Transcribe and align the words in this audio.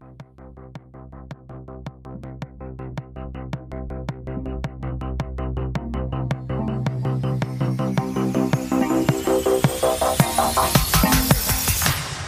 Thank 0.00 0.76
you. 0.76 0.81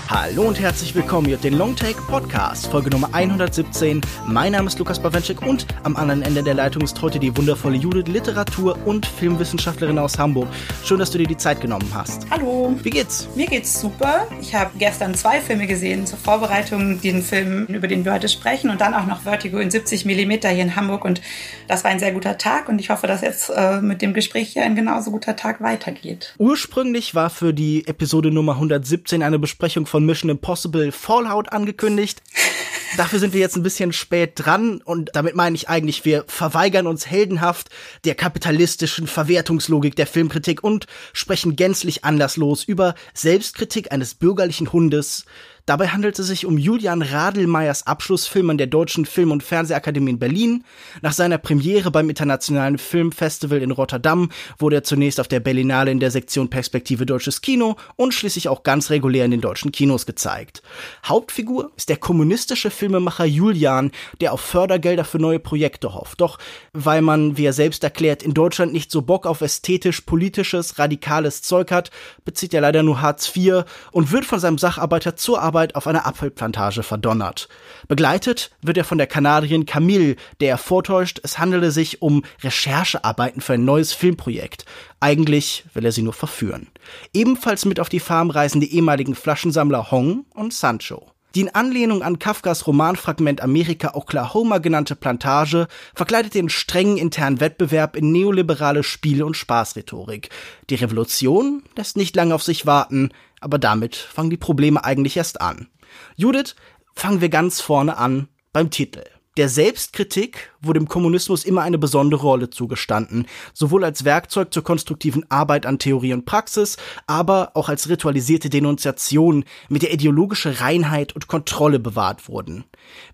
Hallo 0.06 0.42
und 0.42 0.60
herzlich 0.60 0.94
willkommen 0.94 1.26
hier 1.26 1.38
den 1.38 1.56
Longtake 1.56 2.00
Podcast, 2.02 2.66
Folge 2.66 2.90
Nummer 2.90 3.08
117. 3.12 4.02
Mein 4.26 4.52
Name 4.52 4.66
ist 4.66 4.78
Lukas 4.78 5.00
Bawenschik 5.00 5.40
und 5.40 5.66
am 5.82 5.96
anderen 5.96 6.20
Ende 6.20 6.42
der 6.42 6.52
Leitung 6.52 6.82
ist 6.82 7.00
heute 7.00 7.18
die 7.18 7.34
wundervolle 7.34 7.76
Judith, 7.76 8.12
Literatur- 8.12 8.76
und 8.84 9.06
Filmwissenschaftlerin 9.06 9.98
aus 9.98 10.18
Hamburg. 10.18 10.48
Schön, 10.84 10.98
dass 10.98 11.10
du 11.10 11.16
dir 11.16 11.26
die 11.26 11.38
Zeit 11.38 11.62
genommen 11.62 11.88
hast. 11.94 12.30
Hallo. 12.30 12.78
Wie 12.82 12.90
geht's? 12.90 13.28
Mir 13.34 13.46
geht's 13.46 13.80
super. 13.80 14.28
Ich 14.42 14.54
habe 14.54 14.72
gestern 14.78 15.14
zwei 15.14 15.40
Filme 15.40 15.66
gesehen 15.66 16.06
zur 16.06 16.18
Vorbereitung, 16.18 17.00
diesen 17.00 17.22
Film, 17.22 17.64
über 17.66 17.88
den 17.88 18.04
wir 18.04 18.12
heute 18.12 18.28
sprechen 18.28 18.68
und 18.68 18.82
dann 18.82 18.92
auch 18.92 19.06
noch 19.06 19.22
Vertigo 19.22 19.56
in 19.58 19.70
70 19.70 20.04
mm 20.04 20.30
hier 20.30 20.62
in 20.62 20.76
Hamburg 20.76 21.06
und 21.06 21.22
das 21.66 21.82
war 21.82 21.90
ein 21.90 21.98
sehr 21.98 22.12
guter 22.12 22.36
Tag 22.36 22.68
und 22.68 22.78
ich 22.78 22.90
hoffe, 22.90 23.06
dass 23.06 23.22
jetzt 23.22 23.48
äh, 23.48 23.80
mit 23.80 24.02
dem 24.02 24.12
Gespräch 24.12 24.50
hier 24.50 24.64
ein 24.64 24.76
genauso 24.76 25.10
guter 25.10 25.34
Tag 25.34 25.62
weitergeht. 25.62 26.34
Ursprünglich 26.38 27.14
war 27.14 27.30
für 27.30 27.54
die 27.54 27.86
Episode 27.86 28.30
Nummer 28.30 28.52
117 28.52 29.22
eine 29.22 29.38
Besprechung 29.38 29.86
von 29.94 30.03
Mission 30.06 30.30
Impossible 30.30 30.92
Fallout 30.92 31.52
angekündigt. 31.52 32.22
Dafür 32.96 33.18
sind 33.18 33.32
wir 33.34 33.40
jetzt 33.40 33.56
ein 33.56 33.64
bisschen 33.64 33.92
spät 33.92 34.32
dran 34.36 34.80
und 34.84 35.10
damit 35.14 35.34
meine 35.34 35.56
ich 35.56 35.68
eigentlich, 35.68 36.04
wir 36.04 36.24
verweigern 36.28 36.86
uns 36.86 37.10
heldenhaft 37.10 37.70
der 38.04 38.14
kapitalistischen 38.14 39.08
Verwertungslogik 39.08 39.96
der 39.96 40.06
Filmkritik 40.06 40.62
und 40.62 40.86
sprechen 41.12 41.56
gänzlich 41.56 42.04
anlasslos 42.04 42.62
über 42.62 42.94
Selbstkritik 43.12 43.90
eines 43.90 44.14
bürgerlichen 44.14 44.72
Hundes, 44.72 45.24
Dabei 45.66 45.88
handelt 45.88 46.18
es 46.18 46.26
sich 46.26 46.44
um 46.44 46.58
Julian 46.58 47.00
Radelmeyers 47.00 47.86
Abschlussfilm 47.86 48.50
an 48.50 48.58
der 48.58 48.66
Deutschen 48.66 49.06
Film- 49.06 49.30
und 49.30 49.42
Fernsehakademie 49.42 50.10
in 50.10 50.18
Berlin. 50.18 50.62
Nach 51.00 51.14
seiner 51.14 51.38
Premiere 51.38 51.90
beim 51.90 52.10
Internationalen 52.10 52.76
Filmfestival 52.76 53.62
in 53.62 53.70
Rotterdam 53.70 54.28
wurde 54.58 54.76
er 54.76 54.84
zunächst 54.84 55.20
auf 55.20 55.28
der 55.28 55.40
Berlinale 55.40 55.90
in 55.90 56.00
der 56.00 56.10
Sektion 56.10 56.50
Perspektive 56.50 57.06
Deutsches 57.06 57.40
Kino 57.40 57.76
und 57.96 58.12
schließlich 58.12 58.50
auch 58.50 58.62
ganz 58.62 58.90
regulär 58.90 59.24
in 59.24 59.30
den 59.30 59.40
deutschen 59.40 59.72
Kinos 59.72 60.04
gezeigt. 60.04 60.62
Hauptfigur 61.06 61.72
ist 61.78 61.88
der 61.88 61.96
kommunistische 61.96 62.70
Filmemacher 62.70 63.24
Julian, 63.24 63.90
der 64.20 64.34
auf 64.34 64.42
Fördergelder 64.42 65.06
für 65.06 65.18
neue 65.18 65.38
Projekte 65.38 65.94
hofft. 65.94 66.20
Doch 66.20 66.36
weil 66.74 67.00
man, 67.00 67.38
wie 67.38 67.46
er 67.46 67.54
selbst 67.54 67.82
erklärt, 67.84 68.22
in 68.22 68.34
Deutschland 68.34 68.74
nicht 68.74 68.90
so 68.90 69.00
Bock 69.00 69.24
auf 69.24 69.40
ästhetisch-politisches, 69.40 70.78
radikales 70.78 71.40
Zeug 71.40 71.70
hat, 71.70 71.90
bezieht 72.26 72.52
er 72.52 72.60
leider 72.60 72.82
nur 72.82 73.00
Hartz 73.00 73.34
IV 73.34 73.64
und 73.92 74.12
wird 74.12 74.26
von 74.26 74.40
seinem 74.40 74.58
Sacharbeiter 74.58 75.16
zur 75.16 75.40
Arbeit 75.40 75.53
Arbeit 75.54 75.76
auf 75.76 75.86
einer 75.86 76.04
Apfelplantage 76.04 76.82
verdonnert. 76.82 77.48
Begleitet 77.86 78.50
wird 78.60 78.76
er 78.76 78.82
von 78.82 78.98
der 78.98 79.06
Kanadierin 79.06 79.66
Camille, 79.66 80.16
der 80.40 80.58
vortäuscht, 80.58 81.20
es 81.22 81.38
handele 81.38 81.70
sich 81.70 82.02
um 82.02 82.24
Recherchearbeiten 82.42 83.40
für 83.40 83.52
ein 83.52 83.64
neues 83.64 83.92
Filmprojekt. 83.92 84.64
Eigentlich 84.98 85.64
will 85.72 85.84
er 85.84 85.92
sie 85.92 86.02
nur 86.02 86.12
verführen. 86.12 86.66
Ebenfalls 87.12 87.66
mit 87.66 87.78
auf 87.78 87.88
die 87.88 88.00
Farm 88.00 88.30
reisen 88.30 88.60
die 88.60 88.74
ehemaligen 88.74 89.14
Flaschensammler 89.14 89.92
Hong 89.92 90.24
und 90.34 90.52
Sancho. 90.52 91.13
Die 91.34 91.40
in 91.40 91.54
Anlehnung 91.54 92.02
an 92.02 92.20
Kafkas 92.20 92.66
Romanfragment 92.68 93.40
Amerika 93.40 93.94
Oklahoma 93.94 94.58
genannte 94.58 94.94
Plantage 94.94 95.66
verkleidet 95.92 96.34
den 96.34 96.48
strengen 96.48 96.96
internen 96.96 97.40
Wettbewerb 97.40 97.96
in 97.96 98.12
neoliberale 98.12 98.84
Spiele- 98.84 99.26
und 99.26 99.36
Spaßrhetorik. 99.36 100.30
Die 100.70 100.76
Revolution 100.76 101.64
lässt 101.76 101.96
nicht 101.96 102.14
lange 102.14 102.36
auf 102.36 102.44
sich 102.44 102.66
warten, 102.66 103.10
aber 103.40 103.58
damit 103.58 103.96
fangen 103.96 104.30
die 104.30 104.36
Probleme 104.36 104.84
eigentlich 104.84 105.16
erst 105.16 105.40
an. 105.40 105.68
Judith, 106.14 106.54
fangen 106.94 107.20
wir 107.20 107.30
ganz 107.30 107.60
vorne 107.60 107.96
an 107.96 108.28
beim 108.52 108.70
Titel. 108.70 109.02
Der 109.36 109.48
Selbstkritik 109.48 110.52
wurde 110.66 110.80
im 110.80 110.88
Kommunismus 110.88 111.44
immer 111.44 111.62
eine 111.62 111.78
besondere 111.78 112.22
Rolle 112.22 112.50
zugestanden, 112.50 113.26
sowohl 113.52 113.84
als 113.84 114.04
Werkzeug 114.04 114.52
zur 114.52 114.64
konstruktiven 114.64 115.24
Arbeit 115.30 115.66
an 115.66 115.78
Theorie 115.78 116.12
und 116.12 116.24
Praxis, 116.26 116.76
aber 117.06 117.52
auch 117.54 117.68
als 117.68 117.88
ritualisierte 117.88 118.50
Denunziation, 118.50 119.44
mit 119.68 119.82
der 119.82 119.92
ideologische 119.92 120.60
Reinheit 120.60 121.14
und 121.14 121.28
Kontrolle 121.28 121.78
bewahrt 121.78 122.28
wurden. 122.28 122.64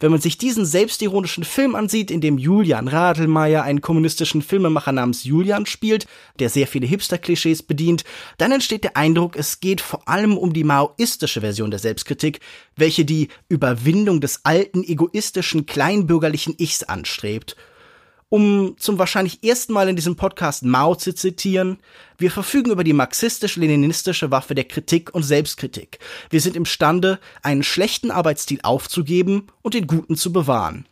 Wenn 0.00 0.10
man 0.10 0.20
sich 0.20 0.38
diesen 0.38 0.64
selbstironischen 0.64 1.44
Film 1.44 1.74
ansieht, 1.74 2.10
in 2.10 2.20
dem 2.20 2.38
Julian 2.38 2.88
Radelmeier 2.88 3.62
einen 3.62 3.80
kommunistischen 3.80 4.42
Filmemacher 4.42 4.92
namens 4.92 5.24
Julian 5.24 5.66
spielt, 5.66 6.06
der 6.38 6.48
sehr 6.48 6.66
viele 6.66 6.86
Hipster-Klischees 6.86 7.62
bedient, 7.62 8.04
dann 8.38 8.52
entsteht 8.52 8.84
der 8.84 8.96
Eindruck, 8.96 9.36
es 9.36 9.60
geht 9.60 9.80
vor 9.80 10.08
allem 10.08 10.36
um 10.36 10.52
die 10.52 10.64
maoistische 10.64 11.40
Version 11.40 11.70
der 11.70 11.78
Selbstkritik, 11.80 12.40
welche 12.76 13.04
die 13.04 13.28
Überwindung 13.48 14.20
des 14.20 14.40
alten, 14.44 14.82
egoistischen, 14.82 15.66
kleinbürgerlichen 15.66 16.54
Ichs 16.58 16.82
anstrebt. 16.82 17.39
Um 18.28 18.76
zum 18.78 18.98
wahrscheinlich 18.98 19.42
ersten 19.42 19.72
Mal 19.72 19.88
in 19.88 19.96
diesem 19.96 20.14
Podcast 20.14 20.62
Mao 20.62 20.94
zu 20.94 21.12
zitieren, 21.12 21.78
wir 22.16 22.30
verfügen 22.30 22.70
über 22.70 22.84
die 22.84 22.92
marxistisch-leninistische 22.92 24.30
Waffe 24.30 24.54
der 24.54 24.64
Kritik 24.64 25.12
und 25.12 25.24
Selbstkritik. 25.24 25.98
Wir 26.30 26.40
sind 26.40 26.54
imstande, 26.54 27.18
einen 27.42 27.64
schlechten 27.64 28.12
Arbeitsstil 28.12 28.60
aufzugeben 28.62 29.48
und 29.62 29.74
den 29.74 29.88
guten 29.88 30.14
zu 30.14 30.32
bewahren. 30.32 30.86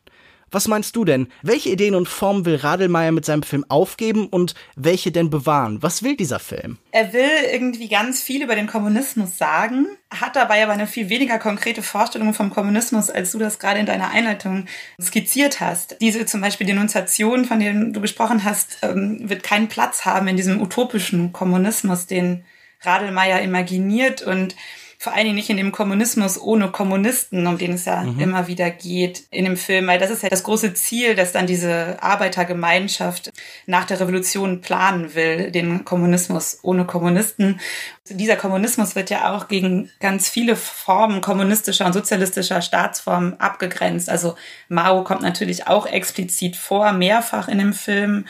Was 0.50 0.68
meinst 0.68 0.96
du 0.96 1.04
denn? 1.04 1.28
Welche 1.42 1.70
Ideen 1.70 1.94
und 1.94 2.08
Formen 2.08 2.44
will 2.44 2.56
Radelmeier 2.56 3.12
mit 3.12 3.24
seinem 3.24 3.42
Film 3.42 3.64
aufgeben 3.68 4.26
und 4.26 4.54
welche 4.76 5.12
denn 5.12 5.30
bewahren? 5.30 5.82
Was 5.82 6.02
will 6.02 6.16
dieser 6.16 6.38
Film? 6.38 6.78
Er 6.90 7.12
will 7.12 7.28
irgendwie 7.52 7.88
ganz 7.88 8.22
viel 8.22 8.42
über 8.42 8.54
den 8.54 8.66
Kommunismus 8.66 9.36
sagen, 9.36 9.86
hat 10.10 10.36
dabei 10.36 10.62
aber 10.62 10.72
eine 10.72 10.86
viel 10.86 11.08
weniger 11.08 11.38
konkrete 11.38 11.82
Vorstellung 11.82 12.32
vom 12.32 12.50
Kommunismus, 12.50 13.10
als 13.10 13.32
du 13.32 13.38
das 13.38 13.58
gerade 13.58 13.80
in 13.80 13.86
deiner 13.86 14.10
Einleitung 14.10 14.66
skizziert 15.00 15.60
hast. 15.60 15.96
Diese 16.00 16.24
zum 16.26 16.40
Beispiel 16.40 16.66
Denunziation, 16.66 17.44
von 17.44 17.60
der 17.60 17.74
du 17.74 18.00
gesprochen 18.00 18.44
hast, 18.44 18.78
ähm, 18.82 19.28
wird 19.28 19.42
keinen 19.42 19.68
Platz 19.68 20.04
haben 20.04 20.28
in 20.28 20.36
diesem 20.36 20.62
utopischen 20.62 21.32
Kommunismus, 21.32 22.06
den 22.06 22.44
Radelmeier 22.82 23.42
imaginiert 23.42 24.22
und 24.22 24.54
vor 25.00 25.14
allen 25.14 25.26
Dingen 25.26 25.36
nicht 25.36 25.48
in 25.48 25.56
dem 25.56 25.70
Kommunismus 25.70 26.40
ohne 26.40 26.72
Kommunisten, 26.72 27.46
um 27.46 27.56
den 27.56 27.74
es 27.74 27.84
ja 27.84 28.02
mhm. 28.02 28.18
immer 28.18 28.48
wieder 28.48 28.68
geht 28.68 29.22
in 29.30 29.44
dem 29.44 29.56
Film, 29.56 29.86
weil 29.86 30.00
das 30.00 30.10
ist 30.10 30.24
ja 30.24 30.28
das 30.28 30.42
große 30.42 30.74
Ziel, 30.74 31.14
dass 31.14 31.30
dann 31.30 31.46
diese 31.46 32.02
Arbeitergemeinschaft 32.02 33.30
nach 33.66 33.84
der 33.84 34.00
Revolution 34.00 34.60
planen 34.60 35.14
will, 35.14 35.52
den 35.52 35.84
Kommunismus 35.84 36.58
ohne 36.62 36.84
Kommunisten. 36.84 37.60
Dieser 38.08 38.34
Kommunismus 38.34 38.96
wird 38.96 39.08
ja 39.10 39.32
auch 39.32 39.46
gegen 39.46 39.88
ganz 40.00 40.28
viele 40.28 40.56
Formen 40.56 41.20
kommunistischer 41.20 41.86
und 41.86 41.92
sozialistischer 41.92 42.60
Staatsformen 42.60 43.38
abgegrenzt. 43.38 44.10
Also 44.10 44.34
Mao 44.68 45.04
kommt 45.04 45.22
natürlich 45.22 45.68
auch 45.68 45.86
explizit 45.86 46.56
vor, 46.56 46.92
mehrfach 46.92 47.46
in 47.46 47.58
dem 47.58 47.72
Film. 47.72 48.26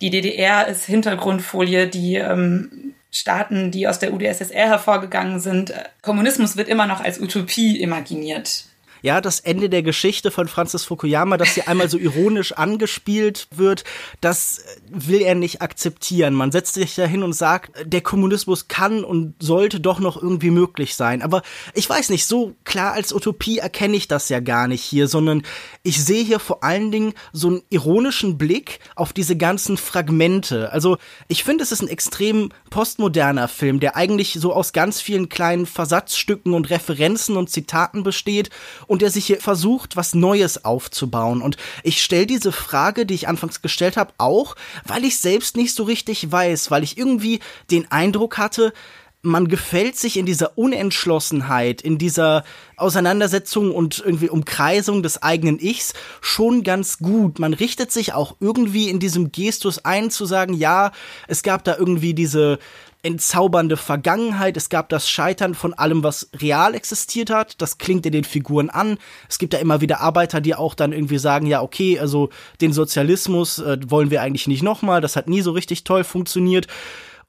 Die 0.00 0.10
DDR 0.10 0.68
ist 0.68 0.84
Hintergrundfolie, 0.84 1.88
die 1.88 2.14
ähm, 2.14 2.94
Staaten, 3.12 3.70
die 3.70 3.86
aus 3.86 3.98
der 3.98 4.12
UdSSR 4.12 4.68
hervorgegangen 4.68 5.38
sind. 5.38 5.72
Kommunismus 6.00 6.56
wird 6.56 6.68
immer 6.68 6.86
noch 6.86 7.04
als 7.04 7.20
Utopie 7.20 7.80
imaginiert 7.80 8.64
ja, 9.02 9.20
das 9.20 9.40
Ende 9.40 9.68
der 9.68 9.82
Geschichte 9.82 10.30
von 10.30 10.48
Francis 10.48 10.84
Fukuyama, 10.84 11.36
das 11.36 11.54
hier 11.54 11.68
einmal 11.68 11.90
so 11.90 11.98
ironisch 11.98 12.52
angespielt 12.52 13.48
wird, 13.50 13.84
das 14.20 14.62
will 14.88 15.20
er 15.20 15.34
nicht 15.34 15.60
akzeptieren. 15.60 16.34
Man 16.34 16.52
setzt 16.52 16.74
sich 16.74 16.94
da 16.94 17.04
hin 17.04 17.24
und 17.24 17.32
sagt, 17.32 17.72
der 17.84 18.00
Kommunismus 18.00 18.68
kann 18.68 19.04
und 19.04 19.34
sollte 19.40 19.80
doch 19.80 19.98
noch 19.98 20.20
irgendwie 20.20 20.50
möglich 20.50 20.94
sein. 20.94 21.20
Aber 21.22 21.42
ich 21.74 21.88
weiß 21.88 22.10
nicht, 22.10 22.26
so 22.26 22.54
klar 22.64 22.92
als 22.92 23.12
Utopie 23.12 23.58
erkenne 23.58 23.96
ich 23.96 24.06
das 24.06 24.28
ja 24.28 24.38
gar 24.38 24.68
nicht 24.68 24.82
hier, 24.82 25.08
sondern 25.08 25.42
ich 25.82 26.02
sehe 26.04 26.24
hier 26.24 26.38
vor 26.38 26.62
allen 26.62 26.92
Dingen 26.92 27.14
so 27.32 27.48
einen 27.48 27.62
ironischen 27.70 28.38
Blick 28.38 28.78
auf 28.94 29.12
diese 29.12 29.36
ganzen 29.36 29.76
Fragmente. 29.76 30.72
Also 30.72 30.96
ich 31.26 31.42
finde, 31.42 31.64
es 31.64 31.72
ist 31.72 31.82
ein 31.82 31.88
extrem 31.88 32.50
postmoderner 32.70 33.48
Film, 33.48 33.80
der 33.80 33.96
eigentlich 33.96 34.34
so 34.34 34.52
aus 34.52 34.72
ganz 34.72 35.00
vielen 35.00 35.28
kleinen 35.28 35.66
Versatzstücken 35.66 36.54
und 36.54 36.70
Referenzen 36.70 37.36
und 37.36 37.50
Zitaten 37.50 38.04
besteht 38.04 38.50
und 38.92 39.00
der 39.00 39.10
sich 39.10 39.24
hier 39.24 39.40
versucht, 39.40 39.96
was 39.96 40.14
Neues 40.14 40.66
aufzubauen. 40.66 41.40
Und 41.40 41.56
ich 41.82 42.02
stelle 42.02 42.26
diese 42.26 42.52
Frage, 42.52 43.06
die 43.06 43.14
ich 43.14 43.26
anfangs 43.26 43.62
gestellt 43.62 43.96
habe, 43.96 44.12
auch, 44.18 44.54
weil 44.84 45.06
ich 45.06 45.18
selbst 45.18 45.56
nicht 45.56 45.74
so 45.74 45.84
richtig 45.84 46.30
weiß, 46.30 46.70
weil 46.70 46.82
ich 46.82 46.98
irgendwie 46.98 47.40
den 47.70 47.90
Eindruck 47.90 48.36
hatte, 48.36 48.74
man 49.22 49.48
gefällt 49.48 49.96
sich 49.96 50.18
in 50.18 50.26
dieser 50.26 50.58
Unentschlossenheit, 50.58 51.80
in 51.80 51.96
dieser 51.96 52.44
Auseinandersetzung 52.76 53.70
und 53.70 54.02
irgendwie 54.04 54.28
Umkreisung 54.28 55.02
des 55.02 55.22
eigenen 55.22 55.58
Ichs 55.58 55.94
schon 56.20 56.62
ganz 56.62 56.98
gut. 56.98 57.38
Man 57.38 57.54
richtet 57.54 57.92
sich 57.92 58.12
auch 58.12 58.36
irgendwie 58.40 58.90
in 58.90 58.98
diesem 58.98 59.32
Gestus 59.32 59.86
ein, 59.86 60.10
zu 60.10 60.26
sagen, 60.26 60.52
ja, 60.52 60.92
es 61.28 61.42
gab 61.42 61.64
da 61.64 61.78
irgendwie 61.78 62.12
diese 62.12 62.58
entzaubernde 63.02 63.76
Vergangenheit, 63.76 64.56
es 64.56 64.68
gab 64.68 64.88
das 64.88 65.08
Scheitern 65.08 65.54
von 65.54 65.74
allem, 65.74 66.02
was 66.02 66.30
real 66.36 66.74
existiert 66.74 67.30
hat. 67.30 67.60
Das 67.60 67.78
klingt 67.78 68.06
in 68.06 68.12
den 68.12 68.24
Figuren 68.24 68.70
an. 68.70 68.98
Es 69.28 69.38
gibt 69.38 69.52
ja 69.52 69.58
immer 69.58 69.80
wieder 69.80 70.00
Arbeiter, 70.00 70.40
die 70.40 70.54
auch 70.54 70.74
dann 70.74 70.92
irgendwie 70.92 71.18
sagen, 71.18 71.46
ja, 71.46 71.62
okay, 71.62 71.98
also 71.98 72.30
den 72.60 72.72
Sozialismus 72.72 73.58
äh, 73.58 73.78
wollen 73.86 74.10
wir 74.10 74.22
eigentlich 74.22 74.46
nicht 74.46 74.62
nochmal, 74.62 75.00
das 75.00 75.16
hat 75.16 75.28
nie 75.28 75.42
so 75.42 75.50
richtig 75.50 75.84
toll 75.84 76.04
funktioniert. 76.04 76.68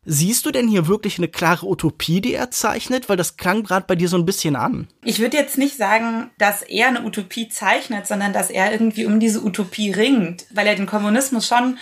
Siehst 0.06 0.46
du 0.46 0.52
denn 0.52 0.68
hier 0.68 0.88
wirklich 0.88 1.18
eine 1.18 1.30
klare 1.30 1.66
Utopie, 1.66 2.20
die 2.20 2.34
er 2.34 2.52
zeichnet? 2.52 3.08
Weil 3.08 3.16
das 3.16 3.38
klang 3.38 3.64
gerade 3.64 3.86
bei 3.88 3.96
dir 3.96 4.10
so 4.10 4.18
ein 4.18 4.25
bisschen 4.25 4.58
an. 4.58 4.90
Ich 5.02 5.20
würde 5.20 5.38
jetzt 5.38 5.58
nicht 5.58 5.78
sagen, 5.78 6.30
dass 6.38 6.62
er 6.62 6.90
eine 6.90 7.04
Utopie 7.04 7.48
zeichnet, 7.48 8.06
sondern 8.06 8.34
dass 8.34 8.50
er 8.50 8.74
irgendwie 8.74 9.06
um 9.06 9.22
diese 9.22 9.42
Utopie 9.42 9.92
ringt, 9.92 10.46
weil 10.54 10.68
er 10.68 10.75
den 10.75 10.88
Kommunismus 10.88 11.48
schon 11.48 11.78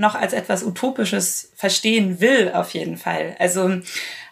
noch 0.00 0.14
als 0.14 0.32
etwas 0.32 0.64
Utopisches 0.64 1.52
verstehen 1.54 2.20
will, 2.20 2.50
auf 2.52 2.72
jeden 2.74 2.96
Fall. 2.96 3.36
Also 3.38 3.80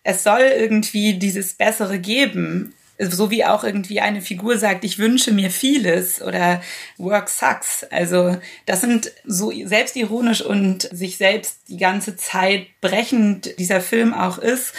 es 0.03 0.25
soll 0.25 0.41
irgendwie 0.41 1.15
dieses 1.19 1.55
Bessere 1.55 1.99
geben 1.99 2.75
so 2.99 3.31
wie 3.31 3.45
auch 3.45 3.63
irgendwie 3.65 4.01
eine 4.01 4.21
Figur 4.21 4.59
sagt, 4.59 4.85
ich 4.85 4.99
wünsche 4.99 5.33
mir 5.33 5.51
vieles 5.51 6.21
oder 6.21 6.61
Work 6.97 7.29
sucks. 7.29 7.85
Also 7.85 8.37
das 8.67 8.81
sind 8.81 9.13
so 9.25 9.53
selbstironisch 9.65 10.43
und 10.43 10.83
sich 10.83 11.17
selbst 11.17 11.61
die 11.69 11.77
ganze 11.77 12.17
Zeit 12.17 12.67
brechend 12.81 13.59
dieser 13.59 13.81
Film 13.81 14.13
auch 14.13 14.39
ist, 14.39 14.75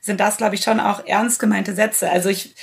sind 0.00 0.20
das, 0.20 0.38
glaube 0.38 0.54
ich, 0.54 0.62
schon 0.62 0.80
auch 0.80 1.06
ernst 1.06 1.38
gemeinte 1.38 1.74
Sätze. 1.74 2.10
Also 2.10 2.30
ich, 2.30 2.54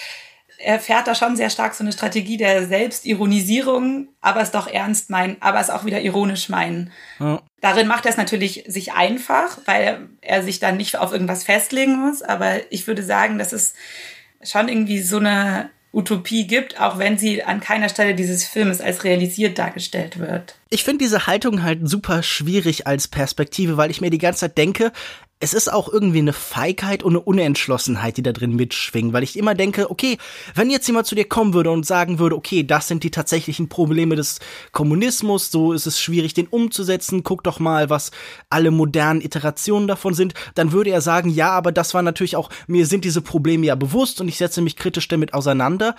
er 0.66 0.80
fährt 0.80 1.06
da 1.06 1.14
schon 1.14 1.36
sehr 1.36 1.52
stark 1.52 1.76
so 1.76 1.84
eine 1.84 1.94
Strategie 1.94 2.38
der 2.38 2.66
Selbstironisierung, 2.66 4.08
aber 4.20 4.42
es 4.42 4.50
doch 4.50 4.66
ernst 4.66 5.12
meinen, 5.12 5.38
aber 5.40 5.60
es 5.60 5.70
auch 5.70 5.86
wieder 5.86 6.02
ironisch 6.02 6.50
meinen. 6.50 6.92
Ja. 7.20 7.40
Darin 7.62 7.88
macht 7.88 8.06
er 8.06 8.12
es 8.12 8.18
natürlich 8.18 8.64
sich 8.66 8.94
einfach, 8.94 9.60
weil 9.66 10.10
er 10.22 10.42
sich 10.42 10.60
dann 10.60 10.78
nicht 10.78 10.98
auf 10.98 11.12
irgendwas 11.12 11.44
festlegen 11.44 11.98
muss, 11.98 12.24
aber 12.24 12.72
ich 12.72 12.88
würde 12.88 13.04
sagen, 13.04 13.38
dass 13.38 13.54
es 13.54 13.76
schon 14.42 14.68
irgendwie 14.68 15.02
so 15.02 15.18
eine 15.18 15.70
Utopie 15.94 16.48
gibt, 16.48 16.82
auch 16.82 16.98
wenn 16.98 17.20
sie 17.20 17.44
an 17.44 17.60
keiner 17.60 17.88
Stelle 17.88 18.16
dieses 18.16 18.46
Filmes 18.48 18.82
als 18.82 19.04
realisiert 19.04 19.60
dargestellt 19.60 20.18
wird. 20.18 20.56
Ich 20.72 20.84
finde 20.84 21.06
diese 21.06 21.28
Haltung 21.28 21.62
halt 21.62 21.88
super 21.88 22.24
schwierig 22.24 22.88
als 22.88 23.08
Perspektive, 23.08 23.78
weil 23.78 23.92
ich 23.92 24.02
mir 24.02 24.10
die 24.10 24.18
ganze 24.18 24.42
Zeit 24.42 24.58
denke, 24.58 24.92
es 25.45 25.53
ist 25.53 25.71
auch 25.71 25.94
irgendwie 25.94 26.18
eine 26.18 26.33
Feigheit 26.33 27.03
und 27.03 27.12
eine 27.12 27.19
Unentschlossenheit, 27.19 28.18
die 28.18 28.24
da 28.24 28.31
drin 28.31 28.56
mitschwingen, 28.56 29.13
weil 29.13 29.21
ich 29.21 29.38
immer 29.38 29.53
denke, 29.53 29.92
okay, 29.92 30.18
wenn 30.56 30.71
jetzt 30.71 30.88
jemand 30.88 31.06
zu 31.06 31.13
dir 31.13 31.25
kommen 31.25 31.53
würde 31.53 31.69
und 31.69 31.86
sagen 31.86 32.18
würde, 32.18 32.36
okay, 32.36 32.63
das 32.63 32.88
sind 32.88 33.03
die 33.03 33.12
tatsächlichen 33.12 33.69
Probleme 33.69 34.15
des 34.15 34.39
Kommunismus, 34.71 35.51
so 35.51 35.71
ist 35.71 35.86
es 35.86 36.01
schwierig, 36.01 36.33
den 36.33 36.47
umzusetzen, 36.47 37.21
guck 37.21 37.44
doch 37.44 37.59
mal, 37.59 37.92
was 37.92 38.09
alle 38.50 38.71
modernen 38.71 39.21
Iterationen 39.21 39.88
davon 39.88 40.15
sind, 40.15 40.33
dann 40.56 40.71
würde 40.71 40.89
er 40.89 41.01
sagen, 41.01 41.30
ja, 41.30 41.51
aber 41.51 41.71
das 41.71 41.94
war 41.94 42.01
natürlich 42.01 42.36
auch, 42.36 42.50
mir 42.65 42.88
sind 42.88 43.06
diese 43.06 43.21
Probleme 43.21 43.68
ja 43.68 43.75
bewusst 43.75 44.21
und 44.21 44.27
ich 44.27 44.38
setze 44.38 44.63
mich 44.63 44.75
kritisch 44.75 45.07
damit 45.07 45.36
auseinander 45.36 45.95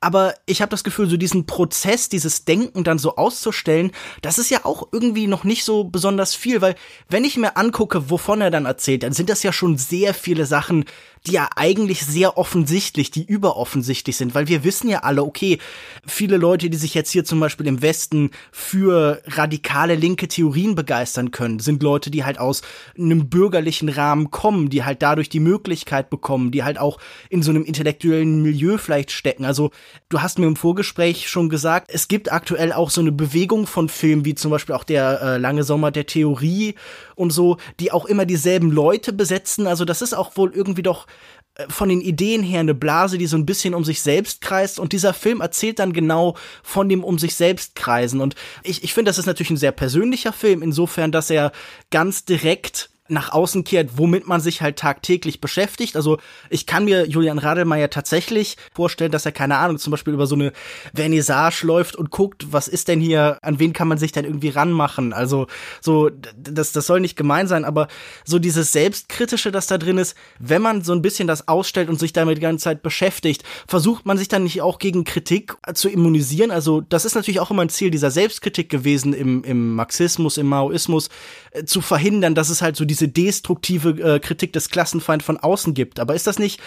aber 0.00 0.34
ich 0.46 0.62
habe 0.62 0.70
das 0.70 0.82
Gefühl, 0.82 1.08
so 1.08 1.18
diesen 1.18 1.44
Prozess, 1.44 2.08
dieses 2.08 2.46
Denken 2.46 2.84
dann 2.84 2.98
so 2.98 3.16
auszustellen, 3.16 3.92
das 4.22 4.38
ist 4.38 4.50
ja 4.50 4.64
auch 4.64 4.88
irgendwie 4.92 5.26
noch 5.26 5.44
nicht 5.44 5.64
so 5.64 5.84
besonders 5.84 6.34
viel, 6.34 6.62
weil 6.62 6.74
wenn 7.08 7.24
ich 7.24 7.36
mir 7.36 7.56
angucke, 7.58 8.08
wovon 8.08 8.40
er 8.40 8.50
dann 8.50 8.64
erzählt, 8.64 9.02
dann 9.02 9.12
sind 9.12 9.28
das 9.28 9.42
ja 9.42 9.52
schon 9.52 9.76
sehr 9.76 10.14
viele 10.14 10.46
Sachen, 10.46 10.86
die 11.26 11.32
ja 11.32 11.48
eigentlich 11.54 12.04
sehr 12.04 12.38
offensichtlich, 12.38 13.10
die 13.10 13.24
überoffensichtlich 13.24 14.16
sind, 14.16 14.34
weil 14.34 14.48
wir 14.48 14.64
wissen 14.64 14.88
ja 14.88 15.00
alle, 15.00 15.22
okay, 15.22 15.58
viele 16.06 16.38
Leute, 16.38 16.70
die 16.70 16.76
sich 16.78 16.94
jetzt 16.94 17.10
hier 17.10 17.24
zum 17.24 17.40
Beispiel 17.40 17.66
im 17.66 17.82
Westen 17.82 18.30
für 18.50 19.20
radikale 19.26 19.96
linke 19.96 20.28
Theorien 20.28 20.74
begeistern 20.74 21.30
können, 21.30 21.58
sind 21.58 21.82
Leute, 21.82 22.10
die 22.10 22.24
halt 22.24 22.38
aus 22.38 22.62
einem 22.98 23.28
bürgerlichen 23.28 23.90
Rahmen 23.90 24.30
kommen, 24.30 24.70
die 24.70 24.82
halt 24.82 25.02
dadurch 25.02 25.28
die 25.28 25.40
Möglichkeit 25.40 26.08
bekommen, 26.08 26.52
die 26.52 26.64
halt 26.64 26.78
auch 26.78 26.98
in 27.28 27.42
so 27.42 27.50
einem 27.50 27.64
intellektuellen 27.64 28.42
Milieu 28.42 28.78
vielleicht 28.78 29.10
stecken. 29.10 29.44
Also 29.44 29.72
du 30.08 30.22
hast 30.22 30.38
mir 30.38 30.46
im 30.46 30.56
Vorgespräch 30.56 31.28
schon 31.28 31.50
gesagt, 31.50 31.90
es 31.92 32.08
gibt 32.08 32.32
aktuell 32.32 32.72
auch 32.72 32.88
so 32.88 33.02
eine 33.02 33.12
Bewegung 33.12 33.66
von 33.66 33.90
Filmen, 33.90 34.24
wie 34.24 34.34
zum 34.34 34.50
Beispiel 34.50 34.74
auch 34.74 34.84
der 34.84 35.20
äh, 35.20 35.36
Lange 35.36 35.64
Sommer 35.64 35.90
der 35.90 36.06
Theorie 36.06 36.76
und 37.20 37.30
so, 37.30 37.58
die 37.78 37.92
auch 37.92 38.06
immer 38.06 38.24
dieselben 38.24 38.70
Leute 38.70 39.12
besetzen. 39.12 39.66
Also 39.66 39.84
das 39.84 40.02
ist 40.02 40.14
auch 40.14 40.36
wohl 40.36 40.52
irgendwie 40.52 40.82
doch 40.82 41.06
äh, 41.54 41.66
von 41.68 41.88
den 41.88 42.00
Ideen 42.00 42.42
her 42.42 42.60
eine 42.60 42.74
Blase, 42.74 43.18
die 43.18 43.26
so 43.26 43.36
ein 43.36 43.46
bisschen 43.46 43.74
um 43.74 43.84
sich 43.84 44.02
selbst 44.02 44.40
kreist. 44.40 44.80
Und 44.80 44.92
dieser 44.92 45.14
Film 45.14 45.40
erzählt 45.40 45.78
dann 45.78 45.92
genau 45.92 46.36
von 46.62 46.88
dem 46.88 47.04
um 47.04 47.18
sich 47.18 47.34
selbst 47.34 47.76
kreisen. 47.76 48.20
Und 48.20 48.34
ich, 48.64 48.82
ich 48.82 48.94
finde, 48.94 49.10
das 49.10 49.18
ist 49.18 49.26
natürlich 49.26 49.50
ein 49.50 49.56
sehr 49.56 49.72
persönlicher 49.72 50.32
Film, 50.32 50.62
insofern, 50.62 51.12
dass 51.12 51.30
er 51.30 51.52
ganz 51.90 52.24
direkt 52.24 52.90
nach 53.10 53.32
außen 53.32 53.64
kehrt, 53.64 53.90
womit 53.96 54.26
man 54.26 54.40
sich 54.40 54.62
halt 54.62 54.78
tagtäglich 54.78 55.40
beschäftigt. 55.40 55.96
Also 55.96 56.18
ich 56.48 56.66
kann 56.66 56.84
mir 56.84 57.06
Julian 57.08 57.38
Radelmeier 57.38 57.90
tatsächlich 57.90 58.56
vorstellen, 58.72 59.12
dass 59.12 59.26
er, 59.26 59.32
keine 59.32 59.56
Ahnung, 59.56 59.78
zum 59.78 59.90
Beispiel 59.90 60.14
über 60.14 60.26
so 60.26 60.34
eine 60.34 60.52
Vernissage 60.94 61.66
läuft 61.66 61.96
und 61.96 62.10
guckt, 62.10 62.52
was 62.52 62.68
ist 62.68 62.88
denn 62.88 63.00
hier, 63.00 63.38
an 63.42 63.58
wen 63.58 63.72
kann 63.72 63.88
man 63.88 63.98
sich 63.98 64.12
denn 64.12 64.24
irgendwie 64.24 64.48
ranmachen. 64.48 65.12
Also 65.12 65.46
so, 65.80 66.10
das, 66.36 66.72
das 66.72 66.86
soll 66.86 67.00
nicht 67.00 67.16
gemein 67.16 67.46
sein, 67.46 67.64
aber 67.64 67.88
so 68.24 68.38
dieses 68.38 68.72
Selbstkritische, 68.72 69.50
das 69.50 69.66
da 69.66 69.78
drin 69.78 69.98
ist, 69.98 70.16
wenn 70.38 70.62
man 70.62 70.82
so 70.82 70.92
ein 70.92 71.02
bisschen 71.02 71.28
das 71.28 71.48
ausstellt 71.48 71.88
und 71.88 71.98
sich 71.98 72.12
damit 72.12 72.38
die 72.38 72.42
ganze 72.42 72.64
Zeit 72.64 72.82
beschäftigt, 72.82 73.44
versucht 73.66 74.06
man 74.06 74.18
sich 74.18 74.28
dann 74.28 74.44
nicht 74.44 74.62
auch 74.62 74.78
gegen 74.78 75.04
Kritik 75.04 75.56
zu 75.74 75.88
immunisieren. 75.88 76.50
Also 76.50 76.80
das 76.80 77.04
ist 77.04 77.14
natürlich 77.14 77.40
auch 77.40 77.50
immer 77.50 77.62
ein 77.62 77.68
Ziel 77.68 77.90
dieser 77.90 78.10
Selbstkritik 78.10 78.68
gewesen 78.68 79.12
im, 79.12 79.44
im 79.44 79.74
Marxismus, 79.74 80.36
im 80.38 80.46
Maoismus, 80.46 81.08
äh, 81.52 81.64
zu 81.64 81.80
verhindern, 81.80 82.34
dass 82.34 82.48
es 82.48 82.62
halt 82.62 82.76
so 82.76 82.84
diese 82.84 82.99
destruktive 83.08 83.90
äh, 83.90 84.20
Kritik 84.20 84.52
des 84.52 84.70
Klassenfeinds 84.70 85.24
von 85.24 85.36
außen 85.36 85.74
gibt. 85.74 86.00
Aber 86.00 86.14
ist 86.14 86.26
das 86.26 86.38
nicht 86.38 86.60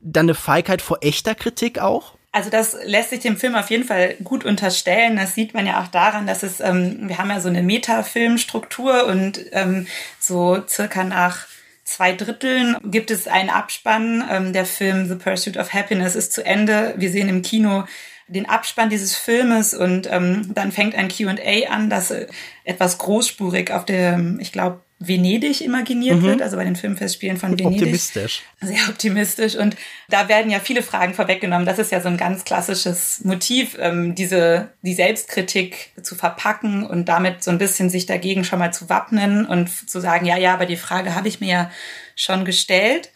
dann 0.00 0.26
eine 0.26 0.34
Feigheit 0.34 0.82
vor 0.82 0.98
echter 1.02 1.34
Kritik 1.34 1.78
auch? 1.78 2.14
Also 2.32 2.48
das 2.48 2.76
lässt 2.84 3.10
sich 3.10 3.20
dem 3.20 3.36
Film 3.36 3.56
auf 3.56 3.70
jeden 3.70 3.84
Fall 3.84 4.14
gut 4.22 4.44
unterstellen. 4.44 5.16
Das 5.16 5.34
sieht 5.34 5.52
man 5.52 5.66
ja 5.66 5.82
auch 5.82 5.88
daran, 5.88 6.26
dass 6.26 6.44
es, 6.44 6.60
ähm, 6.60 7.08
wir 7.08 7.18
haben 7.18 7.30
ja 7.30 7.40
so 7.40 7.48
eine 7.48 7.62
Metafilmstruktur 7.62 9.06
und 9.06 9.40
ähm, 9.52 9.88
so 10.20 10.62
circa 10.68 11.02
nach 11.02 11.46
zwei 11.82 12.12
Dritteln 12.12 12.76
gibt 12.84 13.10
es 13.10 13.26
einen 13.26 13.50
Abspann. 13.50 14.24
Ähm, 14.30 14.52
der 14.52 14.64
Film 14.64 15.08
The 15.08 15.16
Pursuit 15.16 15.56
of 15.56 15.72
Happiness 15.72 16.14
ist 16.14 16.32
zu 16.32 16.46
Ende. 16.46 16.94
Wir 16.96 17.10
sehen 17.10 17.28
im 17.28 17.42
Kino 17.42 17.84
den 18.28 18.48
Abspann 18.48 18.90
dieses 18.90 19.16
Filmes 19.16 19.74
und 19.74 20.08
ähm, 20.08 20.52
dann 20.54 20.70
fängt 20.70 20.94
ein 20.94 21.08
Q&A 21.08 21.68
an, 21.68 21.90
das 21.90 22.12
äh, 22.12 22.28
etwas 22.62 22.98
großspurig 22.98 23.72
auf 23.72 23.84
der, 23.84 24.20
ich 24.38 24.52
glaube, 24.52 24.82
Venedig 25.02 25.62
imaginiert 25.62 26.18
mhm. 26.18 26.22
wird, 26.24 26.42
also 26.42 26.58
bei 26.58 26.64
den 26.64 26.76
Filmfestspielen 26.76 27.38
von 27.38 27.58
Venedig. 27.58 27.80
Optimistisch. 27.80 28.42
Sehr 28.60 28.88
optimistisch. 28.90 29.56
Und 29.56 29.74
da 30.10 30.28
werden 30.28 30.50
ja 30.50 30.60
viele 30.60 30.82
Fragen 30.82 31.14
vorweggenommen. 31.14 31.64
Das 31.64 31.78
ist 31.78 31.90
ja 31.90 32.02
so 32.02 32.08
ein 32.08 32.18
ganz 32.18 32.44
klassisches 32.44 33.24
Motiv, 33.24 33.78
ähm, 33.80 34.14
diese, 34.14 34.68
die 34.82 34.92
Selbstkritik 34.92 35.92
zu 36.02 36.14
verpacken 36.14 36.84
und 36.84 37.08
damit 37.08 37.42
so 37.42 37.50
ein 37.50 37.56
bisschen 37.56 37.88
sich 37.88 38.04
dagegen 38.04 38.44
schon 38.44 38.58
mal 38.58 38.74
zu 38.74 38.90
wappnen 38.90 39.46
und 39.46 39.70
zu 39.88 40.00
sagen, 40.00 40.26
ja, 40.26 40.36
ja, 40.36 40.52
aber 40.52 40.66
die 40.66 40.76
Frage 40.76 41.14
habe 41.14 41.28
ich 41.28 41.40
mir 41.40 41.48
ja 41.48 41.70
schon 42.14 42.44
gestellt. 42.44 43.10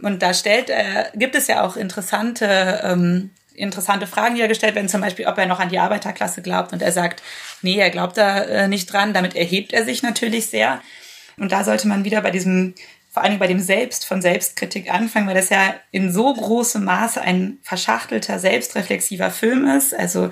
Und 0.00 0.22
da 0.22 0.32
stellt, 0.32 0.70
äh, 0.70 1.04
gibt 1.14 1.34
es 1.34 1.46
ja 1.46 1.62
auch 1.62 1.76
interessante 1.76 2.80
ähm, 2.84 3.30
interessante 3.54 4.06
Fragen, 4.06 4.36
die 4.36 4.40
er 4.40 4.48
gestellt 4.48 4.76
werden, 4.76 4.88
zum 4.88 5.00
Beispiel, 5.00 5.26
ob 5.26 5.36
er 5.36 5.46
noch 5.46 5.58
an 5.58 5.68
die 5.68 5.80
Arbeiterklasse 5.80 6.42
glaubt. 6.42 6.72
Und 6.72 6.80
er 6.80 6.92
sagt, 6.92 7.22
nee, 7.60 7.76
er 7.76 7.90
glaubt 7.90 8.16
da 8.16 8.42
äh, 8.42 8.68
nicht 8.68 8.90
dran. 8.90 9.12
Damit 9.12 9.34
erhebt 9.34 9.72
er 9.72 9.84
sich 9.84 10.02
natürlich 10.02 10.46
sehr. 10.46 10.80
Und 11.38 11.52
da 11.52 11.64
sollte 11.64 11.88
man 11.88 12.04
wieder 12.04 12.20
bei 12.20 12.30
diesem, 12.30 12.74
vor 13.10 13.22
allem 13.22 13.38
bei 13.38 13.46
dem 13.46 13.60
Selbst 13.60 14.04
von 14.04 14.20
Selbstkritik 14.22 14.92
anfangen, 14.92 15.26
weil 15.26 15.34
das 15.34 15.50
ja 15.50 15.74
in 15.90 16.12
so 16.12 16.32
großem 16.32 16.84
Maße 16.84 17.20
ein 17.20 17.58
verschachtelter, 17.62 18.38
selbstreflexiver 18.38 19.30
Film 19.30 19.66
ist. 19.66 19.94
Also 19.94 20.30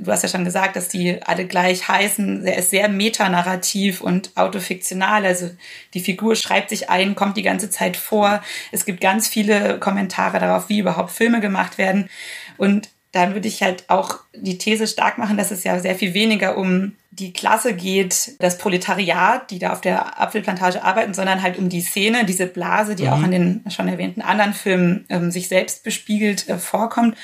du 0.00 0.10
hast 0.10 0.22
ja 0.22 0.28
schon 0.28 0.44
gesagt, 0.44 0.76
dass 0.76 0.88
die 0.88 1.22
alle 1.22 1.46
gleich 1.46 1.88
heißen. 1.88 2.44
Er 2.44 2.58
ist 2.58 2.70
sehr 2.70 2.88
metanarrativ 2.88 4.00
und 4.00 4.36
autofiktional. 4.36 5.24
Also 5.24 5.50
die 5.94 6.00
Figur 6.00 6.36
schreibt 6.36 6.70
sich 6.70 6.90
ein, 6.90 7.14
kommt 7.14 7.36
die 7.36 7.42
ganze 7.42 7.70
Zeit 7.70 7.96
vor. 7.96 8.42
Es 8.72 8.84
gibt 8.84 9.00
ganz 9.00 9.28
viele 9.28 9.78
Kommentare 9.78 10.38
darauf, 10.38 10.68
wie 10.68 10.80
überhaupt 10.80 11.10
Filme 11.10 11.40
gemacht 11.40 11.78
werden. 11.78 12.08
Und 12.56 12.88
dann 13.12 13.34
würde 13.34 13.48
ich 13.48 13.62
halt 13.62 13.84
auch 13.88 14.20
die 14.34 14.58
These 14.58 14.86
stark 14.86 15.18
machen, 15.18 15.36
dass 15.36 15.50
es 15.50 15.64
ja 15.64 15.78
sehr 15.78 15.94
viel 15.94 16.14
weniger 16.14 16.56
um 16.56 16.94
die 17.18 17.32
Klasse 17.32 17.74
geht, 17.74 18.40
das 18.40 18.58
Proletariat, 18.58 19.50
die 19.50 19.58
da 19.58 19.72
auf 19.72 19.80
der 19.80 20.20
Apfelplantage 20.20 20.82
arbeiten, 20.82 21.14
sondern 21.14 21.42
halt 21.42 21.58
um 21.58 21.68
die 21.68 21.80
Szene, 21.80 22.24
diese 22.24 22.46
Blase, 22.46 22.94
die 22.94 23.04
mhm. 23.04 23.08
auch 23.12 23.22
in 23.22 23.30
den 23.30 23.64
schon 23.70 23.88
erwähnten 23.88 24.22
anderen 24.22 24.54
Filmen 24.54 25.04
ähm, 25.08 25.30
sich 25.30 25.48
selbst 25.48 25.82
bespiegelt 25.82 26.48
äh, 26.48 26.58
vorkommt. 26.58 27.16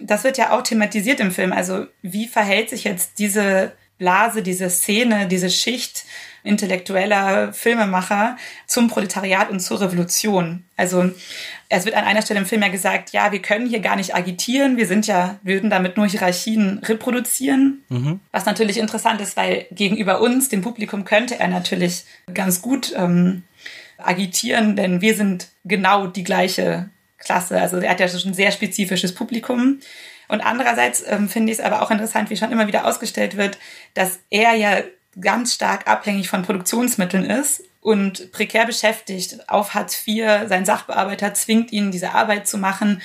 Das 0.00 0.24
wird 0.24 0.38
ja 0.38 0.56
auch 0.56 0.62
thematisiert 0.62 1.20
im 1.20 1.30
Film. 1.30 1.52
Also 1.52 1.86
wie 2.02 2.26
verhält 2.26 2.70
sich 2.70 2.84
jetzt 2.84 3.18
diese 3.18 3.72
Blase, 3.98 4.42
diese 4.42 4.70
Szene, 4.70 5.26
diese 5.26 5.50
Schicht 5.50 6.04
intellektueller 6.48 7.52
Filmemacher 7.52 8.36
zum 8.66 8.88
Proletariat 8.88 9.50
und 9.50 9.60
zur 9.60 9.80
Revolution. 9.80 10.64
Also 10.76 11.10
es 11.68 11.84
wird 11.84 11.94
an 11.96 12.04
einer 12.04 12.22
Stelle 12.22 12.40
im 12.40 12.46
Film 12.46 12.62
ja 12.62 12.68
gesagt, 12.68 13.10
ja, 13.10 13.30
wir 13.30 13.42
können 13.42 13.68
hier 13.68 13.80
gar 13.80 13.96
nicht 13.96 14.14
agitieren, 14.14 14.76
wir 14.76 14.86
sind 14.86 15.06
ja, 15.06 15.38
würden 15.42 15.70
damit 15.70 15.96
nur 15.96 16.06
Hierarchien 16.06 16.78
reproduzieren. 16.84 17.84
Mhm. 17.88 18.20
Was 18.32 18.46
natürlich 18.46 18.78
interessant 18.78 19.20
ist, 19.20 19.36
weil 19.36 19.66
gegenüber 19.70 20.20
uns, 20.20 20.48
dem 20.48 20.62
Publikum, 20.62 21.04
könnte 21.04 21.38
er 21.38 21.48
natürlich 21.48 22.04
ganz 22.32 22.62
gut 22.62 22.94
ähm, 22.96 23.42
agitieren, 23.98 24.76
denn 24.76 25.00
wir 25.00 25.14
sind 25.14 25.48
genau 25.64 26.06
die 26.06 26.24
gleiche 26.24 26.88
Klasse. 27.18 27.60
Also 27.60 27.78
er 27.78 27.90
hat 27.90 28.00
ja 28.00 28.08
schon 28.08 28.30
ein 28.30 28.34
sehr 28.34 28.52
spezifisches 28.52 29.14
Publikum. 29.14 29.80
Und 30.28 30.40
andererseits 30.42 31.02
ähm, 31.06 31.28
finde 31.28 31.52
ich 31.52 31.58
es 31.58 31.64
aber 31.64 31.82
auch 31.82 31.90
interessant, 31.90 32.30
wie 32.30 32.36
schon 32.36 32.52
immer 32.52 32.66
wieder 32.66 32.86
ausgestellt 32.86 33.36
wird, 33.36 33.58
dass 33.94 34.20
er 34.30 34.54
ja 34.54 34.78
ganz 35.20 35.54
stark 35.54 35.88
abhängig 35.88 36.28
von 36.28 36.42
Produktionsmitteln 36.42 37.24
ist 37.24 37.64
und 37.80 38.32
prekär 38.32 38.66
beschäftigt 38.66 39.48
auf 39.48 39.74
Hartz 39.74 40.06
IV. 40.06 40.48
Sein 40.48 40.64
Sachbearbeiter 40.64 41.34
zwingt 41.34 41.72
ihn, 41.72 41.90
diese 41.90 42.14
Arbeit 42.14 42.46
zu 42.46 42.58
machen 42.58 43.00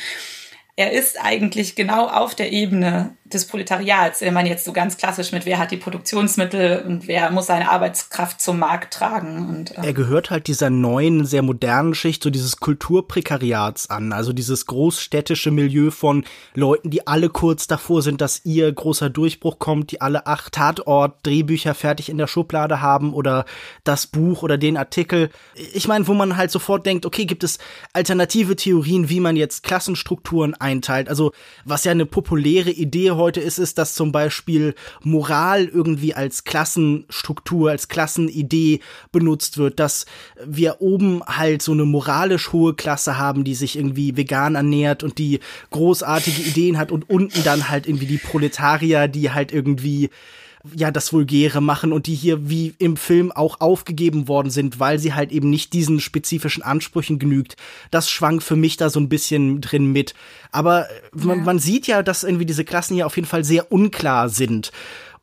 er 0.76 0.92
ist 0.92 1.24
eigentlich 1.24 1.76
genau 1.76 2.08
auf 2.08 2.34
der 2.34 2.52
Ebene 2.52 3.16
des 3.34 3.46
Proletariats, 3.46 4.22
wenn 4.22 4.34
man 4.34 4.46
jetzt 4.46 4.66
so 4.66 4.74
ganz 4.74 4.98
klassisch 4.98 5.32
mit, 5.32 5.46
wer 5.46 5.60
hat 5.60 5.72
die 5.72 5.78
Produktionsmittel 5.78 6.84
und 6.86 7.08
wer 7.08 7.32
muss 7.32 7.48
seine 7.48 7.70
Arbeitskraft 7.70 8.42
zum 8.42 8.60
Markt 8.60 8.94
tragen. 8.94 9.50
Und, 9.50 9.78
äh 9.78 9.88
er 9.88 9.94
gehört 9.94 10.30
halt 10.30 10.48
dieser 10.48 10.70
neuen, 10.70 11.26
sehr 11.26 11.42
modernen 11.42 11.96
Schicht, 11.96 12.24
so 12.24 12.30
dieses 12.30 12.58
Kulturprekariats 12.58 13.90
an, 13.90 14.14
also 14.14 14.34
dieses 14.34 14.66
großstädtische 14.66 15.52
Milieu 15.52 15.92
von 15.92 16.26
Leuten, 16.54 16.90
die 16.90 17.08
alle 17.08 17.30
kurz 17.30 17.68
davor 17.68 18.02
sind, 18.02 18.22
dass 18.22 18.42
ihr 18.46 18.72
großer 18.72 19.10
Durchbruch 19.10 19.60
kommt, 19.60 19.92
die 19.92 20.02
alle 20.02 20.28
acht 20.28 20.54
Tatort-Drehbücher 20.54 21.74
fertig 21.74 22.10
in 22.10 22.18
der 22.18 22.28
Schublade 22.28 22.82
haben 22.82 23.14
oder 23.14 23.46
das 23.84 24.08
Buch 24.08 24.44
oder 24.44 24.58
den 24.58 24.78
Artikel. 24.78 25.30
Ich 25.74 25.88
meine, 25.88 26.08
wo 26.08 26.14
man 26.14 26.38
halt 26.38 26.52
sofort 26.52 26.86
denkt, 26.86 27.06
okay, 27.06 27.26
gibt 27.26 27.44
es 27.44 27.58
alternative 27.94 28.56
Theorien, 28.56 29.10
wie 29.10 29.20
man 29.20 29.36
jetzt 29.36 29.64
Klassenstrukturen 29.64 30.54
einteilt. 30.54 31.10
Also 31.10 31.32
was 31.66 31.84
ja 31.84 31.92
eine 31.92 32.06
populäre 32.06 32.70
Idee 32.70 33.12
heute 33.12 33.23
ist, 33.32 33.58
ist, 33.58 33.78
dass 33.78 33.96
zum 33.96 34.12
Beispiel 34.12 34.76
Moral 35.02 35.66
irgendwie 35.66 36.14
als 36.14 36.44
Klassenstruktur, 36.44 37.72
als 37.72 37.88
Klassenidee 37.88 38.80
benutzt 39.12 39.58
wird, 39.58 39.80
dass 39.80 40.06
wir 40.46 40.82
oben 40.82 41.24
halt 41.26 41.62
so 41.62 41.72
eine 41.72 41.86
moralisch 41.86 42.52
hohe 42.52 42.74
Klasse 42.74 43.18
haben, 43.18 43.44
die 43.44 43.56
sich 43.56 43.78
irgendwie 43.78 44.18
vegan 44.18 44.56
ernährt 44.56 45.04
und 45.04 45.18
die 45.18 45.40
großartige 45.72 46.42
Ideen 46.42 46.78
hat 46.78 46.92
und 46.92 47.10
unten 47.10 47.44
dann 47.44 47.70
halt 47.70 47.88
irgendwie 47.88 48.08
die 48.08 48.18
Proletarier, 48.18 49.08
die 49.08 49.32
halt 49.32 49.52
irgendwie 49.52 50.10
ja 50.74 50.92
das 50.92 51.12
Vulgäre 51.12 51.62
machen 51.62 51.92
und 51.92 52.08
die 52.08 52.16
hier 52.16 52.50
wie 52.50 52.74
im 52.78 52.96
Film 52.96 53.32
auch 53.32 53.60
aufgegeben 53.60 54.28
worden 54.28 54.50
sind, 54.50 54.80
weil 54.80 54.98
sie 54.98 55.14
halt 55.14 55.32
eben 55.32 55.50
nicht 55.50 55.74
diesen 55.74 56.00
spezifischen 56.00 56.64
Ansprüchen 56.64 57.20
genügt. 57.20 57.58
Das 57.92 58.10
schwang 58.10 58.40
für 58.40 58.56
mich 58.56 58.78
da 58.78 58.90
so 58.90 59.00
ein 59.00 59.10
bisschen 59.10 59.60
drin 59.60 59.92
mit. 59.92 60.14
Aber 60.52 60.90
äh, 60.90 60.94
ja. 61.16 61.26
man, 61.26 61.44
man 61.44 61.60
sieht 61.60 61.88
ja, 61.88 62.02
dass 62.02 62.24
irgendwie 62.24 62.46
diese 62.46 62.64
Klassen 62.64 62.96
hier 62.96 63.06
auf 63.06 63.16
jeden 63.18 63.28
Fall 63.28 63.44
sehr 63.44 63.72
unklar 63.72 64.30
sind. 64.30 64.72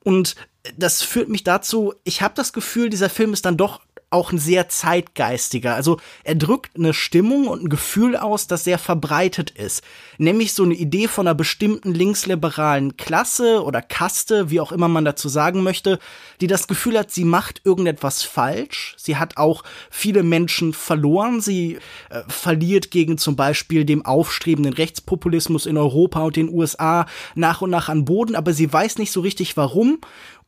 Und 0.03 0.37
das 0.77 1.03
führt 1.03 1.29
mich 1.29 1.45
dazu, 1.45 1.95
ich 2.05 2.21
habe 2.21 2.35
das 2.37 2.53
Gefühl, 2.53 2.91
dieser 2.91 3.09
Film 3.09 3.33
ist 3.33 3.47
dann 3.47 3.57
doch 3.57 3.81
auch 4.11 4.33
ein 4.33 4.39
sehr 4.39 4.69
zeitgeistiger. 4.69 5.77
Also 5.77 5.99
er 6.25 6.35
drückt 6.35 6.77
eine 6.77 6.93
Stimmung 6.93 7.47
und 7.47 7.63
ein 7.63 7.69
Gefühl 7.69 8.17
aus, 8.17 8.49
das 8.49 8.65
sehr 8.65 8.79
verbreitet 8.79 9.51
ist. 9.51 9.85
Nämlich 10.19 10.53
so 10.53 10.65
eine 10.65 10.75
Idee 10.75 11.07
von 11.07 11.29
einer 11.29 11.37
bestimmten 11.37 11.95
linksliberalen 11.95 12.97
Klasse 12.97 13.63
oder 13.63 13.83
Kaste, 13.83 14.51
wie 14.51 14.61
auch 14.61 14.73
immer 14.73 14.89
man 14.89 15.05
dazu 15.05 15.29
sagen 15.29 15.63
möchte, 15.63 16.01
die 16.41 16.49
das 16.49 16.67
Gefühl 16.67 16.99
hat, 16.99 17.13
sie 17.13 17.25
macht 17.25 17.63
irgendetwas 17.65 18.23
falsch. 18.23 18.95
Sie 18.99 19.17
hat 19.17 19.37
auch 19.37 19.63
viele 19.91 20.25
Menschen 20.25 20.73
verloren. 20.73 21.41
Sie 21.41 21.79
äh, 22.11 22.23
verliert 22.27 22.91
gegen 22.91 23.17
zum 23.17 23.37
Beispiel 23.37 23.85
dem 23.85 24.05
aufstrebenden 24.05 24.73
Rechtspopulismus 24.73 25.67
in 25.67 25.77
Europa 25.77 26.23
und 26.23 26.35
den 26.35 26.49
USA 26.49 27.07
nach 27.37 27.63
und 27.63 27.71
nach 27.71 27.89
an 27.89 28.05
Boden, 28.05 28.35
aber 28.35 28.53
sie 28.53 28.73
weiß 28.73 28.99
nicht 28.99 29.13
so 29.13 29.21
richtig 29.21 29.57
warum 29.57 30.01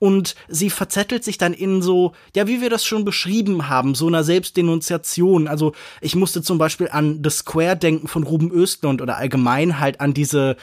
und 0.02 0.34
sie 0.48 0.68
verzettelt 0.68 1.22
sich 1.22 1.38
dann 1.38 1.54
in 1.54 1.80
so, 1.80 2.10
ja, 2.34 2.48
wie 2.48 2.60
wir 2.60 2.70
das 2.70 2.84
schon 2.84 3.04
beschrieben 3.04 3.68
haben, 3.68 3.94
so 3.94 4.08
einer 4.08 4.24
Selbstdenunziation. 4.24 5.46
Also 5.46 5.74
ich 6.00 6.16
musste 6.16 6.42
zum 6.42 6.58
Beispiel 6.58 6.88
an 6.90 7.20
The 7.22 7.30
Square 7.30 7.76
denken 7.76 8.08
von 8.08 8.24
Ruben 8.24 8.50
Östlund 8.50 9.00
oder 9.00 9.16
allgemein 9.16 9.78
halt 9.78 10.00
an 10.00 10.12
diese 10.12 10.56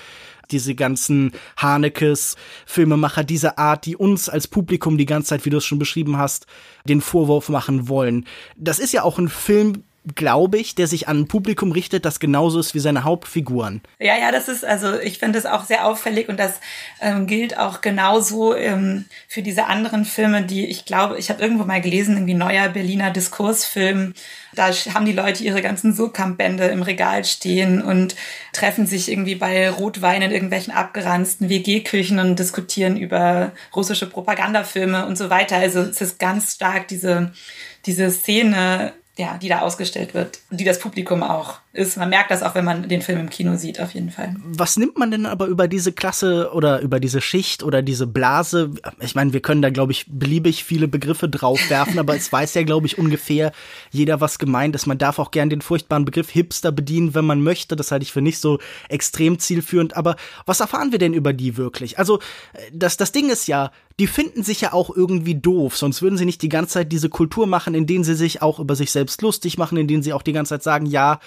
diese 0.52 0.76
ganzen 0.76 1.32
Hanekes 1.56 2.36
Filmemacher 2.66 3.24
dieser 3.24 3.58
Art, 3.60 3.86
die 3.86 3.96
uns 3.96 4.28
als 4.28 4.48
Publikum 4.48 4.98
die 4.98 5.06
ganze 5.06 5.30
Zeit, 5.30 5.46
wie 5.46 5.52
du 5.52 5.58
es 5.58 5.66
schon 5.66 5.80
beschrieben 5.80 6.18
hast, 6.18 6.46
den 6.84 7.00
Vorwurf 7.00 7.48
machen 7.48 7.88
wollen. 7.88 8.26
Das 8.58 8.80
ist 8.80 8.92
ja 8.92 9.04
auch 9.04 9.20
ein 9.20 9.30
Film, 9.30 9.84
glaube 10.16 10.58
ich, 10.58 10.76
der 10.76 10.88
sich 10.88 11.08
an 11.08 11.22
ein 11.22 11.28
Publikum 11.28 11.72
richtet, 11.72 12.06
das 12.06 12.20
genauso 12.20 12.60
ist 12.60 12.74
wie 12.74 12.80
seine 12.80 13.04
Hauptfiguren. 13.04 13.82
Ja, 14.00 14.18
ja, 14.18 14.32
das 14.32 14.48
ist, 14.48 14.64
also 14.66 15.00
ich 15.00 15.20
finde 15.20 15.40
das 15.40 15.52
auch 15.52 15.66
sehr 15.66 15.86
auffällig 15.86 16.30
und 16.30 16.40
das 16.40 16.60
ähm, 17.02 17.28
gilt 17.28 17.58
auch 17.58 17.82
genauso 17.82 18.56
ähm, 18.56 19.06
für 19.28 19.42
diese 19.42 19.66
anderen 19.66 20.06
Filme, 20.06 20.44
die 20.44 20.66
ich 20.68 20.86
glaube, 20.86 21.18
ich 21.18 21.30
habe 21.30 21.42
irgendwo 21.42 21.66
mal 21.66 21.82
gelesen, 21.82 22.16
irgendwie 22.16 22.34
neuer 22.34 22.70
Berliner 22.70 23.12
Diskursfilm. 23.12 24.14
Da 24.54 24.72
haben 24.72 25.06
die 25.06 25.14
Leute 25.14 25.44
ihre 25.44 25.62
ganzen 25.62 25.94
Surkamp-Bände 25.94 26.66
im 26.66 26.82
Regal 26.82 27.24
stehen 27.26 27.82
und 27.82 28.16
treffen 28.54 28.88
sich 28.88 29.12
irgendwie 29.12 29.36
bei 29.36 29.70
Rotwein 29.70 30.22
in 30.22 30.32
irgendwelchen 30.32 30.74
abgeranzten 30.74 31.50
WG-Küchen 31.50 32.20
und 32.20 32.40
diskutieren 32.40 32.98
über 32.98 33.52
russische 33.76 34.10
Propagandafilme 34.10 35.06
und 35.06 35.18
so 35.18 35.30
weiter. 35.30 35.58
Also 35.58 35.82
es 35.82 36.02
ist 36.02 36.20
ganz 36.20 36.56
stark 36.56 36.88
diese, 36.88 37.32
diese 37.86 38.10
Szene 38.10 38.94
ja, 39.20 39.38
die 39.38 39.50
da 39.50 39.60
ausgestellt 39.60 40.14
wird, 40.14 40.40
die 40.50 40.64
das 40.64 40.80
Publikum 40.80 41.24
auch 41.24 41.56
ist. 41.72 41.98
Man 41.98 42.10
merkt 42.10 42.32
das 42.32 42.42
auch, 42.42 42.56
wenn 42.56 42.66
man 42.66 42.90
den 42.90 43.02
Film 43.02 43.20
im 43.20 43.30
Kino 43.30 43.56
sieht, 43.56 43.80
auf 43.80 43.94
jeden 43.94 44.10
Fall. 44.10 44.36
Was 44.44 44.78
nimmt 44.78 44.98
man 44.98 45.12
denn 45.12 45.26
aber 45.26 45.46
über 45.46 45.68
diese 45.68 45.92
Klasse 45.92 46.52
oder 46.54 46.80
über 46.82 47.00
diese 47.00 47.22
Schicht 47.22 47.62
oder 47.62 47.82
diese 47.82 48.08
Blase? 48.08 48.72
Ich 49.02 49.14
meine, 49.14 49.34
wir 49.34 49.42
können 49.42 49.62
da, 49.62 49.70
glaube 49.70 49.92
ich, 49.92 50.06
beliebig 50.08 50.64
viele 50.64 50.88
Begriffe 50.88 51.30
draufwerfen, 51.30 52.00
aber 52.00 52.16
es 52.16 52.32
weiß 52.32 52.56
ja, 52.56 52.64
glaube 52.64 52.88
ich, 52.88 52.98
ungefähr 52.98 53.52
jeder, 53.92 54.20
was 54.20 54.40
gemeint 54.40 54.76
ist. 54.76 54.88
Man 54.88 54.98
darf 54.98 55.20
auch 55.20 55.32
gern 55.32 55.50
den 55.50 55.62
furchtbaren 55.62 56.06
Begriff 56.06 56.30
Hipster 56.30 56.72
bedienen, 56.72 57.14
wenn 57.14 57.26
man 57.26 57.42
möchte. 57.42 57.76
Das 57.76 57.92
halte 57.92 58.04
ich 58.04 58.12
für 58.12 58.22
nicht 58.22 58.40
so 58.40 58.60
extrem 58.90 59.38
zielführend. 59.38 59.96
Aber 59.96 60.16
was 60.46 60.60
erfahren 60.62 60.92
wir 60.92 61.00
denn 61.00 61.14
über 61.14 61.34
die 61.34 61.56
wirklich? 61.56 62.00
Also, 62.00 62.20
das, 62.74 62.98
das 62.98 63.12
Ding 63.12 63.30
ist 63.30 63.48
ja, 63.48 63.72
die 64.00 64.08
finden 64.08 64.44
sich 64.44 64.62
ja 64.62 64.74
auch 64.74 64.96
irgendwie 64.96 65.36
doof, 65.36 65.78
sonst 65.78 66.02
würden 66.02 66.18
sie 66.18 66.26
nicht 66.26 66.42
die 66.42 66.50
ganze 66.50 66.76
Zeit 66.76 66.92
diese 66.92 67.10
Kultur 67.10 67.48
machen, 67.48 67.76
in 67.76 67.86
denen 67.86 68.06
sie 68.06 68.16
sich 68.16 68.42
auch 68.42 68.60
über 68.60 68.76
sich 68.76 68.92
selbst 68.92 69.22
lustig 69.22 69.58
machen, 69.58 69.78
in 69.78 69.88
denen 69.88 70.04
sie 70.04 70.14
auch 70.14 70.22
die 70.22 70.32
ganze 70.32 70.56
Zeit 70.56 70.64
sagen, 70.64 70.86
ja, 70.86 71.20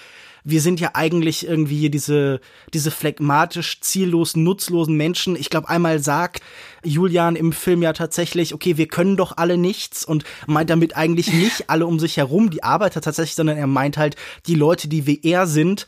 wir 0.43 0.61
sind 0.61 0.79
ja 0.79 0.91
eigentlich 0.93 1.47
irgendwie 1.47 1.89
diese, 1.89 2.41
diese 2.73 2.91
phlegmatisch, 2.91 3.79
ziellosen, 3.81 4.43
nutzlosen 4.43 4.95
Menschen. 4.95 5.35
Ich 5.35 5.49
glaube, 5.49 5.69
einmal 5.69 5.99
sagt 5.99 6.41
Julian 6.83 7.35
im 7.35 7.53
Film 7.53 7.81
ja 7.81 7.93
tatsächlich, 7.93 8.53
okay, 8.53 8.77
wir 8.77 8.87
können 8.87 9.15
doch 9.15 9.37
alle 9.37 9.57
nichts 9.57 10.03
und 10.03 10.23
meint 10.47 10.69
damit 10.69 10.95
eigentlich 10.97 11.31
nicht 11.31 11.65
alle 11.69 11.85
um 11.85 11.99
sich 11.99 12.17
herum, 12.17 12.49
die 12.49 12.63
Arbeiter 12.63 13.01
tatsächlich, 13.01 13.35
sondern 13.35 13.57
er 13.57 13.67
meint 13.67 13.97
halt 13.97 14.15
die 14.47 14.55
Leute, 14.55 14.87
die 14.87 15.07
wie 15.07 15.21
er 15.23 15.47
sind 15.47 15.85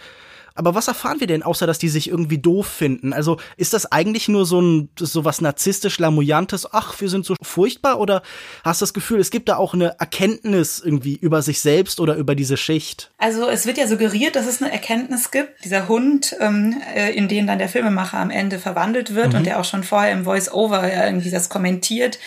aber 0.55 0.73
was 0.73 0.87
erfahren 0.87 1.19
wir 1.19 1.27
denn, 1.27 1.43
außer 1.43 1.67
dass 1.67 1.79
die 1.79 1.89
sich 1.89 2.09
irgendwie 2.09 2.37
doof 2.37 2.65
finden? 2.65 3.11
Also 3.11 3.37
ist 3.57 3.73
das 3.73 3.91
eigentlich 3.91 4.29
nur 4.29 4.45
so 4.45 4.61
ein 4.61 4.89
so 4.97 5.25
was 5.25 5.41
narzisstisch 5.41 5.99
lamoyantes, 5.99 6.73
ach, 6.73 6.99
wir 7.01 7.09
sind 7.09 7.25
so 7.25 7.35
furchtbar? 7.41 7.99
Oder 7.99 8.23
hast 8.63 8.79
du 8.79 8.83
das 8.83 8.93
Gefühl, 8.93 9.19
es 9.19 9.31
gibt 9.31 9.49
da 9.49 9.57
auch 9.57 9.73
eine 9.73 9.99
Erkenntnis 9.99 10.81
irgendwie 10.83 11.15
über 11.15 11.41
sich 11.41 11.59
selbst 11.59 11.99
oder 11.99 12.15
über 12.15 12.35
diese 12.35 12.55
Schicht? 12.55 13.11
Also 13.17 13.49
es 13.49 13.65
wird 13.65 13.77
ja 13.77 13.87
suggeriert, 13.87 14.37
dass 14.37 14.47
es 14.47 14.61
eine 14.61 14.71
Erkenntnis 14.71 15.29
gibt. 15.29 15.65
Dieser 15.65 15.89
Hund, 15.89 16.35
ähm, 16.39 16.81
äh, 16.95 17.11
in 17.11 17.27
den 17.27 17.47
dann 17.47 17.59
der 17.59 17.69
Filmemacher 17.69 18.17
am 18.17 18.29
Ende 18.29 18.57
verwandelt 18.57 19.13
wird 19.13 19.33
mhm. 19.33 19.39
und 19.39 19.45
der 19.45 19.59
auch 19.59 19.65
schon 19.65 19.83
vorher 19.83 20.13
im 20.13 20.23
Voice-Over 20.23 20.87
ja 20.87 21.05
irgendwie 21.05 21.31
das 21.31 21.49
kommentiert, 21.49 22.17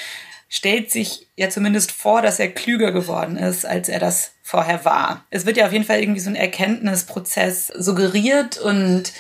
stellt 0.50 0.90
sich 0.90 1.28
ja 1.37 1.50
zumindest 1.50 1.92
vor, 1.92 2.23
dass 2.23 2.38
er 2.38 2.49
klüger 2.49 2.92
geworden 2.92 3.37
ist, 3.37 3.64
als 3.64 3.88
er 3.88 4.00
das 4.00 4.32
vorher 4.49 4.87
war. 4.87 5.26
Es 5.28 5.45
wird 5.45 5.59
ja 5.59 5.67
auf 5.67 5.73
jeden 5.73 5.85
Fall 5.85 6.00
irgendwie 6.00 6.21
so 6.21 6.31
ein 6.31 6.35
Erkenntnisprozess 6.35 7.67
suggeriert 7.67 8.57
und 8.57 9.12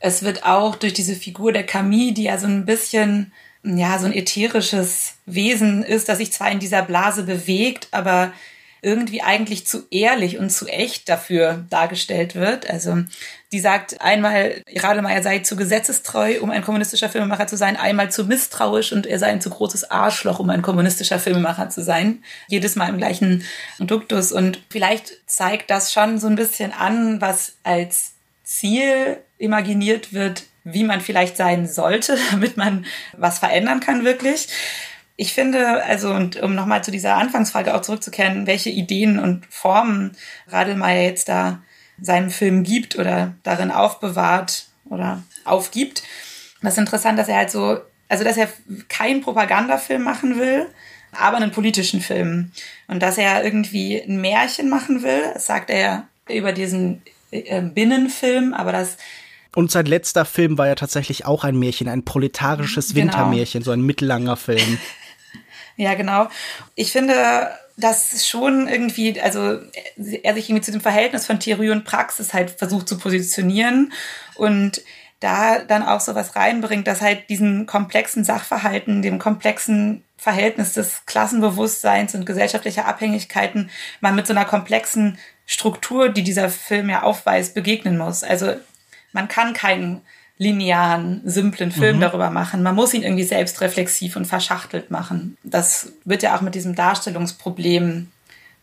es 0.00 0.24
wird 0.24 0.44
auch 0.44 0.74
durch 0.74 0.92
diese 0.92 1.14
Figur 1.14 1.52
der 1.52 1.64
Camille, 1.64 2.12
die 2.12 2.24
ja 2.24 2.36
so 2.36 2.48
ein 2.48 2.66
bisschen, 2.66 3.32
ja, 3.62 3.96
so 4.00 4.06
ein 4.06 4.12
ätherisches 4.12 5.14
Wesen 5.24 5.84
ist, 5.84 6.08
das 6.08 6.18
sich 6.18 6.32
zwar 6.32 6.50
in 6.50 6.58
dieser 6.58 6.82
Blase 6.82 7.22
bewegt, 7.22 7.86
aber 7.92 8.32
irgendwie 8.84 9.22
eigentlich 9.22 9.64
zu 9.64 9.86
ehrlich 9.90 10.38
und 10.38 10.50
zu 10.50 10.66
echt 10.66 11.08
dafür 11.08 11.64
dargestellt 11.70 12.34
wird. 12.34 12.68
Also 12.68 12.98
die 13.52 13.60
sagt 13.60 14.00
einmal, 14.00 14.60
Rademeyer 14.74 15.22
sei 15.22 15.38
zu 15.38 15.54
gesetzestreu, 15.54 16.40
um 16.40 16.50
ein 16.50 16.64
kommunistischer 16.64 17.08
Filmemacher 17.08 17.46
zu 17.46 17.56
sein, 17.56 17.76
einmal 17.76 18.10
zu 18.10 18.24
misstrauisch 18.24 18.92
und 18.92 19.06
er 19.06 19.20
sei 19.20 19.28
ein 19.28 19.40
zu 19.40 19.50
großes 19.50 19.88
Arschloch, 19.92 20.40
um 20.40 20.50
ein 20.50 20.62
kommunistischer 20.62 21.20
Filmemacher 21.20 21.70
zu 21.70 21.80
sein. 21.80 22.24
Jedes 22.48 22.74
Mal 22.74 22.88
im 22.88 22.98
gleichen 22.98 23.44
Duktus. 23.78 24.32
Und 24.32 24.60
vielleicht 24.68 25.12
zeigt 25.26 25.70
das 25.70 25.92
schon 25.92 26.18
so 26.18 26.26
ein 26.26 26.36
bisschen 26.36 26.72
an, 26.72 27.20
was 27.20 27.54
als 27.62 28.14
Ziel 28.42 29.18
imaginiert 29.38 30.12
wird, 30.12 30.42
wie 30.64 30.82
man 30.82 31.00
vielleicht 31.00 31.36
sein 31.36 31.68
sollte, 31.68 32.18
damit 32.32 32.56
man 32.56 32.84
was 33.16 33.38
verändern 33.38 33.78
kann 33.78 34.04
wirklich 34.04 34.48
ich 35.16 35.32
finde, 35.32 35.84
also, 35.84 36.12
und 36.12 36.40
um 36.42 36.54
nochmal 36.54 36.82
zu 36.82 36.90
dieser 36.90 37.16
Anfangsfrage 37.16 37.74
auch 37.74 37.82
zurückzukehren, 37.82 38.46
welche 38.46 38.70
Ideen 38.70 39.18
und 39.18 39.46
Formen 39.50 40.16
Radelmeier 40.48 41.02
jetzt 41.02 41.28
da 41.28 41.62
seinem 42.00 42.30
Film 42.30 42.62
gibt 42.64 42.98
oder 42.98 43.34
darin 43.42 43.70
aufbewahrt 43.70 44.66
oder 44.86 45.22
aufgibt. 45.44 46.02
Das 46.62 46.74
ist 46.74 46.78
interessant, 46.78 47.18
dass 47.18 47.28
er 47.28 47.36
halt 47.36 47.50
so, 47.50 47.78
also 48.08 48.24
dass 48.24 48.36
er 48.36 48.48
keinen 48.88 49.20
Propagandafilm 49.20 50.02
machen 50.02 50.38
will, 50.38 50.66
aber 51.12 51.36
einen 51.36 51.50
politischen 51.50 52.00
Film. 52.00 52.52
Und 52.88 53.02
dass 53.02 53.18
er 53.18 53.44
irgendwie 53.44 54.00
ein 54.00 54.20
Märchen 54.20 54.68
machen 54.68 55.02
will, 55.02 55.22
das 55.34 55.46
sagt 55.46 55.70
er 55.70 56.08
über 56.28 56.52
diesen 56.52 57.02
äh, 57.30 57.60
Binnenfilm, 57.60 58.54
aber 58.54 58.72
das 58.72 58.96
und 59.54 59.70
sein 59.70 59.84
letzter 59.84 60.24
Film 60.24 60.56
war 60.56 60.66
ja 60.66 60.74
tatsächlich 60.74 61.26
auch 61.26 61.44
ein 61.44 61.58
Märchen, 61.58 61.86
ein 61.86 62.06
proletarisches 62.06 62.94
genau. 62.94 63.12
Wintermärchen, 63.12 63.62
so 63.62 63.70
ein 63.70 63.82
mittellanger 63.82 64.36
Film. 64.36 64.78
Ja, 65.76 65.94
genau. 65.94 66.28
Ich 66.74 66.92
finde, 66.92 67.50
dass 67.76 68.26
schon 68.26 68.68
irgendwie, 68.68 69.20
also 69.20 69.58
er 69.96 70.34
sich 70.34 70.48
irgendwie 70.48 70.62
zu 70.62 70.72
dem 70.72 70.80
Verhältnis 70.80 71.26
von 71.26 71.40
Theorie 71.40 71.70
und 71.70 71.84
Praxis 71.84 72.34
halt 72.34 72.50
versucht 72.50 72.88
zu 72.88 72.98
positionieren 72.98 73.92
und 74.34 74.82
da 75.20 75.60
dann 75.60 75.82
auch 75.84 76.00
sowas 76.00 76.34
reinbringt, 76.36 76.86
dass 76.86 77.00
halt 77.00 77.28
diesen 77.28 77.66
komplexen 77.66 78.24
Sachverhalten, 78.24 79.02
dem 79.02 79.18
komplexen 79.18 80.04
Verhältnis 80.16 80.74
des 80.74 81.06
Klassenbewusstseins 81.06 82.14
und 82.14 82.26
gesellschaftlicher 82.26 82.86
Abhängigkeiten 82.86 83.70
man 84.00 84.14
mit 84.14 84.26
so 84.26 84.32
einer 84.32 84.44
komplexen 84.44 85.18
Struktur, 85.46 86.08
die 86.08 86.22
dieser 86.22 86.48
Film 86.48 86.90
ja 86.90 87.02
aufweist, 87.02 87.54
begegnen 87.54 87.98
muss. 87.98 88.24
Also 88.24 88.54
man 89.12 89.28
kann 89.28 89.52
keinen 89.52 90.02
linearen, 90.38 91.20
simplen 91.24 91.70
Film 91.70 91.96
mhm. 91.96 92.00
darüber 92.00 92.30
machen. 92.30 92.62
Man 92.62 92.74
muss 92.74 92.94
ihn 92.94 93.02
irgendwie 93.02 93.24
selbstreflexiv 93.24 94.16
und 94.16 94.24
verschachtelt 94.24 94.90
machen. 94.90 95.36
Das 95.44 95.92
wird 96.04 96.22
ja 96.22 96.36
auch 96.36 96.40
mit 96.40 96.54
diesem 96.54 96.74
Darstellungsproblem 96.74 98.08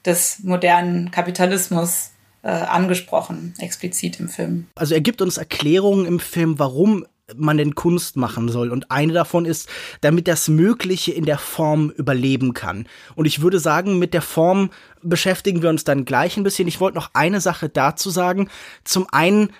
des 0.06 0.40
modernen 0.44 1.12
Kapitalismus 1.12 2.12
äh, 2.42 2.50
angesprochen, 2.50 3.54
explizit 3.60 4.20
im 4.20 4.30
Film. 4.30 4.68
Also 4.76 4.94
er 4.94 5.02
gibt 5.02 5.22
uns 5.22 5.38
Erklärungen 5.38 6.06
im 6.06 6.20
Film, 6.20 6.60
warum 6.60 7.06
man 7.36 7.58
denn 7.58 7.76
Kunst 7.76 8.16
machen 8.16 8.50
soll. 8.50 8.72
Und 8.72 8.92
eine 8.92 9.14
davon 9.14 9.46
ist, 9.46 9.70
damit 10.02 10.28
das 10.28 10.48
Mögliche 10.48 11.12
in 11.12 11.26
der 11.26 11.38
Form 11.38 11.92
überleben 11.92 12.54
kann. 12.54 12.88
Und 13.16 13.26
ich 13.26 13.42
würde 13.42 13.60
sagen, 13.60 14.00
mit 14.00 14.14
der 14.14 14.22
Form 14.22 14.72
beschäftigen 15.02 15.62
wir 15.62 15.70
uns 15.70 15.84
dann 15.84 16.06
gleich 16.06 16.38
ein 16.38 16.44
bisschen. 16.44 16.68
Ich 16.68 16.80
wollte 16.80 16.98
noch 16.98 17.12
eine 17.14 17.42
Sache 17.42 17.70
dazu 17.70 18.10
sagen. 18.10 18.50
Zum 18.84 19.08
einen 19.12 19.52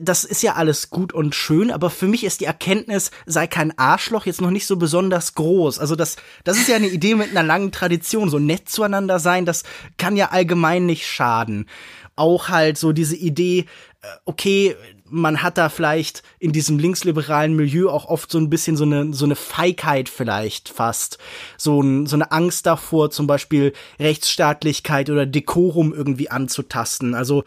das 0.00 0.24
ist 0.24 0.42
ja 0.42 0.54
alles 0.54 0.90
gut 0.90 1.12
und 1.12 1.34
schön, 1.34 1.70
aber 1.70 1.90
für 1.90 2.08
mich 2.08 2.24
ist 2.24 2.40
die 2.40 2.46
Erkenntnis, 2.46 3.10
sei 3.26 3.46
kein 3.46 3.76
Arschloch, 3.78 4.26
jetzt 4.26 4.40
noch 4.40 4.50
nicht 4.50 4.66
so 4.66 4.76
besonders 4.76 5.34
groß. 5.34 5.78
Also 5.78 5.96
das, 5.96 6.16
das 6.44 6.56
ist 6.56 6.68
ja 6.68 6.76
eine 6.76 6.88
Idee 6.88 7.14
mit 7.14 7.30
einer 7.30 7.42
langen 7.42 7.72
Tradition. 7.72 8.30
So 8.30 8.38
nett 8.38 8.68
zueinander 8.68 9.18
sein, 9.18 9.44
das 9.44 9.62
kann 9.98 10.16
ja 10.16 10.30
allgemein 10.30 10.86
nicht 10.86 11.06
schaden. 11.06 11.68
Auch 12.16 12.48
halt 12.48 12.78
so 12.78 12.92
diese 12.92 13.16
Idee, 13.16 13.66
äh, 14.02 14.06
okay, 14.24 14.76
man 15.06 15.42
hat 15.42 15.58
da 15.58 15.68
vielleicht 15.68 16.22
in 16.38 16.52
diesem 16.52 16.78
linksliberalen 16.78 17.54
Milieu 17.54 17.90
auch 17.90 18.06
oft 18.06 18.30
so 18.30 18.38
ein 18.38 18.48
bisschen 18.48 18.76
so 18.76 18.84
eine, 18.84 19.12
so 19.12 19.26
eine 19.26 19.36
Feigheit 19.36 20.08
vielleicht 20.08 20.70
fast. 20.70 21.18
So, 21.58 21.82
ein, 21.82 22.06
so 22.06 22.16
eine 22.16 22.32
Angst 22.32 22.66
davor, 22.66 23.10
zum 23.10 23.26
Beispiel 23.26 23.74
Rechtsstaatlichkeit 23.98 25.10
oder 25.10 25.26
Dekorum 25.26 25.92
irgendwie 25.92 26.30
anzutasten. 26.30 27.14
Also, 27.14 27.44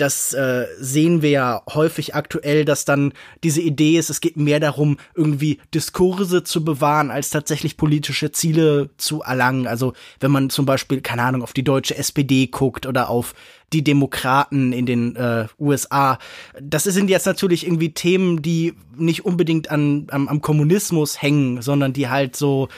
das 0.00 0.32
äh, 0.32 0.66
sehen 0.78 1.22
wir 1.22 1.30
ja 1.30 1.62
häufig 1.72 2.14
aktuell, 2.14 2.64
dass 2.64 2.84
dann 2.84 3.12
diese 3.44 3.60
Idee 3.60 3.98
ist, 3.98 4.10
es 4.10 4.20
geht 4.20 4.36
mehr 4.36 4.60
darum, 4.60 4.98
irgendwie 5.14 5.58
Diskurse 5.74 6.42
zu 6.42 6.64
bewahren, 6.64 7.10
als 7.10 7.30
tatsächlich 7.30 7.76
politische 7.76 8.32
Ziele 8.32 8.90
zu 8.96 9.22
erlangen. 9.22 9.66
Also 9.66 9.92
wenn 10.20 10.30
man 10.30 10.50
zum 10.50 10.66
Beispiel, 10.66 11.00
keine 11.00 11.22
Ahnung, 11.22 11.42
auf 11.42 11.52
die 11.52 11.64
deutsche 11.64 11.96
SPD 11.96 12.46
guckt 12.46 12.86
oder 12.86 13.10
auf 13.10 13.34
die 13.72 13.84
Demokraten 13.84 14.72
in 14.72 14.86
den 14.86 15.16
äh, 15.16 15.46
USA. 15.58 16.18
Das 16.60 16.84
sind 16.84 17.08
jetzt 17.08 17.26
natürlich 17.26 17.64
irgendwie 17.64 17.92
Themen, 17.92 18.42
die 18.42 18.74
nicht 18.96 19.24
unbedingt 19.24 19.70
an, 19.70 20.06
am, 20.10 20.28
am 20.28 20.40
Kommunismus 20.40 21.22
hängen, 21.22 21.62
sondern 21.62 21.92
die 21.92 22.08
halt 22.08 22.36
so, 22.36 22.68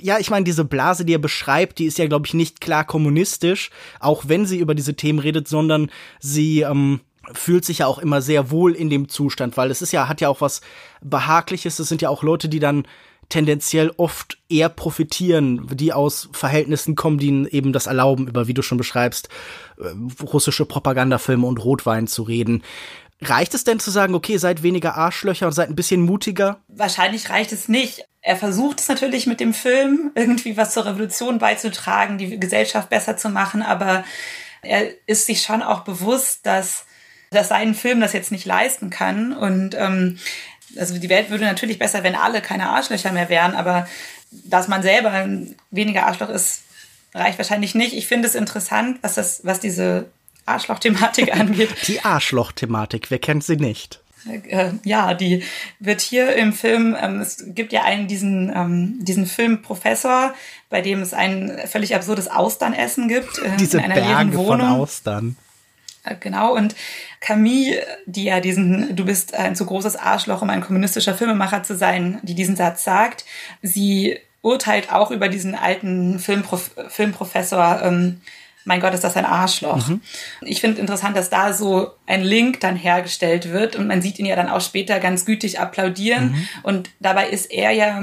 ja, 0.00 0.18
ich 0.18 0.30
meine, 0.30 0.44
diese 0.44 0.64
Blase, 0.64 1.04
die 1.04 1.14
er 1.14 1.18
beschreibt, 1.18 1.78
die 1.78 1.84
ist 1.84 1.98
ja, 1.98 2.06
glaube 2.06 2.26
ich, 2.26 2.34
nicht 2.34 2.60
klar 2.60 2.84
kommunistisch, 2.84 3.70
auch 4.00 4.24
wenn 4.28 4.46
sie 4.46 4.58
über 4.58 4.74
diese 4.74 4.94
Themen 4.94 5.18
redet, 5.18 5.46
sondern 5.46 5.90
sie 6.20 6.62
ähm, 6.62 7.00
fühlt 7.32 7.64
sich 7.64 7.78
ja 7.78 7.86
auch 7.86 7.98
immer 7.98 8.22
sehr 8.22 8.50
wohl 8.50 8.74
in 8.74 8.90
dem 8.90 9.08
Zustand, 9.08 9.56
weil 9.56 9.70
es 9.70 9.82
ist 9.82 9.92
ja, 9.92 10.08
hat 10.08 10.20
ja 10.20 10.28
auch 10.28 10.40
was 10.40 10.62
Behagliches, 11.02 11.78
es 11.78 11.88
sind 11.88 12.02
ja 12.02 12.08
auch 12.08 12.22
Leute, 12.22 12.48
die 12.48 12.60
dann 12.60 12.84
tendenziell 13.30 13.92
oft 13.96 14.38
eher 14.50 14.68
profitieren, 14.68 15.66
die 15.72 15.92
aus 15.94 16.28
Verhältnissen 16.32 16.94
kommen, 16.94 17.18
die 17.18 17.48
eben 17.50 17.72
das 17.72 17.86
erlauben, 17.86 18.28
über, 18.28 18.46
wie 18.46 18.54
du 18.54 18.62
schon 18.62 18.78
beschreibst, 18.78 19.30
äh, 19.78 19.88
russische 20.22 20.66
Propagandafilme 20.66 21.46
und 21.46 21.64
Rotwein 21.64 22.06
zu 22.06 22.22
reden. 22.22 22.62
Reicht 23.22 23.54
es 23.54 23.64
denn 23.64 23.80
zu 23.80 23.90
sagen, 23.90 24.14
okay, 24.14 24.38
seid 24.38 24.62
weniger 24.62 24.96
Arschlöcher 24.96 25.46
und 25.46 25.52
seid 25.52 25.68
ein 25.68 25.76
bisschen 25.76 26.02
mutiger? 26.02 26.60
Wahrscheinlich 26.68 27.30
reicht 27.30 27.52
es 27.52 27.68
nicht. 27.68 28.04
Er 28.22 28.36
versucht 28.36 28.80
es 28.80 28.88
natürlich 28.88 29.26
mit 29.26 29.40
dem 29.40 29.54
Film, 29.54 30.10
irgendwie 30.14 30.56
was 30.56 30.72
zur 30.72 30.86
Revolution 30.86 31.38
beizutragen, 31.38 32.18
die 32.18 32.38
Gesellschaft 32.40 32.90
besser 32.90 33.16
zu 33.16 33.28
machen, 33.30 33.62
aber 33.62 34.04
er 34.62 34.88
ist 35.06 35.26
sich 35.26 35.42
schon 35.42 35.62
auch 35.62 35.80
bewusst, 35.80 36.44
dass, 36.44 36.84
dass 37.30 37.48
sein 37.48 37.74
Film 37.74 38.00
das 38.00 38.12
jetzt 38.12 38.32
nicht 38.32 38.46
leisten 38.46 38.90
kann. 38.90 39.32
Und 39.32 39.74
ähm, 39.74 40.18
also 40.76 40.98
die 40.98 41.08
Welt 41.08 41.30
würde 41.30 41.44
natürlich 41.44 41.78
besser, 41.78 42.02
wenn 42.02 42.14
alle 42.14 42.40
keine 42.40 42.68
Arschlöcher 42.68 43.12
mehr 43.12 43.28
wären, 43.28 43.54
aber 43.54 43.88
dass 44.30 44.68
man 44.68 44.82
selber 44.82 45.28
weniger 45.70 46.06
Arschloch 46.06 46.28
ist, 46.28 46.62
reicht 47.14 47.38
wahrscheinlich 47.38 47.74
nicht. 47.74 47.94
Ich 47.94 48.06
finde 48.06 48.28
es 48.28 48.34
interessant, 48.34 48.98
was 49.02 49.14
das, 49.14 49.40
was 49.44 49.60
diese 49.60 50.06
Arschloch-Thematik 50.46 51.34
angeht. 51.38 51.70
Die 51.86 52.00
Arschloch-Thematik, 52.00 53.10
wer 53.10 53.18
kennt 53.18 53.44
sie 53.44 53.56
nicht? 53.56 54.00
Äh, 54.48 54.72
ja, 54.84 55.14
die 55.14 55.42
wird 55.78 56.00
hier 56.00 56.36
im 56.36 56.52
Film, 56.52 56.96
ähm, 57.00 57.20
es 57.20 57.42
gibt 57.46 57.72
ja 57.72 57.84
einen, 57.84 58.06
diesen, 58.06 58.52
ähm, 58.54 58.98
diesen 59.00 59.26
Film 59.26 59.62
Professor, 59.62 60.34
bei 60.68 60.82
dem 60.82 61.00
es 61.00 61.14
ein 61.14 61.58
völlig 61.66 61.94
absurdes 61.94 62.28
Austernessen 62.28 63.08
gibt. 63.08 63.38
Äh, 63.38 63.56
Diese 63.58 63.78
in 63.78 63.84
einer 63.84 63.94
Berge 63.94 64.36
Wohnung. 64.36 64.46
von 64.46 64.60
Austern. 64.60 65.36
Äh, 66.04 66.16
genau, 66.18 66.54
und 66.54 66.74
Camille, 67.20 67.86
die 68.06 68.24
ja 68.24 68.40
diesen, 68.40 68.94
du 68.96 69.04
bist 69.04 69.34
ein 69.34 69.56
zu 69.56 69.66
großes 69.66 69.96
Arschloch, 69.96 70.42
um 70.42 70.50
ein 70.50 70.62
kommunistischer 70.62 71.14
Filmemacher 71.14 71.62
zu 71.62 71.76
sein, 71.76 72.18
die 72.22 72.34
diesen 72.34 72.56
Satz 72.56 72.84
sagt, 72.84 73.24
sie 73.62 74.18
urteilt 74.42 74.92
auch 74.92 75.10
über 75.10 75.28
diesen 75.28 75.54
alten 75.54 76.18
Filmprof 76.18 76.70
Filmprofessor, 76.88 77.80
ähm, 77.82 78.20
mein 78.64 78.80
Gott, 78.80 78.92
ist 78.92 79.04
das 79.04 79.16
ein 79.16 79.24
Arschloch. 79.24 79.88
Mhm. 79.88 80.02
Ich 80.42 80.60
finde 80.60 80.80
interessant, 80.80 81.16
dass 81.16 81.30
da 81.30 81.52
so 81.52 81.92
ein 82.06 82.22
Link 82.22 82.60
dann 82.60 82.76
hergestellt 82.76 83.50
wird 83.52 83.74
und 83.74 83.86
man 83.86 84.02
sieht 84.02 84.18
ihn 84.18 84.26
ja 84.26 84.36
dann 84.36 84.50
auch 84.50 84.60
später 84.60 85.00
ganz 85.00 85.24
gütig 85.24 85.58
applaudieren 85.58 86.32
mhm. 86.32 86.46
und 86.62 86.90
dabei 87.00 87.28
ist 87.28 87.50
er 87.50 87.72
ja 87.72 88.02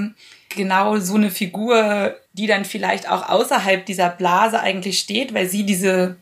genau 0.55 0.97
so 0.97 1.15
eine 1.15 1.29
Figur, 1.29 2.15
die 2.33 2.47
dann 2.47 2.65
vielleicht 2.65 3.09
auch 3.09 3.29
außerhalb 3.29 3.85
dieser 3.85 4.09
Blase 4.09 4.59
eigentlich 4.59 4.99
steht, 4.99 5.33
weil 5.33 5.47
sie 5.47 5.63
diese 5.63 6.15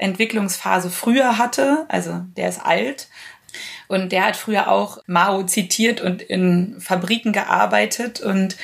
Entwicklungsphase 0.00 0.90
früher 0.90 1.38
hatte. 1.38 1.84
Also 1.88 2.22
der 2.36 2.48
ist 2.48 2.64
alt. 2.64 3.08
Und 3.88 4.12
der 4.12 4.26
hat 4.26 4.36
früher 4.36 4.70
auch 4.70 4.98
Mao 5.06 5.42
zitiert 5.42 6.00
und 6.00 6.22
in 6.22 6.76
Fabriken 6.80 7.32
gearbeitet. 7.32 8.20
Und 8.20 8.56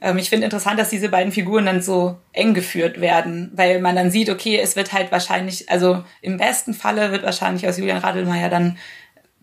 ähm, 0.00 0.18
ich 0.18 0.30
finde 0.30 0.44
interessant, 0.44 0.78
dass 0.78 0.90
diese 0.90 1.08
beiden 1.08 1.32
Figuren 1.32 1.66
dann 1.66 1.82
so 1.82 2.18
eng 2.32 2.54
geführt 2.54 3.00
werden, 3.00 3.52
weil 3.54 3.80
man 3.80 3.94
dann 3.94 4.10
sieht, 4.10 4.30
okay, 4.30 4.58
es 4.58 4.74
wird 4.74 4.92
halt 4.92 5.12
wahrscheinlich, 5.12 5.70
also 5.70 6.04
im 6.20 6.36
besten 6.36 6.74
Falle 6.74 7.12
wird 7.12 7.22
wahrscheinlich 7.22 7.68
aus 7.68 7.78
Julian 7.78 7.98
Radelmeier 7.98 8.48
dann 8.48 8.78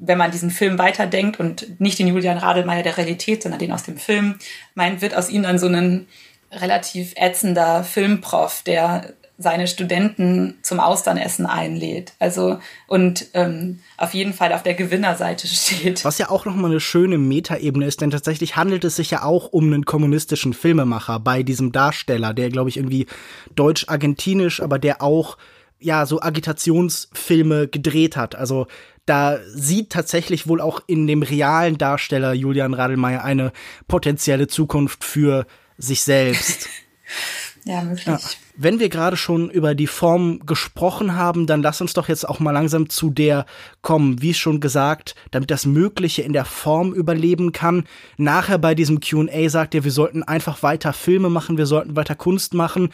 wenn 0.03 0.17
man 0.17 0.31
diesen 0.31 0.49
Film 0.49 0.79
weiterdenkt 0.79 1.39
und 1.39 1.79
nicht 1.79 1.99
den 1.99 2.07
Julian 2.07 2.39
Radelmeier 2.39 2.81
der 2.81 2.97
Realität, 2.97 3.43
sondern 3.43 3.59
den 3.59 3.71
aus 3.71 3.83
dem 3.83 3.97
Film 3.97 4.39
meint, 4.73 5.01
wird 5.01 5.15
aus 5.15 5.29
ihm 5.29 5.43
dann 5.43 5.59
so 5.59 5.67
ein 5.67 6.07
relativ 6.51 7.13
ätzender 7.15 7.83
Filmprof, 7.83 8.63
der 8.63 9.13
seine 9.41 9.67
Studenten 9.67 10.55
zum 10.61 10.79
Austernessen 10.79 11.45
einlädt. 11.45 12.13
Also 12.19 12.59
und 12.87 13.27
ähm, 13.33 13.79
auf 13.97 14.13
jeden 14.13 14.33
Fall 14.33 14.53
auf 14.53 14.63
der 14.63 14.73
Gewinnerseite 14.73 15.47
steht. 15.47 16.05
Was 16.05 16.17
ja 16.17 16.29
auch 16.29 16.45
nochmal 16.45 16.71
eine 16.71 16.79
schöne 16.79 17.17
Metaebene 17.17 17.85
ist, 17.85 18.01
denn 18.01 18.11
tatsächlich 18.11 18.55
handelt 18.55 18.83
es 18.83 18.95
sich 18.95 19.11
ja 19.11 19.23
auch 19.23 19.47
um 19.51 19.65
einen 19.65 19.85
kommunistischen 19.85 20.53
Filmemacher 20.53 21.19
bei 21.19 21.43
diesem 21.43 21.71
Darsteller, 21.71 22.33
der, 22.33 22.49
glaube 22.49 22.69
ich, 22.69 22.77
irgendwie 22.77 23.07
deutsch-argentinisch, 23.55 24.61
aber 24.61 24.79
der 24.79 25.01
auch 25.01 25.37
ja 25.79 26.05
so 26.05 26.21
Agitationsfilme 26.21 27.67
gedreht 27.67 28.15
hat. 28.15 28.35
Also 28.35 28.67
da 29.05 29.39
sieht 29.47 29.89
tatsächlich 29.89 30.47
wohl 30.47 30.61
auch 30.61 30.81
in 30.87 31.07
dem 31.07 31.23
realen 31.23 31.77
Darsteller 31.77 32.33
Julian 32.33 32.73
Radelmeier 32.73 33.23
eine 33.23 33.51
potenzielle 33.87 34.47
Zukunft 34.47 35.03
für 35.03 35.47
sich 35.77 36.03
selbst. 36.03 36.69
ja, 37.63 37.83
möglich. 37.83 38.05
Ja. 38.07 38.19
Wenn 38.55 38.79
wir 38.79 38.89
gerade 38.89 39.17
schon 39.17 39.49
über 39.49 39.75
die 39.75 39.87
Form 39.87 40.39
gesprochen 40.45 41.15
haben, 41.15 41.45
dann 41.45 41.61
lass 41.61 41.81
uns 41.81 41.93
doch 41.93 42.07
jetzt 42.07 42.27
auch 42.27 42.39
mal 42.39 42.51
langsam 42.51 42.89
zu 42.89 43.09
der 43.11 43.45
kommen, 43.81 44.21
wie 44.21 44.33
schon 44.33 44.59
gesagt, 44.59 45.15
damit 45.31 45.51
das 45.51 45.65
Mögliche 45.65 46.21
in 46.23 46.33
der 46.33 46.45
Form 46.45 46.93
überleben 46.93 47.51
kann. 47.51 47.85
Nachher 48.17 48.57
bei 48.57 48.75
diesem 48.75 48.99
QA 48.99 49.49
sagt 49.49 49.75
er, 49.75 49.83
wir 49.83 49.91
sollten 49.91 50.23
einfach 50.23 50.63
weiter 50.63 50.93
Filme 50.93 51.29
machen, 51.29 51.57
wir 51.57 51.67
sollten 51.67 51.95
weiter 51.95 52.15
Kunst 52.15 52.53
machen. 52.53 52.89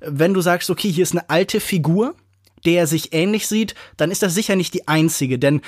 Wenn 0.00 0.34
du 0.34 0.40
sagst, 0.40 0.70
okay, 0.70 0.90
hier 0.90 1.02
ist 1.02 1.12
eine 1.12 1.28
alte 1.28 1.60
Figur, 1.60 2.14
der 2.64 2.86
sich 2.86 3.12
ähnlich 3.12 3.46
sieht, 3.46 3.74
dann 3.96 4.10
ist 4.10 4.22
das 4.22 4.34
sicher 4.34 4.56
nicht 4.56 4.74
die 4.74 4.88
einzige, 4.88 5.38
denn 5.38 5.60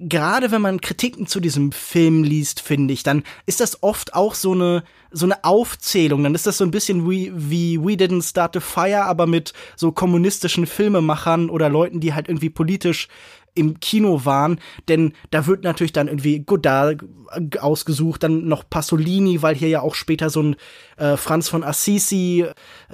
gerade 0.00 0.50
wenn 0.50 0.62
man 0.62 0.80
Kritiken 0.80 1.26
zu 1.26 1.40
diesem 1.40 1.72
Film 1.72 2.24
liest, 2.24 2.60
finde 2.60 2.94
ich, 2.94 3.02
dann 3.02 3.22
ist 3.46 3.60
das 3.60 3.82
oft 3.82 4.14
auch 4.14 4.34
so 4.34 4.52
eine 4.52 4.82
so 5.12 5.26
eine 5.26 5.42
Aufzählung. 5.44 6.22
Dann 6.22 6.34
ist 6.34 6.46
das 6.46 6.58
so 6.58 6.64
ein 6.64 6.70
bisschen 6.70 7.10
wie, 7.10 7.32
wie 7.34 7.80
We 7.80 7.94
Didn't 7.94 8.28
Start 8.28 8.56
a 8.56 8.60
Fire, 8.60 9.04
aber 9.04 9.26
mit 9.26 9.52
so 9.76 9.90
kommunistischen 9.90 10.66
Filmemachern 10.66 11.50
oder 11.50 11.68
Leuten, 11.68 12.00
die 12.00 12.14
halt 12.14 12.28
irgendwie 12.28 12.50
politisch 12.50 13.08
im 13.54 13.80
Kino 13.80 14.24
waren, 14.24 14.60
denn 14.88 15.12
da 15.30 15.46
wird 15.46 15.64
natürlich 15.64 15.92
dann 15.92 16.08
irgendwie 16.08 16.40
Godard 16.40 17.02
ausgesucht, 17.60 18.22
dann 18.22 18.48
noch 18.48 18.68
Pasolini, 18.68 19.42
weil 19.42 19.54
hier 19.54 19.68
ja 19.68 19.80
auch 19.80 19.94
später 19.94 20.30
so 20.30 20.42
ein 20.42 20.56
äh, 20.96 21.16
Franz 21.16 21.48
von 21.48 21.62
Assisi 21.62 22.46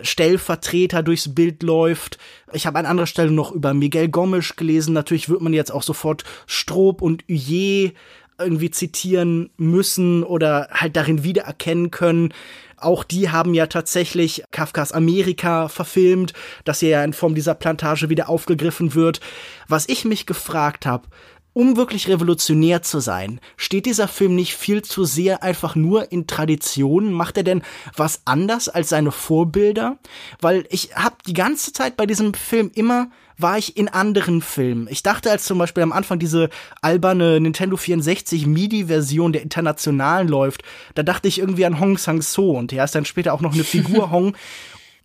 Stellvertreter 0.03 1.03
durchs 1.03 1.35
Bild 1.35 1.62
läuft. 1.62 2.19
Ich 2.53 2.66
habe 2.66 2.79
an 2.79 2.87
anderer 2.87 3.07
Stelle 3.07 3.31
noch 3.31 3.53
über 3.53 3.75
Miguel 3.75 4.09
Gomes 4.09 4.57
gelesen. 4.57 4.92
Natürlich 4.92 5.29
wird 5.29 5.40
man 5.40 5.53
jetzt 5.53 5.73
auch 5.73 5.83
sofort 5.83 6.25
Stroop 6.47 7.03
und 7.03 7.25
Huyer 7.29 7.92
irgendwie 8.38 8.71
zitieren 8.71 9.51
müssen 9.57 10.23
oder 10.23 10.69
halt 10.71 10.97
darin 10.97 11.25
wiedererkennen 11.25 11.90
können. 11.90 12.33
Auch 12.79 13.05
die 13.05 13.31
haben 13.31 13.55
ja 13.55 13.67
tatsächlich 13.67 14.45
Kafkas 14.51 14.93
Amerika 14.93 15.69
verfilmt, 15.69 16.35
das 16.65 16.81
ja 16.83 17.03
in 17.03 17.15
Form 17.15 17.35
dieser 17.35 17.55
Plantage 17.55 18.11
wieder 18.11 18.29
aufgegriffen 18.29 18.95
wird. 18.95 19.21
Was 19.69 19.89
ich 19.89 20.05
mich 20.05 20.27
gefragt 20.27 20.85
habe, 20.85 21.09
um 21.57 21.79
wirklich 21.79 22.07
revolutionär 22.09 22.83
zu 22.83 23.01
sein, 23.01 23.40
steht 23.57 23.87
dieser 23.87 24.09
Film 24.09 24.35
nicht 24.35 24.55
viel 24.55 24.83
zu 24.83 25.07
sehr 25.07 25.42
einfach 25.42 25.75
nur 25.75 26.12
in 26.12 26.27
Traditionen? 26.27 27.14
Macht 27.14 27.38
er 27.38 27.45
denn 27.45 27.62
was 27.97 28.21
anders 28.27 28.69
als 28.69 28.90
seine 28.90 29.11
Vorbilder? 29.11 29.97
Weil 30.38 30.66
ich 30.69 30.95
habe 30.97 31.16
die 31.27 31.33
ganze 31.33 31.73
Zeit 31.73 31.97
bei 31.97 32.05
diesem 32.05 32.35
Film 32.35 32.71
immer 32.75 33.09
war 33.38 33.57
ich 33.57 33.79
in 33.79 33.88
anderen 33.88 34.42
Filmen. 34.42 34.87
Ich 34.90 35.03
dachte, 35.03 35.31
als 35.31 35.45
zum 35.45 35.57
Beispiel 35.57 35.83
am 35.83 35.92
Anfang 35.92 36.19
diese 36.19 36.51
alberne 36.83 37.40
Nintendo 37.40 37.79
64 37.79 38.47
MIDI-Version 38.47 39.33
der 39.33 39.40
Internationalen 39.42 40.29
läuft, 40.29 40.62
da 40.95 41.03
dachte 41.03 41.27
ich 41.27 41.38
irgendwie 41.38 41.64
an 41.64 41.81
Hong 41.81 41.97
Sang-so 41.97 42.51
und 42.51 42.71
er 42.75 42.85
ist 42.85 42.95
dann 42.95 43.07
später 43.07 43.33
auch 43.33 43.40
noch 43.40 43.55
eine 43.55 43.64
Figur 43.64 44.11
Hong. 44.11 44.37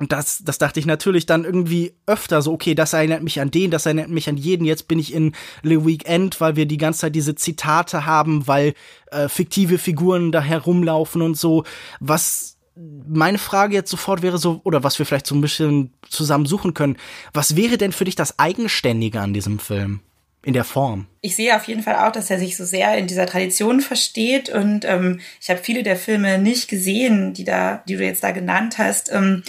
Und 0.02 0.12
das, 0.12 0.42
das 0.44 0.58
dachte 0.58 0.80
ich 0.80 0.88
natürlich 0.88 1.28
dann 1.28 1.46
irgendwie 1.46 1.94
öfter 2.08 2.42
so, 2.42 2.54
okay, 2.54 2.74
das 2.74 2.94
erinnert 2.94 3.22
mich 3.22 3.40
an 3.40 3.52
den, 3.52 3.70
das 3.70 3.86
erinnert 3.86 4.10
mich 4.10 4.28
an 4.28 4.36
jeden. 4.36 4.66
Jetzt 4.66 4.88
bin 4.88 4.98
ich 4.98 5.14
in 5.14 5.36
Le 5.62 5.86
Weekend, 5.86 6.42
weil 6.42 6.56
wir 6.56 6.66
die 6.66 6.78
ganze 6.78 7.02
Zeit 7.02 7.14
diese 7.14 7.36
Zitate 7.36 8.04
haben, 8.04 8.48
weil 8.48 8.74
äh, 9.12 9.30
fiktive 9.30 9.78
Figuren 9.78 10.32
da 10.32 10.42
herumlaufen 10.42 11.22
und 11.22 11.38
so. 11.38 11.66
Was 12.00 12.58
meine 12.76 13.38
Frage 13.38 13.76
jetzt 13.76 13.92
sofort 13.92 14.24
wäre 14.24 14.40
so, 14.40 14.60
oder 14.64 14.84
was 14.84 14.98
wir 14.98 15.06
vielleicht 15.06 15.28
so 15.28 15.36
ein 15.36 15.42
bisschen 15.42 15.94
zusammen 16.10 16.48
suchen 16.48 16.74
können, 16.74 16.98
was 17.32 17.56
wäre 17.56 17.78
denn 17.78 17.92
für 17.92 18.06
dich 18.06 18.16
das 18.16 18.40
Eigenständige 18.40 19.22
an 19.22 19.36
diesem 19.36 19.60
Film? 19.60 20.00
In 20.44 20.54
der 20.54 20.64
Form. 20.64 21.06
Ich 21.22 21.36
sehe 21.36 21.56
auf 21.56 21.66
jeden 21.66 21.84
Fall 21.84 21.98
auch, 21.98 22.12
dass 22.12 22.32
er 22.32 22.40
sich 22.40 22.58
so 22.58 22.66
sehr 22.66 22.98
in 22.98 23.06
dieser 23.06 23.28
Tradition 23.28 23.80
versteht 23.80 24.50
und 24.50 24.86
ähm, 24.86 25.20
ich 25.40 25.52
habe 25.52 25.60
viele 25.62 25.84
der 25.84 25.96
Filme 25.96 26.40
nicht 26.40 26.68
gesehen, 26.68 27.36
die 27.36 27.44
da, 27.44 27.84
die 27.88 27.96
du 27.96 28.04
jetzt 28.04 28.24
da 28.24 28.32
genannt 28.32 28.80
hast. 28.80 29.12
Ähm, 29.12 29.44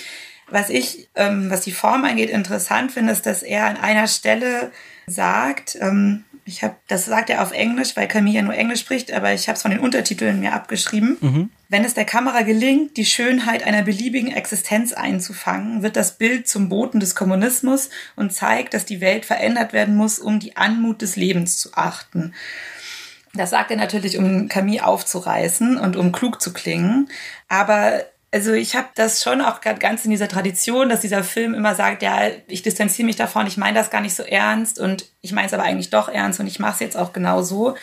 was 0.53 0.71
ich, 0.71 1.09
ähm, 1.15 1.51
was 1.51 1.63
die 1.63 1.73
Form 1.73 2.05
angeht, 2.05 2.31
interessant 2.31 2.93
finde, 2.93 3.13
ist, 3.13 3.27
dass 3.27 3.43
er 3.43 3.67
an 3.67 3.77
einer 3.77 4.07
Stelle 4.07 4.71
sagt, 5.07 5.77
ähm, 5.81 6.25
ich 6.45 6.65
habe, 6.65 6.75
das 6.89 7.05
sagt 7.05 7.31
er 7.31 7.43
auf 7.43 7.53
Englisch, 7.53 7.97
weil 7.97 8.09
Camille 8.09 8.37
ja 8.37 8.43
nur 8.43 8.55
Englisch 8.55 8.81
spricht, 8.81 9.13
aber 9.13 9.33
ich 9.33 9.49
habe 9.49 9.57
es 9.57 9.63
von 9.63 9.71
den 9.71 9.81
Untertiteln 9.81 10.41
mir 10.41 10.53
abgeschrieben. 10.53 11.17
Mhm. 11.21 11.51
Wenn 11.69 11.85
es 11.85 11.95
der 11.95 12.05
Kamera 12.05 12.43
gelingt, 12.43 12.97
die 12.97 13.05
Schönheit 13.05 13.63
einer 13.63 13.83
beliebigen 13.83 14.33
Existenz 14.33 14.93
einzufangen, 14.93 15.83
wird 15.83 15.97
das 15.97 16.19
Bild 16.19 16.49
zum 16.49 16.69
Boten 16.69 16.99
des 16.99 17.15
Kommunismus 17.15 17.91
und 18.17 18.33
zeigt, 18.33 18.75
dass 18.75 18.85
die 18.85 19.01
Welt 19.01 19.25
verändert 19.25 19.73
werden 19.73 19.95
muss, 19.95 20.19
um 20.19 20.41
die 20.41 20.57
Anmut 20.57 21.01
des 21.01 21.15
Lebens 21.15 21.59
zu 21.59 21.75
achten. 21.75 22.35
Das 23.35 23.51
sagt 23.51 23.71
er 23.71 23.77
natürlich, 23.79 24.19
um 24.19 24.49
Camille 24.49 24.85
aufzureißen 24.85 25.79
und 25.79 25.97
um 25.97 26.13
klug 26.13 26.43
zu 26.43 26.53
klingen. 26.53 27.09
Aber 27.49 28.05
also 28.33 28.55
ich 28.55 28.75
habe 28.75 28.89
das 28.95 29.23
schon 29.23 29.43
auch 29.43 29.61
ganz 29.61 30.07
in 30.07 30.11
dieser 30.11 30.27
Tradition, 30.27 30.89
dass 30.89 31.01
dieser 31.01 31.23
Film 31.23 31.53
immer 31.53 31.75
sagt, 31.75 32.03
ja, 32.03 32.31
ich 32.49 32.63
distanziere 32.63 33.05
mich 33.05 33.17
davon, 33.17 33.47
ich 33.47 33.59
meine 33.59 33.79
das 33.79 33.91
gar 33.91 34.01
nicht 34.01 34.15
so 34.15 34.23
ernst 34.23 34.81
und 34.81 35.05
ich 35.21 35.33
meine 35.33 35.47
es 35.47 35.53
aber 35.53 35.65
eigentlich 35.65 35.91
doch 35.91 36.09
ernst 36.09 36.41
und 36.41 36.47
ich 36.47 36.59
mache 36.59 36.73
es 36.73 36.81
jetzt 36.81 36.97
auch 36.97 37.13
genau 37.13 37.43
so. 37.43 37.77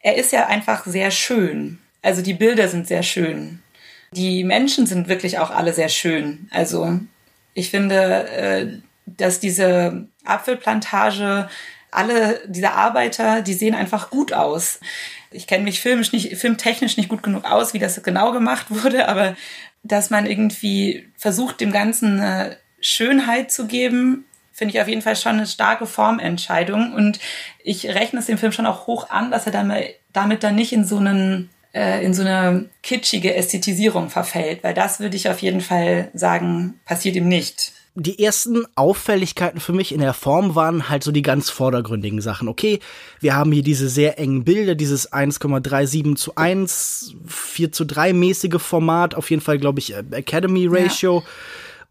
Er 0.00 0.16
ist 0.16 0.32
ja 0.32 0.46
einfach 0.46 0.86
sehr 0.86 1.10
schön. 1.10 1.78
Also 2.00 2.22
die 2.22 2.32
Bilder 2.32 2.68
sind 2.68 2.88
sehr 2.88 3.02
schön. 3.02 3.62
Die 4.12 4.44
Menschen 4.44 4.86
sind 4.86 5.08
wirklich 5.08 5.38
auch 5.38 5.50
alle 5.50 5.74
sehr 5.74 5.90
schön. 5.90 6.48
Also 6.50 6.98
ich 7.52 7.70
finde, 7.70 8.28
äh, 8.28 8.66
dass 9.04 9.40
diese 9.40 10.08
Apfelplantage, 10.24 11.50
alle 11.90 12.40
diese 12.46 12.72
Arbeiter, 12.72 13.42
die 13.42 13.54
sehen 13.54 13.74
einfach 13.74 14.08
gut 14.08 14.32
aus. 14.32 14.80
Ich 15.30 15.46
kenne 15.46 15.64
mich 15.64 15.80
filmisch 15.80 16.12
nicht, 16.12 16.36
filmtechnisch 16.36 16.96
nicht 16.96 17.10
gut 17.10 17.22
genug 17.22 17.44
aus, 17.44 17.74
wie 17.74 17.78
das 17.78 18.02
genau 18.02 18.32
gemacht 18.32 18.66
wurde, 18.70 19.06
aber 19.08 19.36
dass 19.82 20.10
man 20.10 20.26
irgendwie 20.26 21.08
versucht, 21.16 21.60
dem 21.60 21.72
Ganzen 21.72 22.20
eine 22.20 22.56
Schönheit 22.80 23.50
zu 23.50 23.66
geben, 23.66 24.24
finde 24.52 24.74
ich 24.74 24.80
auf 24.80 24.88
jeden 24.88 25.02
Fall 25.02 25.16
schon 25.16 25.36
eine 25.36 25.46
starke 25.46 25.86
Formentscheidung. 25.86 26.92
Und 26.92 27.18
ich 27.62 27.86
rechne 27.86 28.20
es 28.20 28.26
dem 28.26 28.38
Film 28.38 28.52
schon 28.52 28.66
auch 28.66 28.86
hoch 28.86 29.10
an, 29.10 29.30
dass 29.30 29.46
er 29.46 29.52
damit, 29.52 30.42
dann 30.42 30.54
nicht 30.54 30.72
in 30.72 30.84
so 30.84 30.98
einen 30.98 31.50
äh, 31.74 32.04
in 32.04 32.12
so 32.12 32.22
eine 32.22 32.68
kitschige 32.82 33.34
Ästhetisierung 33.34 34.10
verfällt, 34.10 34.62
weil 34.62 34.74
das 34.74 35.00
würde 35.00 35.16
ich 35.16 35.30
auf 35.30 35.40
jeden 35.40 35.62
Fall 35.62 36.10
sagen, 36.12 36.78
passiert 36.84 37.16
ihm 37.16 37.28
nicht 37.28 37.72
die 37.94 38.22
ersten 38.22 38.64
Auffälligkeiten 38.74 39.60
für 39.60 39.74
mich 39.74 39.92
in 39.92 40.00
der 40.00 40.14
Form 40.14 40.54
waren 40.54 40.88
halt 40.88 41.04
so 41.04 41.12
die 41.12 41.20
ganz 41.20 41.50
vordergründigen 41.50 42.22
Sachen. 42.22 42.48
Okay, 42.48 42.80
wir 43.20 43.34
haben 43.34 43.52
hier 43.52 43.62
diese 43.62 43.88
sehr 43.88 44.18
engen 44.18 44.44
Bilder, 44.44 44.74
dieses 44.74 45.12
1,37 45.12 46.16
zu 46.16 46.34
1, 46.34 47.16
4 47.26 47.72
zu 47.72 47.84
3 47.84 48.14
mäßige 48.14 48.60
Format, 48.62 49.14
auf 49.14 49.30
jeden 49.30 49.42
Fall, 49.42 49.58
glaube 49.58 49.80
ich, 49.80 49.94
äh, 49.94 50.02
Academy 50.10 50.66
Ratio. 50.66 51.18
Ja. 51.18 51.24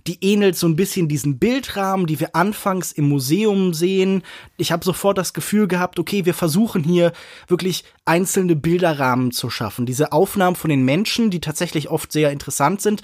Die 0.08 0.18
ähnelt 0.22 0.58
so 0.58 0.68
ein 0.68 0.76
bisschen 0.76 1.08
diesen 1.08 1.38
Bildrahmen, 1.38 2.08
die 2.08 2.20
wir 2.20 2.36
anfangs 2.36 2.92
im 2.92 3.08
Museum 3.08 3.76
sehen. 3.76 4.24
Ich 4.58 4.72
habe 4.72 4.84
sofort 4.84 5.20
das 5.20 5.34
Gefühl 5.34 5.68
gehabt, 5.68 6.00
okay, 6.00 6.26
wir 6.26 6.34
versuchen 6.34 6.84
hier 6.84 7.12
wirklich 7.48 7.84
einzelne 8.06 8.56
Bilderrahmen 8.56 9.32
zu 9.32 9.50
schaffen. 9.50 9.86
Diese 9.86 10.12
Aufnahmen 10.12 10.56
von 10.56 10.70
den 10.70 10.84
Menschen, 10.84 11.30
die 11.30 11.40
tatsächlich 11.40 11.90
oft 11.90 12.12
sehr 12.12 12.32
interessant 12.32 12.82
sind 12.82 13.04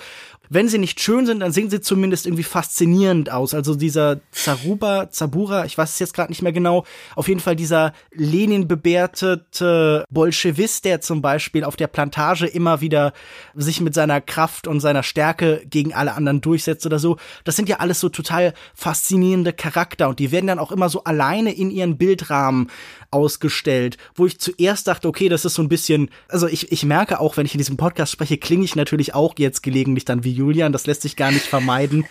wenn 0.50 0.70
sie 0.70 0.78
nicht 0.78 1.00
schön 1.00 1.26
sind, 1.26 1.42
dann 1.42 1.52
sehen 1.52 1.70
sie 1.70 1.82
zumindest 1.82 2.26
irgendwie 2.26 2.44
faszinierend 2.44 3.32
aus. 3.32 3.54
Also 3.54 3.76
dieser 3.76 4.20
Zaruba, 4.32 5.10
Zabura, 5.10 5.66
ich 5.66 5.78
weiß 5.78 5.92
es 5.92 6.00
jetzt 6.00 6.14
gerade 6.14 6.32
nicht 6.32 6.42
mehr 6.42 6.54
genau, 6.54 6.86
auf 7.16 7.28
jeden 7.28 7.40
Fall 7.40 7.56
dieser 7.56 7.94
Lenin 8.14 8.68
bebeertete 8.68 10.06
Bolschewist, 10.10 10.86
der 10.86 11.02
zum 11.02 11.22
Beispiel 11.22 11.64
auf 11.64 11.76
der 11.76 11.88
Plantage 11.88 12.48
immer 12.48 12.82
wieder 12.82 13.14
sich 13.56 13.82
mit 13.82 13.94
seiner 13.94 14.22
Kraft 14.22 14.68
und 14.68 14.80
seiner 14.80 15.04
Stärke 15.04 15.62
gegen 15.70 15.94
alle 15.94 16.14
anderen 16.14 16.42
durchsetzt 16.42 16.86
oder 16.86 17.00
so. 17.00 17.18
Das 17.44 17.56
sind 17.56 17.70
ja 17.70 17.78
alles 17.78 18.00
so 18.00 18.10
total 18.10 18.54
faszinierende 18.74 19.54
Charakter 19.54 20.10
und 20.10 20.20
die 20.20 20.32
werden 20.32 20.48
dann 20.48 20.60
auch 20.60 20.72
immer 20.72 20.90
so 20.90 21.04
alleine 21.04 21.54
in 21.54 21.72
ihren 21.72 21.98
Bildrahmen 21.98 22.70
ausgestellt, 23.12 23.98
wo 24.16 24.26
ich 24.26 24.40
zuerst 24.40 24.88
dachte, 24.88 25.08
okay, 25.08 25.30
das 25.30 25.46
ist 25.46 25.56
so 25.56 25.62
ein 25.62 25.70
bisschen, 25.70 26.10
also 26.28 26.48
ich, 26.48 26.72
ich 26.72 26.84
merke 26.84 27.20
auch, 27.20 27.38
wenn 27.38 27.46
ich 27.46 27.54
in 27.54 27.60
diesem 27.60 27.78
Podcast 27.78 28.12
spreche, 28.12 28.38
klinge 28.38 28.66
ich 28.66 28.76
natürlich 28.76 29.14
auch 29.14 29.34
jetzt 29.38 29.64
gelegentlich 29.64 30.06
dann 30.06 30.24
wie 30.24 30.32
Julian, 30.32 30.72
das 30.72 30.88
lässt 30.88 31.02
sich 31.02 31.16
gar 31.16 31.32
nicht 31.32 31.46
vermeiden. 31.46 32.06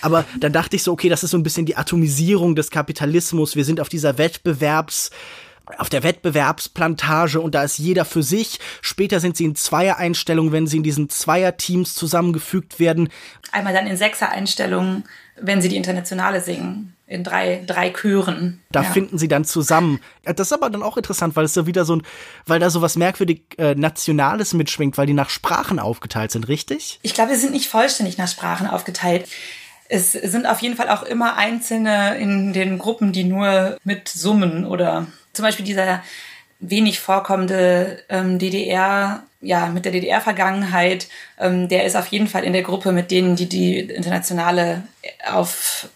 Aber 0.00 0.24
dann 0.38 0.52
dachte 0.52 0.76
ich 0.76 0.82
so, 0.82 0.92
okay, 0.92 1.08
das 1.08 1.22
ist 1.22 1.30
so 1.30 1.38
ein 1.38 1.42
bisschen 1.42 1.66
die 1.66 1.76
Atomisierung 1.76 2.54
des 2.54 2.70
Kapitalismus. 2.70 3.56
Wir 3.56 3.64
sind 3.64 3.80
auf 3.80 3.88
dieser 3.88 4.18
Wettbewerbs 4.18 5.10
auf 5.76 5.90
der 5.90 6.02
Wettbewerbsplantage 6.02 7.42
und 7.42 7.54
da 7.54 7.62
ist 7.62 7.76
jeder 7.76 8.06
für 8.06 8.22
sich. 8.22 8.58
Später 8.80 9.20
sind 9.20 9.36
sie 9.36 9.44
in 9.44 9.54
Zweier-Einstellungen, 9.54 10.50
wenn 10.50 10.66
sie 10.66 10.78
in 10.78 10.82
diesen 10.82 11.10
Zweier-Teams 11.10 11.94
zusammengefügt 11.94 12.80
werden. 12.80 13.10
Einmal 13.52 13.74
dann 13.74 13.86
in 13.86 13.98
Sechser-Einstellungen, 13.98 15.04
wenn 15.38 15.60
sie 15.60 15.68
die 15.68 15.76
Internationale 15.76 16.40
singen 16.40 16.96
in 17.08 17.24
drei, 17.24 17.62
drei 17.66 17.90
Chören. 17.90 18.60
Da 18.70 18.82
ja. 18.82 18.90
finden 18.90 19.18
sie 19.18 19.28
dann 19.28 19.44
zusammen. 19.44 20.00
Das 20.24 20.48
ist 20.48 20.52
aber 20.52 20.68
dann 20.68 20.82
auch 20.82 20.96
interessant, 20.96 21.36
weil 21.36 21.46
es 21.46 21.54
so 21.54 21.66
wieder 21.66 21.84
so 21.84 21.96
ein, 21.96 22.02
weil 22.46 22.60
da 22.60 22.68
so 22.68 22.82
was 22.82 22.96
merkwürdig 22.96 23.42
äh, 23.56 23.74
Nationales 23.74 24.52
mitschwingt, 24.52 24.98
weil 24.98 25.06
die 25.06 25.14
nach 25.14 25.30
Sprachen 25.30 25.78
aufgeteilt 25.78 26.30
sind, 26.30 26.48
richtig? 26.48 27.00
Ich 27.02 27.14
glaube, 27.14 27.34
sie 27.34 27.40
sind 27.40 27.52
nicht 27.52 27.68
vollständig 27.68 28.18
nach 28.18 28.28
Sprachen 28.28 28.66
aufgeteilt. 28.66 29.26
Es 29.88 30.12
sind 30.12 30.46
auf 30.46 30.60
jeden 30.60 30.76
Fall 30.76 30.90
auch 30.90 31.02
immer 31.02 31.36
Einzelne 31.36 32.18
in 32.18 32.52
den 32.52 32.78
Gruppen, 32.78 33.12
die 33.12 33.24
nur 33.24 33.78
mit 33.84 34.08
Summen 34.08 34.66
oder 34.66 35.06
zum 35.32 35.44
Beispiel 35.44 35.64
dieser 35.64 36.02
wenig 36.60 37.00
vorkommende 37.00 38.02
ähm, 38.10 38.38
DDR, 38.38 39.22
ja, 39.40 39.68
mit 39.68 39.84
der 39.86 39.92
DDR-Vergangenheit, 39.92 41.08
ähm, 41.38 41.68
der 41.68 41.84
ist 41.84 41.96
auf 41.96 42.08
jeden 42.08 42.26
Fall 42.26 42.44
in 42.44 42.52
der 42.52 42.62
Gruppe 42.62 42.92
mit 42.92 43.10
denen, 43.10 43.36
die 43.36 43.48
die 43.48 43.78
Internationale 43.78 44.82
auf 45.30 45.88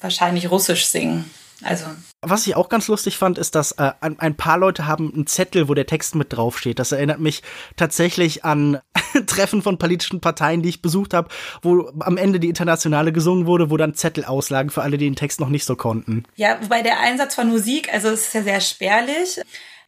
wahrscheinlich 0.00 0.50
Russisch 0.50 0.86
singen. 0.86 1.30
Also. 1.62 1.84
Was 2.22 2.46
ich 2.46 2.56
auch 2.56 2.68
ganz 2.68 2.88
lustig 2.88 3.18
fand, 3.18 3.36
ist, 3.36 3.54
dass 3.54 3.72
äh, 3.72 3.92
ein, 4.00 4.18
ein, 4.18 4.34
paar 4.34 4.56
Leute 4.56 4.86
haben 4.86 5.12
einen 5.12 5.26
Zettel, 5.26 5.68
wo 5.68 5.74
der 5.74 5.86
Text 5.86 6.14
mit 6.14 6.32
draufsteht. 6.32 6.78
Das 6.78 6.92
erinnert 6.92 7.20
mich 7.20 7.42
tatsächlich 7.76 8.44
an 8.44 8.80
Treffen 9.26 9.60
von 9.60 9.76
politischen 9.76 10.20
Parteien, 10.20 10.62
die 10.62 10.70
ich 10.70 10.82
besucht 10.82 11.12
habe, 11.12 11.28
wo 11.62 11.90
am 12.00 12.16
Ende 12.16 12.40
die 12.40 12.48
Internationale 12.48 13.12
gesungen 13.12 13.46
wurde, 13.46 13.70
wo 13.70 13.76
dann 13.76 13.94
Zettel 13.94 14.24
auslagen 14.24 14.70
für 14.70 14.82
alle, 14.82 14.96
die 14.96 15.04
den 15.04 15.16
Text 15.16 15.38
noch 15.40 15.50
nicht 15.50 15.64
so 15.64 15.76
konnten. 15.76 16.24
Ja, 16.36 16.58
wobei 16.62 16.82
der 16.82 17.00
Einsatz 17.00 17.34
von 17.34 17.50
Musik, 17.50 17.92
also 17.92 18.08
es 18.08 18.28
ist 18.28 18.34
ja 18.34 18.42
sehr 18.42 18.60
spärlich, 18.60 19.40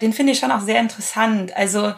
den 0.02 0.12
finde 0.12 0.32
ich 0.32 0.38
schon 0.38 0.50
auch 0.50 0.62
sehr 0.62 0.80
interessant. 0.80 1.56
Also 1.56 1.94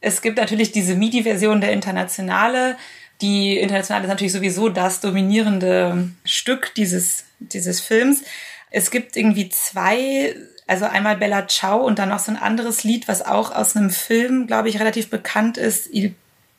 es 0.00 0.22
gibt 0.22 0.38
natürlich 0.38 0.70
diese 0.70 0.94
MIDI-Version 0.94 1.60
der 1.60 1.72
Internationale. 1.72 2.76
Die 3.20 3.58
Internationale 3.58 4.04
ist 4.04 4.10
natürlich 4.10 4.32
sowieso 4.32 4.68
das 4.68 5.00
dominierende 5.00 6.10
Stück 6.24 6.74
dieses 6.74 7.24
dieses 7.38 7.80
Films. 7.80 8.22
Es 8.70 8.90
gibt 8.90 9.16
irgendwie 9.16 9.48
zwei 9.48 10.34
Also 10.66 10.84
einmal 10.84 11.16
Bella 11.16 11.46
Ciao 11.46 11.84
und 11.84 11.98
dann 11.98 12.08
noch 12.08 12.18
so 12.18 12.32
ein 12.32 12.36
anderes 12.36 12.82
Lied, 12.84 13.08
was 13.08 13.22
auch 13.22 13.54
aus 13.54 13.76
einem 13.76 13.90
Film, 13.90 14.46
glaube 14.46 14.68
ich, 14.68 14.80
relativ 14.80 15.10
bekannt 15.10 15.56
ist. 15.58 15.88
Il 15.92 16.14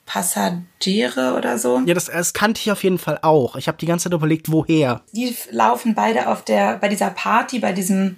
Passagiere 0.07 1.35
oder 1.37 1.57
so. 1.59 1.81
Ja, 1.85 1.93
das, 1.93 2.05
das 2.05 2.31
kannte 2.33 2.61
ich 2.61 2.71
auf 2.71 2.81
jeden 2.81 2.97
Fall 2.97 3.19
auch. 3.21 3.57
Ich 3.57 3.67
habe 3.67 3.77
die 3.77 3.85
ganze 3.85 4.05
Zeit 4.05 4.13
überlegt, 4.13 4.49
woher. 4.49 5.01
Die 5.11 5.35
laufen 5.51 5.95
beide 5.95 6.29
auf 6.29 6.45
der, 6.45 6.77
bei 6.77 6.87
dieser 6.87 7.09
Party, 7.09 7.59
bei 7.59 7.73
diesem 7.73 8.15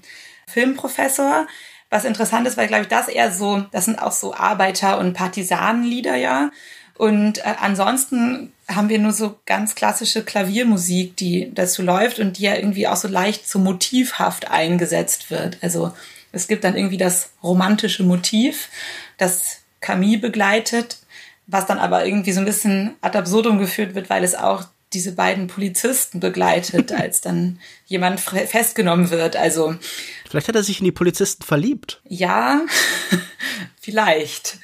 Filmprofessor. 0.48 1.48
Was 1.90 2.06
interessant 2.06 2.48
ist, 2.48 2.58
weil, 2.58 2.68
glaube 2.68 2.84
ich, 2.84 2.90
das 2.90 3.08
eher 3.08 3.32
so, 3.32 3.66
das 3.72 3.86
sind 3.86 4.00
auch 4.00 4.12
so 4.12 4.36
Arbeiter- 4.36 5.00
und 5.00 5.14
Partisanenlieder, 5.14 6.16
ja. 6.16 6.52
Und 7.00 7.38
äh, 7.38 7.56
ansonsten 7.62 8.52
haben 8.68 8.90
wir 8.90 9.00
nur 9.00 9.14
so 9.14 9.40
ganz 9.46 9.74
klassische 9.74 10.22
Klaviermusik, 10.22 11.16
die 11.16 11.50
dazu 11.56 11.82
läuft 11.82 12.20
und 12.20 12.38
die 12.38 12.44
ja 12.44 12.56
irgendwie 12.56 12.90
auch 12.90 12.98
so 12.98 13.08
leicht 13.08 13.48
so 13.48 13.58
motivhaft 13.58 14.52
eingesetzt 14.52 15.32
wird. 15.32 15.58
Also 15.62 15.94
es 16.34 16.50
gibt 16.50 16.66
dann 16.66 16.76
irgendwie 16.76 16.98
das 16.98 17.30
romantische 17.42 18.04
Motiv, 18.04 18.68
das 19.18 19.60
Camille 19.80 20.18
begleitet, 20.18 20.98
was 21.48 21.66
dann 21.66 21.78
aber 21.78 22.06
irgendwie 22.06 22.34
so 22.34 22.42
ein 22.42 22.46
bisschen 22.46 22.96
ad 23.00 23.18
absurdum 23.18 23.60
geführt 23.60 23.96
wird, 23.96 24.10
weil 24.10 24.26
es 24.26 24.36
auch 24.36 24.66
diese 24.92 25.14
beiden 25.14 25.48
Polizisten 25.48 26.20
begleitet, 26.20 26.92
als 27.00 27.22
dann 27.22 27.62
jemand 27.86 28.20
festgenommen 28.20 29.10
wird. 29.10 29.38
Also 29.38 29.74
vielleicht 30.30 30.50
hat 30.50 30.56
er 30.56 30.64
sich 30.64 30.80
in 30.80 30.86
die 30.86 30.92
Polizisten 30.92 31.44
verliebt. 31.44 32.02
Ja, 32.10 32.60
vielleicht. 33.80 34.58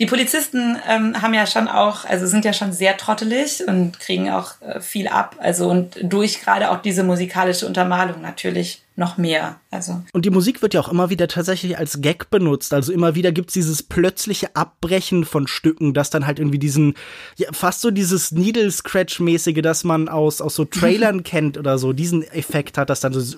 Die 0.00 0.06
Polizisten 0.06 0.76
ähm, 0.88 1.20
haben 1.20 1.34
ja 1.34 1.46
schon 1.46 1.66
auch, 1.66 2.04
also 2.04 2.26
sind 2.26 2.44
ja 2.44 2.52
schon 2.52 2.72
sehr 2.72 2.96
trottelig 2.96 3.66
und 3.66 3.98
kriegen 3.98 4.30
auch 4.30 4.60
äh, 4.60 4.80
viel 4.80 5.08
ab. 5.08 5.36
Also 5.40 5.68
und 5.68 5.98
durch 6.02 6.40
gerade 6.40 6.70
auch 6.70 6.80
diese 6.80 7.02
musikalische 7.02 7.66
Untermalung 7.66 8.22
natürlich 8.22 8.82
noch 8.94 9.16
mehr. 9.16 9.60
Also. 9.70 10.02
Und 10.12 10.24
die 10.24 10.30
Musik 10.30 10.62
wird 10.62 10.74
ja 10.74 10.80
auch 10.80 10.88
immer 10.88 11.10
wieder 11.10 11.28
tatsächlich 11.28 11.78
als 11.78 12.00
Gag 12.00 12.30
benutzt. 12.30 12.72
Also 12.74 12.92
immer 12.92 13.14
wieder 13.14 13.32
gibt's 13.32 13.54
dieses 13.54 13.82
plötzliche 13.82 14.54
Abbrechen 14.54 15.24
von 15.24 15.46
Stücken, 15.46 15.94
das 15.94 16.10
dann 16.10 16.26
halt 16.26 16.38
irgendwie 16.38 16.58
diesen, 16.58 16.94
ja, 17.36 17.48
fast 17.52 17.80
so 17.80 17.90
dieses 17.90 18.32
Needle-Scratch-mäßige, 18.32 19.62
das 19.62 19.84
man 19.84 20.08
aus, 20.08 20.40
aus 20.40 20.54
so 20.54 20.64
Trailern 20.64 21.22
kennt 21.24 21.58
oder 21.58 21.78
so, 21.78 21.92
diesen 21.92 22.22
Effekt 22.22 22.78
hat, 22.78 22.90
das 22.90 23.00
dann 23.00 23.12
so 23.12 23.36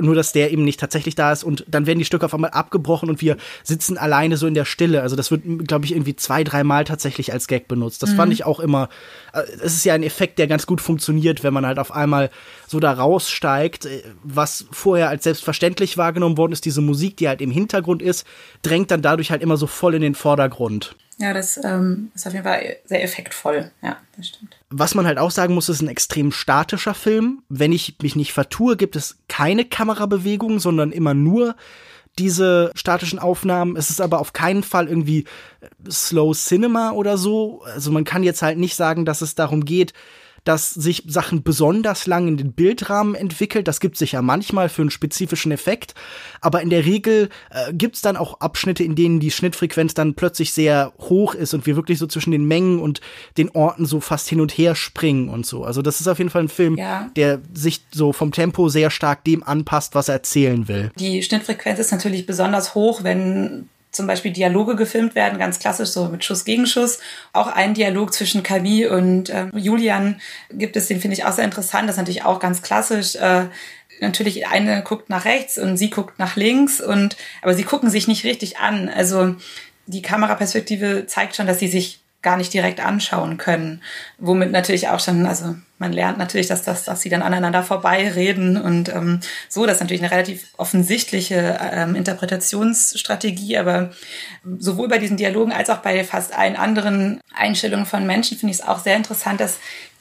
nur 0.00 0.14
dass 0.14 0.32
der 0.32 0.52
eben 0.52 0.64
nicht 0.64 0.80
tatsächlich 0.80 1.14
da 1.14 1.32
ist 1.32 1.44
und 1.44 1.64
dann 1.68 1.86
werden 1.86 1.98
die 1.98 2.04
Stücke 2.04 2.26
auf 2.26 2.34
einmal 2.34 2.50
abgebrochen 2.50 3.08
und 3.08 3.20
wir 3.20 3.36
sitzen 3.62 3.98
alleine 3.98 4.36
so 4.36 4.46
in 4.46 4.54
der 4.54 4.64
Stille. 4.64 5.02
Also 5.02 5.16
das 5.16 5.30
wird, 5.30 5.42
glaube 5.66 5.84
ich, 5.84 5.92
irgendwie 5.92 6.16
zwei, 6.16 6.44
dreimal 6.44 6.84
tatsächlich 6.84 7.32
als 7.32 7.46
Gag 7.46 7.68
benutzt. 7.68 8.02
Das 8.02 8.12
mhm. 8.12 8.16
fand 8.16 8.32
ich 8.32 8.44
auch 8.44 8.60
immer, 8.60 8.88
äh, 9.32 9.42
es 9.62 9.74
ist 9.74 9.84
ja 9.84 9.94
ein 9.94 10.02
Effekt, 10.02 10.38
der 10.38 10.46
ganz 10.46 10.66
gut 10.66 10.80
funktioniert, 10.80 11.42
wenn 11.42 11.54
man 11.54 11.66
halt 11.66 11.78
auf 11.78 11.92
einmal 11.92 12.30
so 12.66 12.80
da 12.80 12.92
raussteigt, 12.92 13.86
äh, 13.86 14.02
was 14.22 14.66
vorher 14.70 15.08
als 15.08 15.24
selbstverständlich 15.24 15.96
wahrgenommen 15.96 16.36
worden 16.36 16.52
ist, 16.52 16.64
diese 16.64 16.80
Musik, 16.80 17.16
die 17.16 17.28
halt 17.28 17.40
im 17.40 17.50
Hintergrund 17.50 18.02
ist, 18.02 18.26
drängt 18.62 18.90
dann 18.90 19.02
dadurch 19.02 19.30
halt 19.30 19.42
immer 19.42 19.56
so 19.56 19.66
voll 19.66 19.94
in 19.94 20.02
den 20.02 20.14
Vordergrund. 20.14 20.96
Ja, 21.20 21.34
das 21.34 21.60
ähm, 21.62 22.10
ist 22.14 22.26
auf 22.26 22.32
jeden 22.32 22.44
Fall 22.44 22.76
sehr 22.86 23.04
effektvoll. 23.04 23.70
Ja, 23.82 23.98
das 24.16 24.28
stimmt. 24.28 24.56
Was 24.70 24.94
man 24.94 25.06
halt 25.06 25.18
auch 25.18 25.30
sagen 25.30 25.52
muss, 25.52 25.68
ist 25.68 25.82
ein 25.82 25.88
extrem 25.88 26.32
statischer 26.32 26.94
Film. 26.94 27.42
Wenn 27.50 27.72
ich 27.72 27.96
mich 28.00 28.16
nicht 28.16 28.32
vertue, 28.32 28.78
gibt 28.78 28.96
es 28.96 29.18
keine 29.28 29.66
Kamerabewegungen, 29.66 30.60
sondern 30.60 30.92
immer 30.92 31.12
nur 31.12 31.56
diese 32.18 32.72
statischen 32.74 33.18
Aufnahmen. 33.18 33.76
Es 33.76 33.90
ist 33.90 34.00
aber 34.00 34.18
auf 34.18 34.32
keinen 34.32 34.62
Fall 34.62 34.88
irgendwie 34.88 35.26
Slow 35.90 36.34
Cinema 36.34 36.92
oder 36.92 37.18
so. 37.18 37.62
Also 37.64 37.92
man 37.92 38.04
kann 38.04 38.22
jetzt 38.22 38.40
halt 38.40 38.56
nicht 38.56 38.74
sagen, 38.74 39.04
dass 39.04 39.20
es 39.20 39.34
darum 39.34 39.66
geht, 39.66 39.92
dass 40.44 40.70
sich 40.70 41.04
Sachen 41.06 41.42
besonders 41.42 42.06
lang 42.06 42.28
in 42.28 42.36
den 42.36 42.52
Bildrahmen 42.52 43.14
entwickelt. 43.14 43.68
Das 43.68 43.80
gibt 43.80 43.96
sich 43.96 44.12
ja 44.12 44.22
manchmal 44.22 44.68
für 44.68 44.82
einen 44.82 44.90
spezifischen 44.90 45.52
Effekt. 45.52 45.94
Aber 46.40 46.62
in 46.62 46.70
der 46.70 46.84
Regel 46.84 47.28
äh, 47.50 47.72
gibt's 47.72 48.00
dann 48.00 48.16
auch 48.16 48.40
Abschnitte, 48.40 48.84
in 48.84 48.94
denen 48.94 49.20
die 49.20 49.30
Schnittfrequenz 49.30 49.94
dann 49.94 50.14
plötzlich 50.14 50.52
sehr 50.52 50.92
hoch 50.98 51.34
ist 51.34 51.54
und 51.54 51.66
wir 51.66 51.76
wirklich 51.76 51.98
so 51.98 52.06
zwischen 52.06 52.30
den 52.30 52.44
Mengen 52.44 52.80
und 52.80 53.00
den 53.36 53.50
Orten 53.50 53.86
so 53.86 54.00
fast 54.00 54.28
hin 54.28 54.40
und 54.40 54.52
her 54.52 54.74
springen 54.74 55.28
und 55.28 55.46
so. 55.46 55.64
Also 55.64 55.82
das 55.82 56.00
ist 56.00 56.08
auf 56.08 56.18
jeden 56.18 56.30
Fall 56.30 56.42
ein 56.42 56.48
Film, 56.48 56.76
ja. 56.76 57.10
der 57.16 57.40
sich 57.52 57.82
so 57.92 58.12
vom 58.12 58.32
Tempo 58.32 58.68
sehr 58.68 58.90
stark 58.90 59.24
dem 59.24 59.42
anpasst, 59.42 59.94
was 59.94 60.08
er 60.08 60.14
erzählen 60.14 60.68
will. 60.68 60.90
Die 60.98 61.22
Schnittfrequenz 61.22 61.78
ist 61.78 61.92
natürlich 61.92 62.26
besonders 62.26 62.74
hoch, 62.74 63.04
wenn 63.04 63.68
zum 63.90 64.06
Beispiel 64.06 64.32
Dialoge 64.32 64.76
gefilmt 64.76 65.14
werden, 65.14 65.38
ganz 65.38 65.58
klassisch 65.58 65.90
so 65.90 66.06
mit 66.06 66.24
Schuss 66.24 66.44
gegen 66.44 66.66
Schuss. 66.66 67.00
Auch 67.32 67.48
ein 67.48 67.74
Dialog 67.74 68.12
zwischen 68.12 68.42
Camille 68.42 68.90
und 68.90 69.30
äh, 69.30 69.46
Julian 69.54 70.20
gibt 70.52 70.76
es, 70.76 70.86
den 70.86 71.00
finde 71.00 71.16
ich 71.16 71.24
auch 71.24 71.32
sehr 71.32 71.44
interessant. 71.44 71.88
Das 71.88 71.96
ist 71.96 72.00
natürlich 72.00 72.24
auch 72.24 72.38
ganz 72.38 72.62
klassisch. 72.62 73.16
Äh, 73.16 73.46
natürlich 74.00 74.46
eine 74.46 74.82
guckt 74.82 75.10
nach 75.10 75.24
rechts 75.24 75.58
und 75.58 75.76
sie 75.76 75.90
guckt 75.90 76.18
nach 76.18 76.36
links 76.36 76.80
und 76.80 77.16
aber 77.42 77.54
sie 77.54 77.64
gucken 77.64 77.90
sich 77.90 78.08
nicht 78.08 78.24
richtig 78.24 78.58
an. 78.58 78.88
Also 78.88 79.34
die 79.86 80.02
Kameraperspektive 80.02 81.06
zeigt 81.06 81.36
schon, 81.36 81.46
dass 81.46 81.58
sie 81.58 81.68
sich 81.68 81.99
gar 82.22 82.36
nicht 82.36 82.52
direkt 82.52 82.80
anschauen 82.80 83.38
können. 83.38 83.82
Womit 84.18 84.52
natürlich 84.52 84.88
auch 84.88 85.00
schon, 85.00 85.24
also 85.26 85.56
man 85.78 85.92
lernt 85.92 86.18
natürlich, 86.18 86.48
dass, 86.48 86.62
das, 86.62 86.84
dass 86.84 87.00
sie 87.00 87.08
dann 87.08 87.22
aneinander 87.22 87.62
vorbeireden 87.62 88.60
und 88.60 88.90
ähm, 88.90 89.20
so, 89.48 89.64
das 89.64 89.76
ist 89.76 89.80
natürlich 89.80 90.02
eine 90.02 90.10
relativ 90.10 90.48
offensichtliche 90.58 91.58
ähm, 91.72 91.94
Interpretationsstrategie, 91.94 93.56
aber 93.56 93.90
sowohl 94.58 94.88
bei 94.88 94.98
diesen 94.98 95.16
Dialogen 95.16 95.52
als 95.52 95.70
auch 95.70 95.78
bei 95.78 96.04
fast 96.04 96.36
allen 96.36 96.56
anderen 96.56 97.20
Einstellungen 97.34 97.86
von 97.86 98.06
Menschen 98.06 98.36
finde 98.36 98.52
ich 98.52 98.60
es 98.60 98.66
auch 98.66 98.80
sehr 98.80 98.96
interessant, 98.96 99.40
dass 99.40 99.56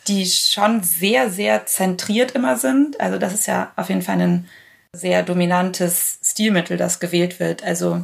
die 0.07 0.25
schon 0.25 0.83
sehr, 0.83 1.29
sehr 1.29 1.65
zentriert 1.65 2.31
immer 2.31 2.57
sind. 2.57 2.99
Also 2.99 3.17
das 3.17 3.33
ist 3.33 3.47
ja 3.47 3.71
auf 3.75 3.89
jeden 3.89 4.01
Fall 4.01 4.19
ein 4.19 4.49
sehr 4.93 5.23
dominantes 5.23 6.19
Stilmittel, 6.23 6.75
das 6.75 6.99
gewählt 6.99 7.39
wird. 7.39 7.63
Also 7.63 8.03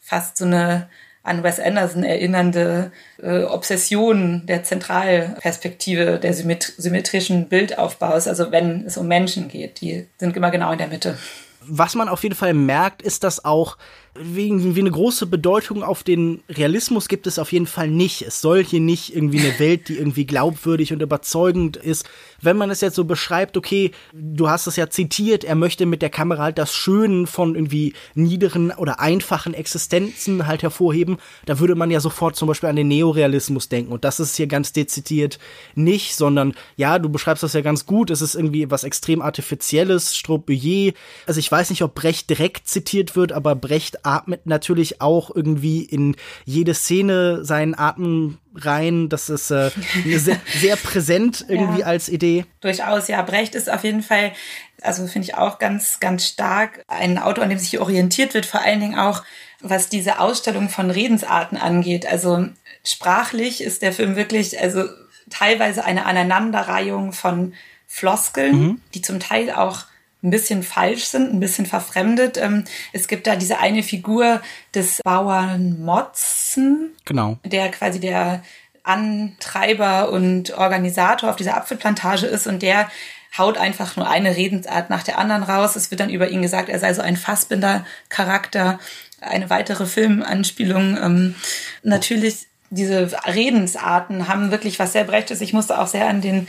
fast 0.00 0.38
so 0.38 0.44
eine 0.44 0.88
an 1.22 1.42
Wes 1.42 1.60
Anderson 1.60 2.02
erinnernde 2.02 2.90
äh, 3.22 3.44
Obsession 3.44 4.42
der 4.46 4.64
Zentralperspektive 4.64 6.18
der 6.18 6.34
symmetrischen 6.34 7.48
Bildaufbaus, 7.48 8.26
also 8.26 8.50
wenn 8.50 8.86
es 8.86 8.96
um 8.96 9.06
Menschen 9.06 9.48
geht, 9.48 9.80
die 9.80 10.06
sind 10.18 10.36
immer 10.36 10.50
genau 10.50 10.72
in 10.72 10.78
der 10.78 10.88
Mitte. 10.88 11.16
Was 11.64 11.94
man 11.94 12.08
auf 12.08 12.24
jeden 12.24 12.34
Fall 12.34 12.54
merkt, 12.54 13.02
ist, 13.02 13.22
dass 13.22 13.44
auch 13.44 13.76
wie, 14.14 14.76
wie 14.76 14.80
eine 14.80 14.90
große 14.90 15.24
Bedeutung 15.24 15.82
auf 15.82 16.02
den 16.02 16.42
Realismus 16.50 17.08
gibt 17.08 17.26
es 17.26 17.38
auf 17.38 17.50
jeden 17.50 17.66
Fall 17.66 17.88
nicht. 17.88 18.20
Es 18.20 18.42
soll 18.42 18.62
hier 18.62 18.80
nicht 18.80 19.16
irgendwie 19.16 19.40
eine 19.40 19.58
Welt, 19.58 19.88
die 19.88 19.96
irgendwie 19.96 20.26
glaubwürdig 20.26 20.92
und 20.92 21.00
überzeugend 21.00 21.78
ist. 21.78 22.06
Wenn 22.38 22.58
man 22.58 22.70
es 22.70 22.82
jetzt 22.82 22.96
so 22.96 23.04
beschreibt, 23.04 23.56
okay, 23.56 23.90
du 24.12 24.50
hast 24.50 24.66
es 24.66 24.76
ja 24.76 24.90
zitiert, 24.90 25.44
er 25.44 25.54
möchte 25.54 25.86
mit 25.86 26.02
der 26.02 26.10
Kamera 26.10 26.42
halt 26.42 26.58
das 26.58 26.74
Schönen 26.74 27.26
von 27.26 27.54
irgendwie 27.54 27.94
niederen 28.14 28.70
oder 28.72 29.00
einfachen 29.00 29.54
Existenzen 29.54 30.46
halt 30.46 30.62
hervorheben, 30.62 31.16
da 31.46 31.58
würde 31.58 31.74
man 31.74 31.90
ja 31.90 32.00
sofort 32.00 32.36
zum 32.36 32.48
Beispiel 32.48 32.68
an 32.68 32.76
den 32.76 32.88
Neorealismus 32.88 33.70
denken. 33.70 33.92
Und 33.92 34.04
das 34.04 34.20
ist 34.20 34.36
hier 34.36 34.46
ganz 34.46 34.74
dezidiert 34.74 35.38
nicht, 35.74 36.16
sondern 36.16 36.52
ja, 36.76 36.98
du 36.98 37.08
beschreibst 37.08 37.44
das 37.44 37.54
ja 37.54 37.62
ganz 37.62 37.86
gut. 37.86 38.10
Es 38.10 38.20
ist 38.20 38.34
irgendwie 38.34 38.70
was 38.70 38.84
extrem 38.84 39.22
Artifizielles, 39.22 40.14
Strobuyer. 40.14 40.92
Also 41.26 41.40
ich 41.40 41.50
weiß 41.50 41.70
nicht, 41.70 41.82
ob 41.82 41.94
Brecht 41.94 42.28
direkt 42.28 42.68
zitiert 42.68 43.16
wird, 43.16 43.32
aber 43.32 43.54
Brecht 43.54 44.01
atmet 44.02 44.46
natürlich 44.46 45.00
auch 45.00 45.34
irgendwie 45.34 45.82
in 45.84 46.16
jede 46.44 46.74
Szene 46.74 47.44
seinen 47.44 47.78
Atem 47.78 48.38
rein. 48.54 49.08
Das 49.08 49.28
ist 49.30 49.50
äh, 49.50 49.70
sehr, 50.04 50.40
sehr 50.60 50.76
präsent 50.76 51.44
irgendwie 51.48 51.80
ja, 51.80 51.86
als 51.86 52.08
Idee. 52.08 52.44
Durchaus, 52.60 53.08
ja. 53.08 53.22
Brecht 53.22 53.54
ist 53.54 53.70
auf 53.70 53.84
jeden 53.84 54.02
Fall, 54.02 54.32
also 54.80 55.06
finde 55.06 55.28
ich 55.28 55.34
auch 55.34 55.58
ganz, 55.58 56.00
ganz 56.00 56.26
stark 56.26 56.84
ein 56.88 57.18
Autor, 57.18 57.44
an 57.44 57.50
dem 57.50 57.58
sich 57.58 57.78
orientiert 57.78 58.34
wird, 58.34 58.46
vor 58.46 58.62
allen 58.62 58.80
Dingen 58.80 58.98
auch, 58.98 59.22
was 59.60 59.88
diese 59.88 60.18
Ausstellung 60.18 60.68
von 60.68 60.90
Redensarten 60.90 61.56
angeht. 61.56 62.06
Also 62.06 62.46
sprachlich 62.84 63.62
ist 63.62 63.82
der 63.82 63.92
Film 63.92 64.16
wirklich, 64.16 64.60
also 64.60 64.84
teilweise 65.30 65.84
eine 65.84 66.06
Aneinanderreihung 66.06 67.12
von 67.12 67.54
Floskeln, 67.86 68.58
mhm. 68.58 68.80
die 68.94 69.02
zum 69.02 69.20
Teil 69.20 69.50
auch 69.50 69.84
ein 70.22 70.30
bisschen 70.30 70.62
falsch 70.62 71.04
sind, 71.04 71.32
ein 71.32 71.40
bisschen 71.40 71.66
verfremdet. 71.66 72.38
Ähm, 72.38 72.64
es 72.92 73.08
gibt 73.08 73.26
da 73.26 73.36
diese 73.36 73.58
eine 73.58 73.82
Figur 73.82 74.40
des 74.74 75.00
Bauern 75.02 75.82
Motzen, 75.82 76.92
genau. 77.04 77.38
der 77.44 77.70
quasi 77.70 77.98
der 77.98 78.42
Antreiber 78.84 80.10
und 80.10 80.56
Organisator 80.56 81.30
auf 81.30 81.36
dieser 81.36 81.56
Apfelplantage 81.56 82.26
ist 82.26 82.46
und 82.46 82.62
der 82.62 82.88
haut 83.36 83.56
einfach 83.56 83.96
nur 83.96 84.08
eine 84.08 84.36
Redensart 84.36 84.90
nach 84.90 85.02
der 85.02 85.18
anderen 85.18 85.42
raus. 85.42 85.76
Es 85.76 85.90
wird 85.90 86.00
dann 86.00 86.10
über 86.10 86.28
ihn 86.28 86.42
gesagt, 86.42 86.68
er 86.68 86.78
sei 86.78 86.92
so 86.92 87.02
ein 87.02 87.16
Fassbinder-Charakter. 87.16 88.78
Eine 89.20 89.50
weitere 89.50 89.86
Filmanspielung. 89.86 90.98
Ähm, 91.00 91.34
natürlich, 91.82 92.48
diese 92.70 93.10
Redensarten 93.26 94.28
haben 94.28 94.50
wirklich 94.50 94.78
was 94.78 94.92
sehr 94.92 95.04
Brechtes. 95.04 95.40
Ich 95.40 95.52
musste 95.52 95.78
auch 95.78 95.86
sehr 95.86 96.08
an 96.08 96.20
den 96.20 96.48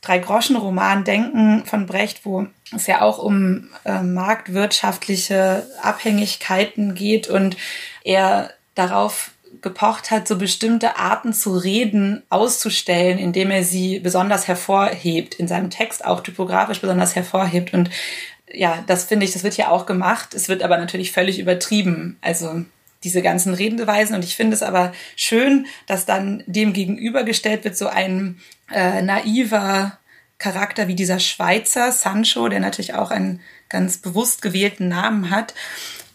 Drei-Groschen-Roman 0.00 1.04
denken 1.04 1.64
von 1.66 1.86
Brecht, 1.86 2.24
wo 2.24 2.46
es 2.74 2.86
ja 2.86 3.02
auch 3.02 3.18
um 3.18 3.68
äh, 3.84 4.02
marktwirtschaftliche 4.02 5.66
Abhängigkeiten 5.82 6.94
geht 6.94 7.28
und 7.28 7.56
er 8.02 8.50
darauf 8.74 9.32
gepocht 9.60 10.10
hat, 10.10 10.26
so 10.26 10.38
bestimmte 10.38 10.96
Arten 10.96 11.32
zu 11.32 11.56
reden 11.56 12.22
auszustellen, 12.30 13.18
indem 13.18 13.50
er 13.50 13.62
sie 13.62 13.98
besonders 13.98 14.48
hervorhebt, 14.48 15.34
in 15.34 15.48
seinem 15.48 15.70
Text 15.70 16.04
auch 16.04 16.20
typografisch 16.20 16.80
besonders 16.80 17.14
hervorhebt. 17.14 17.74
Und 17.74 17.90
ja, 18.52 18.82
das 18.86 19.04
finde 19.04 19.26
ich, 19.26 19.32
das 19.32 19.44
wird 19.44 19.54
hier 19.54 19.70
auch 19.70 19.86
gemacht. 19.86 20.34
Es 20.34 20.48
wird 20.48 20.62
aber 20.62 20.78
natürlich 20.78 21.12
völlig 21.12 21.38
übertrieben. 21.38 22.16
Also 22.22 22.64
diese 23.04 23.22
ganzen 23.22 23.54
Redenweisen. 23.54 24.14
Und 24.14 24.24
ich 24.24 24.36
finde 24.36 24.54
es 24.54 24.62
aber 24.62 24.92
schön, 25.16 25.66
dass 25.86 26.06
dann 26.06 26.44
dem 26.46 26.72
gegenübergestellt 26.72 27.64
wird 27.64 27.76
so 27.76 27.86
ein 27.88 28.40
äh, 28.72 29.02
naiver 29.02 29.98
Charakter 30.38 30.88
wie 30.88 30.94
dieser 30.94 31.20
Schweizer 31.20 31.92
Sancho, 31.92 32.48
der 32.48 32.60
natürlich 32.60 32.94
auch 32.94 33.10
einen 33.10 33.40
ganz 33.68 33.98
bewusst 33.98 34.42
gewählten 34.42 34.88
Namen 34.88 35.30
hat. 35.30 35.54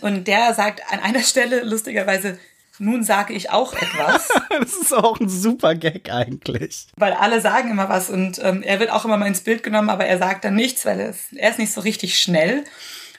Und 0.02 0.28
der 0.28 0.54
sagt 0.54 0.82
an 0.92 1.00
einer 1.00 1.22
Stelle 1.24 1.64
lustigerweise, 1.64 2.38
nun 2.78 3.04
sage 3.04 3.34
ich 3.34 3.52
auch 3.52 3.74
etwas. 3.74 4.28
das 4.50 4.74
ist 4.74 4.94
auch 4.94 5.20
ein 5.20 5.30
super 5.30 5.76
Gag 5.76 6.12
eigentlich. 6.12 6.88
Weil 6.98 7.14
alle 7.14 7.40
sagen 7.40 7.72
immer 7.72 7.88
was 7.88 8.10
und 8.10 8.40
ähm, 8.44 8.64
er 8.64 8.80
wird 8.80 8.92
auch 8.92 9.06
immer 9.06 9.18
mal 9.18 9.28
ins 9.28 9.42
Bild 9.42 9.64
genommen, 9.64 9.90
aber 9.90 10.06
er 10.06 10.18
sagt 10.18 10.44
dann 10.44 10.56
nichts, 10.56 10.86
weil 10.86 11.00
es, 11.00 11.28
er 11.34 11.52
ist 11.52 11.60
nicht 11.60 11.72
so 11.72 11.82
richtig 11.82 12.20
schnell. 12.20 12.66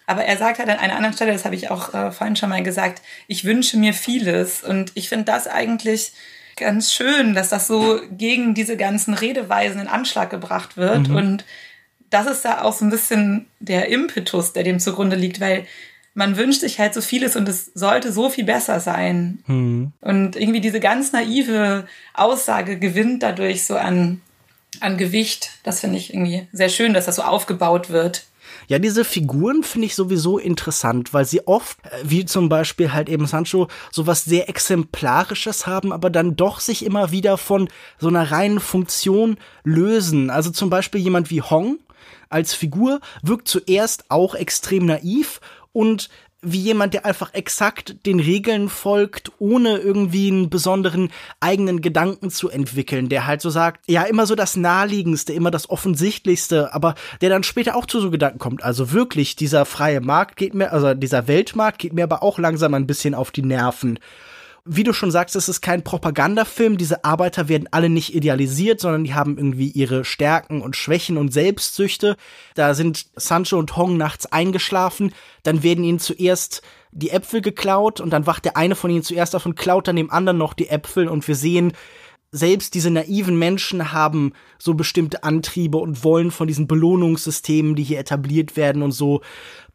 Aber 0.07 0.25
er 0.25 0.37
sagt 0.37 0.59
halt 0.59 0.69
an 0.69 0.79
einer 0.79 0.95
anderen 0.95 1.15
Stelle, 1.15 1.33
das 1.33 1.45
habe 1.45 1.57
ich 1.57 1.71
auch 1.71 1.93
äh, 1.93 2.13
vorhin 2.13 2.37
schon 2.37 2.49
mal 2.51 2.63
gesagt, 2.63 3.03
ich 3.27 3.45
wünsche 3.45 3.77
mir 3.77 3.93
vieles. 3.93 4.63
Und 4.63 4.93
ich 4.95 5.09
finde 5.09 5.25
das 5.25 5.49
eigentlich 5.49 6.13
ganz 6.57 6.93
schön, 6.93 7.35
dass 7.35 7.51
das 7.51 7.67
so 7.67 8.01
gegen 8.11 8.55
diese 8.55 8.77
ganzen 8.77 9.15
Redeweisen 9.15 9.81
in 9.81 9.89
Anschlag 9.89 10.31
gebracht 10.31 10.77
wird. 10.77 11.09
Mhm. 11.09 11.17
Und 11.17 11.45
das 12.11 12.27
ist 12.27 12.45
da 12.45 12.63
auch 12.63 12.73
so 12.73 12.85
ein 12.85 12.91
bisschen 12.91 13.47
der 13.61 13.89
Impetus, 13.89 14.53
der 14.53 14.63
dem 14.63 14.81
zugrunde 14.81 15.17
liegt, 15.17 15.41
weil 15.41 15.67
man 16.15 16.39
wünscht 16.39 16.61
sich 16.61 16.79
halt 16.79 16.95
so 16.95 17.03
vieles 17.03 17.37
und 17.37 17.47
es 17.47 17.71
sollte 17.75 18.11
so 18.11 18.31
viel 18.31 18.45
besser 18.45 18.81
sein. 18.81 19.41
Mhm. 19.47 19.93
Und 20.01 20.35
irgendwie 20.35 20.63
diese 20.63 20.81
ganz 20.81 21.13
naive 21.13 21.87
Aussage 22.15 22.79
gewinnt 22.79 23.23
dadurch 23.23 23.67
so 23.67 23.77
an, 23.77 24.23
an 24.81 24.97
Gewicht. 24.97 25.51
Das 25.63 25.81
finde 25.81 25.99
ich 25.99 26.15
irgendwie 26.15 26.49
sehr 26.53 26.71
schön, 26.71 26.95
dass 26.95 27.05
das 27.05 27.17
so 27.17 27.23
aufgebaut 27.23 27.91
wird. 27.91 28.25
Ja, 28.69 28.79
diese 28.79 29.05
Figuren 29.05 29.63
finde 29.63 29.87
ich 29.87 29.95
sowieso 29.95 30.39
interessant, 30.39 31.15
weil 31.15 31.25
sie 31.25 31.47
oft, 31.47 31.79
äh, 31.85 31.89
wie 32.05 32.25
zum 32.25 32.49
Beispiel 32.49 32.93
halt 32.93 33.09
eben 33.09 33.27
Sancho, 33.27 33.69
sowas 33.91 34.25
sehr 34.25 34.49
Exemplarisches 34.49 35.67
haben, 35.67 35.93
aber 35.93 36.11
dann 36.11 36.37
doch 36.37 36.61
sich 36.61 36.85
immer 36.85 37.11
wieder 37.11 37.39
von 37.39 37.69
so 37.99 38.09
einer 38.09 38.31
reinen 38.31 38.61
Funktion 38.61 39.37
lösen. 39.65 40.31
Also 40.31 40.51
zum 40.51 40.71
Beispiel 40.71 41.01
jemand 41.01 41.31
wie 41.31 41.43
Hong 41.43 41.79
als 42.29 42.55
Figur 42.55 43.01
wirkt 43.23 43.49
zuerst 43.49 44.11
auch 44.11 44.35
extrem 44.35 44.87
naiv 44.87 45.41
und 45.73 46.09
wie 46.47 46.61
jemand, 46.61 46.95
der 46.95 47.05
einfach 47.05 47.35
exakt 47.35 48.07
den 48.07 48.21
Regeln 48.21 48.69
folgt, 48.69 49.33
ohne 49.39 49.79
irgendwie 49.79 50.29
einen 50.29 50.49
besonderen 50.49 51.11
eigenen 51.41 51.81
Gedanken 51.81 52.31
zu 52.31 52.49
entwickeln, 52.49 53.09
der 53.09 53.27
halt 53.27 53.41
so 53.41 53.51
sagt, 53.51 53.83
ja, 53.89 54.05
immer 54.05 54.27
so 54.27 54.35
das 54.37 54.57
Naheliegendste, 54.57 55.33
immer 55.33 55.51
das 55.51 55.69
Offensichtlichste, 55.69 56.73
aber 56.73 56.95
der 57.21 57.31
dann 57.31 57.43
später 57.43 57.75
auch 57.75 57.87
zu 57.87 58.01
so 58.01 58.11
Gedanken 58.11 58.39
kommt. 58.39 58.63
Also 58.63 58.93
wirklich, 58.93 59.35
dieser 59.35 59.65
freie 59.65 60.01
Markt 60.01 60.37
geht 60.37 60.55
mir, 60.55 60.73
also 60.73 60.95
dieser 60.95 61.27
Weltmarkt 61.27 61.79
geht 61.79 61.93
mir 61.93 62.05
aber 62.05 62.23
auch 62.23 62.39
langsam 62.39 62.75
ein 62.75 62.87
bisschen 62.87 63.15
auf 63.15 63.33
die 63.33 63.43
Nerven 63.43 63.99
wie 64.67 64.83
du 64.83 64.93
schon 64.93 65.11
sagst, 65.11 65.37
es 65.37 65.49
ist 65.49 65.61
kein 65.61 65.85
Propagandafilm. 65.85 66.77
Diese 66.77 67.05
Arbeiter 67.05 67.49
werden 67.49 67.69
alle 67.71 67.89
nicht 67.89 68.15
idealisiert, 68.15 68.81
sondern 68.81 69.05
die 69.05 69.15
haben 69.15 69.39
irgendwie 69.39 69.69
ihre 69.69 70.05
Stärken 70.05 70.61
und 70.61 70.77
Schwächen 70.77 71.17
und 71.17 71.33
Selbstsüchte. 71.33 72.17
Da 72.55 72.75
sind 72.75 73.07
Sancho 73.15 73.59
und 73.59 73.77
Hong 73.77 73.97
nachts 73.97 74.27
eingeschlafen. 74.27 75.13
Dann 75.45 75.63
werden 75.63 75.85
ihnen 75.85 76.01
zuerst 76.01 76.63
die 76.91 77.11
Äpfel 77.11 77.43
geklaut 77.43 78.01
und 78.01 78.11
dann 78.11 78.27
wacht 78.27 78.45
der 78.45 78.57
eine 78.57 78.75
von 78.75 78.91
ihnen 78.91 79.03
zuerst 79.03 79.37
auf 79.37 79.47
und 79.47 79.57
klaut 79.57 79.87
dann 79.87 79.97
dem 79.97 80.11
anderen 80.11 80.39
noch 80.39 80.55
die 80.55 80.69
Äpfel 80.69 81.09
und 81.09 81.27
wir 81.29 81.37
sehen, 81.37 81.73
selbst 82.33 82.75
diese 82.75 82.91
naiven 82.91 83.39
Menschen 83.39 83.93
haben 83.93 84.33
so 84.59 84.75
bestimmte 84.75 85.25
Antriebe 85.25 85.79
und 85.79 86.05
wollen 86.05 86.31
von 86.31 86.49
diesen 86.49 86.67
Belohnungssystemen, 86.67 87.75
die 87.75 87.85
hier 87.85 87.99
etabliert 87.99 88.57
werden 88.57 88.83
und 88.83 88.93
so 88.93 89.23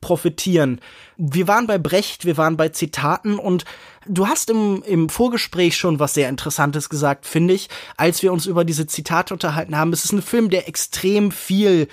profitieren. 0.02 0.82
Wir 1.18 1.48
waren 1.48 1.68
bei 1.68 1.78
Brecht, 1.78 2.26
wir 2.26 2.38
waren 2.38 2.58
bei 2.58 2.70
Zitaten 2.70 3.38
und 3.38 3.66
du 4.08 4.28
hast 4.28 4.50
im, 4.50 4.84
im 4.84 5.10
Vorgespräch 5.10 5.78
schon 5.78 6.00
was 6.00 6.16
sehr 6.16 6.30
Interessantes 6.30 6.90
gesagt, 6.90 7.26
finde 7.26 7.54
ich, 7.54 7.70
als 7.98 8.24
wir 8.24 8.34
uns 8.34 8.48
über 8.48 8.66
diese 8.66 8.88
Zitate 8.88 9.34
unterhalten 9.34 9.78
haben. 9.78 9.94
Es 9.94 10.04
ist 10.04 10.12
ein 10.12 10.22
Film, 10.22 10.50
der 10.50 10.68
extrem 10.68 11.32
viel 11.32 11.88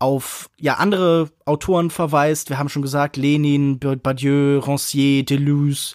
auf 0.00 0.50
ja 0.58 0.74
andere 0.74 1.30
Autoren 1.44 1.90
verweist. 1.90 2.50
Wir 2.50 2.58
haben 2.58 2.68
schon 2.68 2.82
gesagt, 2.82 3.16
Lenin, 3.16 3.78
Badieu, 3.78 4.58
Rancière, 4.58 5.24
Deleuze. 5.24 5.94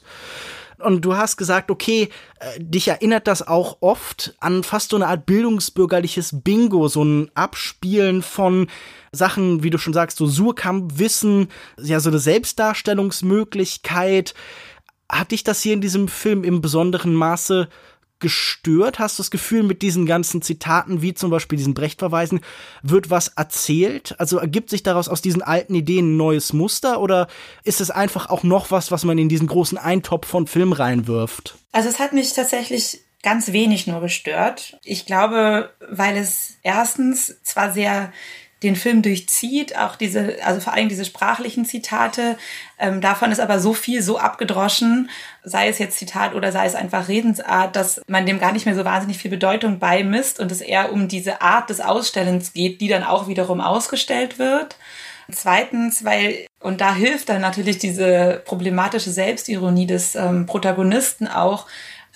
Und 0.79 1.01
du 1.01 1.15
hast 1.15 1.37
gesagt, 1.37 1.71
okay, 1.71 2.09
äh, 2.39 2.59
dich 2.59 2.87
erinnert 2.87 3.25
das 3.27 3.47
auch 3.47 3.77
oft 3.81 4.35
an 4.39 4.61
fast 4.63 4.91
so 4.91 4.95
eine 4.95 5.07
Art 5.07 5.25
bildungsbürgerliches 5.25 6.43
Bingo, 6.43 6.87
so 6.87 7.03
ein 7.03 7.31
Abspielen 7.33 8.21
von 8.21 8.67
Sachen, 9.11 9.63
wie 9.63 9.71
du 9.71 9.79
schon 9.79 9.93
sagst, 9.93 10.17
so 10.17 10.27
Surkamp, 10.27 10.99
Wissen, 10.99 11.47
ja, 11.81 11.99
so 11.99 12.09
eine 12.09 12.19
Selbstdarstellungsmöglichkeit. 12.19 14.35
Hat 15.09 15.31
dich 15.31 15.43
das 15.43 15.61
hier 15.61 15.73
in 15.73 15.81
diesem 15.81 16.07
Film 16.07 16.43
im 16.43 16.61
besonderen 16.61 17.15
Maße 17.15 17.69
gestört? 18.19 18.99
Hast 18.99 19.17
du 19.17 19.23
das 19.23 19.31
Gefühl, 19.31 19.63
mit 19.63 19.81
diesen 19.81 20.05
ganzen 20.05 20.41
Zitaten, 20.41 21.01
wie 21.01 21.13
zum 21.13 21.29
Beispiel 21.29 21.57
diesen 21.57 21.73
Brecht-Verweisen, 21.73 22.41
wird 22.81 23.09
was 23.09 23.29
erzählt? 23.29 24.15
Also 24.19 24.37
ergibt 24.37 24.69
sich 24.69 24.83
daraus 24.83 25.09
aus 25.09 25.21
diesen 25.21 25.41
alten 25.41 25.75
Ideen 25.75 26.13
ein 26.13 26.17
neues 26.17 26.53
Muster 26.53 27.01
oder 27.01 27.27
ist 27.63 27.81
es 27.81 27.91
einfach 27.91 28.29
auch 28.29 28.43
noch 28.43 28.71
was, 28.71 28.91
was 28.91 29.03
man 29.03 29.17
in 29.17 29.29
diesen 29.29 29.47
großen 29.47 29.77
Eintopf 29.77 30.27
von 30.27 30.47
Film 30.47 30.71
reinwirft? 30.71 31.55
Also 31.71 31.89
es 31.89 31.99
hat 31.99 32.13
mich 32.13 32.33
tatsächlich 32.33 33.01
ganz 33.23 33.51
wenig 33.51 33.87
nur 33.87 34.01
gestört. 34.01 34.77
Ich 34.83 35.05
glaube, 35.05 35.71
weil 35.89 36.17
es 36.17 36.57
erstens 36.63 37.41
zwar 37.43 37.73
sehr 37.73 38.11
den 38.63 38.75
Film 38.75 39.01
durchzieht, 39.03 39.77
auch 39.77 39.95
diese, 39.95 40.37
also 40.43 40.59
vor 40.59 40.73
allem 40.73 40.89
diese 40.89 41.05
sprachlichen 41.05 41.65
Zitate. 41.65 42.37
Ähm, 42.79 43.01
davon 43.01 43.31
ist 43.31 43.39
aber 43.39 43.59
so 43.59 43.73
viel 43.73 44.01
so 44.01 44.17
abgedroschen, 44.17 45.09
sei 45.43 45.67
es 45.67 45.77
jetzt 45.77 45.99
Zitat 45.99 46.33
oder 46.33 46.51
sei 46.51 46.65
es 46.65 46.75
einfach 46.75 47.07
Redensart, 47.07 47.75
dass 47.75 48.01
man 48.07 48.25
dem 48.25 48.39
gar 48.39 48.51
nicht 48.53 48.65
mehr 48.65 48.75
so 48.75 48.83
wahnsinnig 48.83 49.19
viel 49.19 49.31
Bedeutung 49.31 49.77
beimisst 49.79 50.39
und 50.39 50.51
es 50.51 50.61
eher 50.61 50.91
um 50.91 51.07
diese 51.07 51.41
Art 51.41 51.69
des 51.69 51.81
Ausstellens 51.81 52.53
geht, 52.53 52.81
die 52.81 52.87
dann 52.87 53.03
auch 53.03 53.27
wiederum 53.27 53.61
ausgestellt 53.61 54.39
wird. 54.39 54.77
Zweitens, 55.29 56.05
weil, 56.05 56.47
und 56.61 56.79
da 56.79 56.95
hilft 56.95 57.29
dann 57.29 57.41
natürlich 57.41 57.77
diese 57.77 58.41
problematische 58.45 59.11
Selbstironie 59.11 59.85
des 59.85 60.15
ähm, 60.15 60.45
Protagonisten 60.45 61.27
auch, 61.27 61.67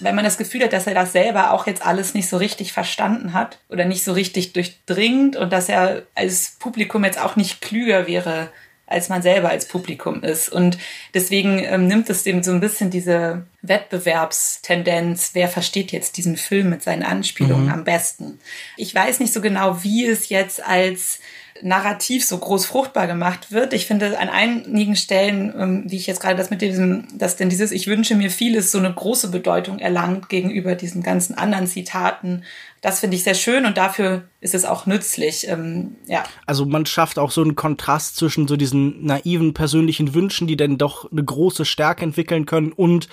wenn 0.02 0.16
man 0.16 0.26
das 0.26 0.38
Gefühl 0.38 0.64
hat, 0.64 0.74
dass 0.74 0.88
er 0.88 0.94
das 0.94 1.12
selber 1.12 1.52
auch 1.52 1.68
jetzt 1.68 1.86
alles 1.86 2.14
nicht 2.14 2.30
so 2.30 2.38
richtig 2.38 2.74
verstanden 2.74 3.34
hat 3.34 3.60
oder 3.70 3.86
nicht 3.86 4.04
so 4.04 4.14
richtig 4.14 4.54
durchdringt 4.54 5.36
und 5.36 5.52
dass 5.54 5.70
er 5.70 6.04
als 6.16 6.56
Publikum 6.60 7.04
jetzt 7.04 7.20
auch 7.20 7.36
nicht 7.36 7.62
klüger 7.62 8.08
wäre, 8.08 8.50
als 8.92 9.10
man 9.10 9.22
selber 9.22 9.50
als 9.50 9.68
Publikum 9.68 10.22
ist. 10.22 10.50
Und 10.50 10.78
deswegen 11.14 11.60
ähm, 11.60 11.88
nimmt 11.88 12.10
es 12.10 12.24
dem 12.24 12.44
so 12.44 12.52
ein 12.52 12.60
bisschen 12.60 12.90
diese 12.90 13.46
Wettbewerbstendenz, 13.62 15.32
wer 15.34 15.48
versteht 15.48 15.92
jetzt 15.92 16.18
diesen 16.18 16.38
Film 16.38 16.70
mit 16.70 16.84
seinen 16.84 17.04
Anspielungen 17.04 17.66
mhm. 17.66 17.72
am 17.72 17.84
besten. 17.84 18.40
Ich 18.78 18.94
weiß 18.94 19.20
nicht 19.20 19.34
so 19.34 19.42
genau, 19.42 19.84
wie 19.84 20.06
es 20.06 20.30
jetzt 20.30 20.66
als 20.66 21.20
Narrativ 21.64 22.26
so 22.26 22.38
groß 22.38 22.66
fruchtbar 22.66 23.08
gemacht 23.08 23.52
wird. 23.52 23.74
Ich 23.74 23.86
finde 23.86 24.20
an 24.20 24.30
einigen 24.30 24.96
Stellen, 24.96 25.54
ähm, 25.58 25.84
wie 25.88 25.98
ich 25.98 26.08
jetzt 26.08 26.20
gerade 26.20 26.36
das 26.36 26.50
mit 26.50 26.62
diesem, 26.62 27.08
dass 27.18 27.36
denn 27.36 27.50
dieses 27.50 27.72
Ich 27.72 27.88
wünsche 27.88 28.16
mir 28.16 28.32
vieles 28.32 28.72
so 28.72 28.78
eine 28.80 28.94
große 28.94 29.30
Bedeutung 29.30 29.80
erlangt 29.80 30.30
gegenüber 30.30 30.76
diesen 30.76 31.04
ganzen 31.04 31.38
anderen 31.38 31.68
Zitaten. 31.68 32.44
Das 32.82 33.00
finde 33.00 33.16
ich 33.16 33.24
sehr 33.24 33.36
schön 33.36 33.66
und 33.66 33.78
dafür 33.78 34.24
ist 34.40 34.56
es 34.56 34.66
auch 34.66 34.86
nützlich. 34.86 35.48
Ähm, 35.48 35.96
ja. 36.08 36.24
Also 36.46 36.66
man 36.66 36.86
schafft 36.86 37.20
auch 37.20 37.32
so 37.32 37.42
einen 37.42 37.56
Kontrast 37.56 38.16
zwischen 38.16 38.48
so 38.48 38.58
diesen 38.58 39.06
naiven 39.06 39.54
persönlichen 39.54 40.14
Wünschen, 40.14 40.48
die 40.48 40.58
dann 40.58 40.78
doch 40.78 41.12
eine 41.12 41.24
große 41.24 41.66
Stärke 41.66 42.04
entwickeln 42.04 42.46
können 42.46 42.72
und 42.72 43.08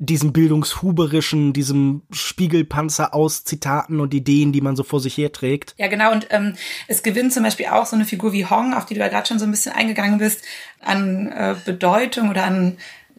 diesem 0.00 0.32
bildungshuberischen, 0.32 1.52
diesem 1.52 2.00
Spiegelpanzer 2.10 3.14
aus 3.14 3.44
Zitaten 3.44 4.00
und 4.00 4.14
Ideen, 4.14 4.50
die 4.50 4.62
man 4.62 4.74
so 4.74 4.82
vor 4.82 4.98
sich 4.98 5.18
herträgt. 5.18 5.74
Ja, 5.76 5.88
genau. 5.88 6.10
Und 6.10 6.28
ähm, 6.30 6.54
es 6.88 7.02
gewinnt 7.02 7.34
zum 7.34 7.42
Beispiel 7.42 7.66
auch 7.66 7.84
so 7.84 7.96
eine 7.96 8.06
Figur 8.06 8.32
wie 8.32 8.46
Hong, 8.46 8.72
auf 8.72 8.86
die 8.86 8.94
du 8.94 9.00
ja 9.00 9.08
gerade 9.08 9.28
schon 9.28 9.38
so 9.38 9.44
ein 9.44 9.50
bisschen 9.50 9.72
eingegangen 9.72 10.18
bist, 10.18 10.42
an 10.80 11.28
äh, 11.28 11.54
Bedeutung 11.66 12.30
oder 12.30 12.44
an 12.44 12.78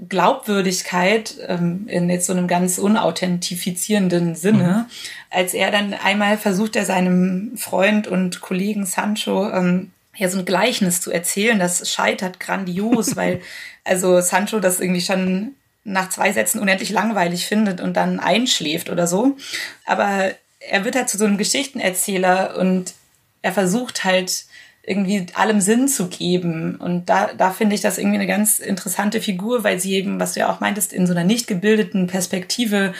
Glaubwürdigkeit 0.09 1.35
ähm, 1.47 1.85
in 1.87 2.09
jetzt 2.09 2.25
so 2.25 2.33
einem 2.33 2.47
ganz 2.47 2.79
unauthentifizierenden 2.79 4.33
Sinne, 4.33 4.87
mhm. 4.87 4.91
als 5.29 5.53
er 5.53 5.69
dann 5.69 5.93
einmal 5.93 6.39
versucht, 6.39 6.75
er 6.75 6.85
seinem 6.85 7.57
Freund 7.57 8.07
und 8.07 8.41
Kollegen 8.41 8.87
Sancho 8.87 9.51
ähm, 9.51 9.91
ja 10.15 10.29
so 10.29 10.39
ein 10.39 10.45
Gleichnis 10.45 10.99
zu 10.99 11.11
erzählen, 11.11 11.59
das 11.59 11.91
scheitert 11.91 12.39
grandios, 12.39 13.15
weil 13.15 13.41
also 13.83 14.19
Sancho 14.21 14.59
das 14.59 14.79
irgendwie 14.79 15.01
schon 15.01 15.53
nach 15.83 16.09
zwei 16.09 16.31
Sätzen 16.31 16.59
unendlich 16.59 16.89
langweilig 16.89 17.45
findet 17.47 17.81
und 17.81 17.97
dann 17.97 18.19
einschläft 18.19 18.89
oder 18.89 19.07
so. 19.07 19.37
Aber 19.85 20.31
er 20.59 20.85
wird 20.85 20.95
halt 20.95 21.09
zu 21.09 21.17
so 21.17 21.25
einem 21.25 21.37
Geschichtenerzähler 21.37 22.57
und 22.57 22.93
er 23.41 23.51
versucht 23.51 24.03
halt 24.03 24.45
irgendwie 24.83 25.27
allem 25.33 25.61
Sinn 25.61 25.87
zu 25.87 26.07
geben. 26.07 26.75
Und 26.75 27.09
da, 27.09 27.31
da 27.33 27.51
finde 27.51 27.75
ich 27.75 27.81
das 27.81 27.97
irgendwie 27.97 28.17
eine 28.17 28.27
ganz 28.27 28.59
interessante 28.59 29.21
Figur, 29.21 29.63
weil 29.63 29.79
sie 29.79 29.93
eben, 29.93 30.19
was 30.19 30.33
du 30.33 30.41
ja 30.41 30.51
auch 30.51 30.59
meintest, 30.59 30.93
in 30.93 31.05
so 31.05 31.13
einer 31.13 31.23
nicht 31.23 31.47
gebildeten 31.47 32.07
Perspektive 32.07 32.93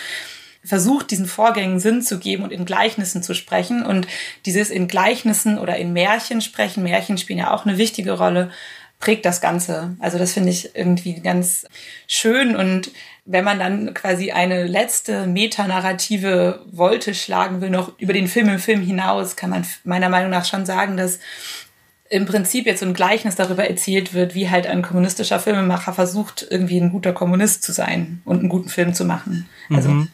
versucht, 0.64 1.10
diesen 1.10 1.26
Vorgängen 1.26 1.80
Sinn 1.80 2.04
zu 2.04 2.20
geben 2.20 2.44
und 2.44 2.52
in 2.52 2.66
Gleichnissen 2.66 3.24
zu 3.24 3.34
sprechen. 3.34 3.84
Und 3.84 4.08
dieses 4.46 4.70
in 4.70 4.88
Gleichnissen 4.88 5.58
oder 5.58 5.78
in 5.78 5.94
Märchen 5.94 6.42
sprechen, 6.42 6.84
Märchen 6.84 7.18
spielen 7.18 7.40
ja 7.40 7.52
auch 7.52 7.66
eine 7.66 7.78
wichtige 7.78 8.12
Rolle 8.12 8.52
prägt 9.02 9.26
das 9.26 9.42
Ganze. 9.42 9.98
Also 10.00 10.18
das 10.18 10.32
finde 10.32 10.52
ich 10.52 10.76
irgendwie 10.76 11.16
ganz 11.20 11.66
schön 12.08 12.56
und 12.56 12.92
wenn 13.26 13.44
man 13.44 13.60
dann 13.60 13.94
quasi 13.94 14.32
eine 14.32 14.66
letzte 14.66 15.28
metanarrative 15.28 16.66
Wolte 16.72 17.14
schlagen 17.14 17.62
will, 17.62 17.70
noch 17.70 17.98
über 18.00 18.14
den 18.14 18.28
Film 18.28 18.50
im 18.50 18.60
Film 18.60 18.82
hinaus, 18.82 19.36
kann 19.36 19.50
man 19.50 19.66
meiner 19.84 20.10
Meinung 20.10 20.32
nach 20.32 20.46
schon 20.46 20.66
sagen, 20.66 20.98
dass 20.98 21.20
im 22.10 22.26
Prinzip 22.26 22.66
jetzt 22.66 22.82
so 22.82 22.86
ein 22.86 22.94
Gleichnis 22.94 23.36
darüber 23.36 23.68
erzählt 23.70 24.14
wird, 24.14 24.36
wie 24.36 24.50
halt 24.50 24.68
ein 24.68 24.82
kommunistischer 24.82 25.40
Filmemacher 25.40 25.94
versucht, 25.94 26.46
irgendwie 26.50 26.80
ein 26.80 26.92
guter 26.92 27.14
Kommunist 27.14 27.64
zu 27.64 27.72
sein 27.72 28.22
und 28.26 28.40
einen 28.40 28.50
guten 28.50 28.70
Film 28.70 28.94
zu 28.94 29.06
machen. 29.06 29.48
Also, 29.70 29.90
mhm. 29.90 30.10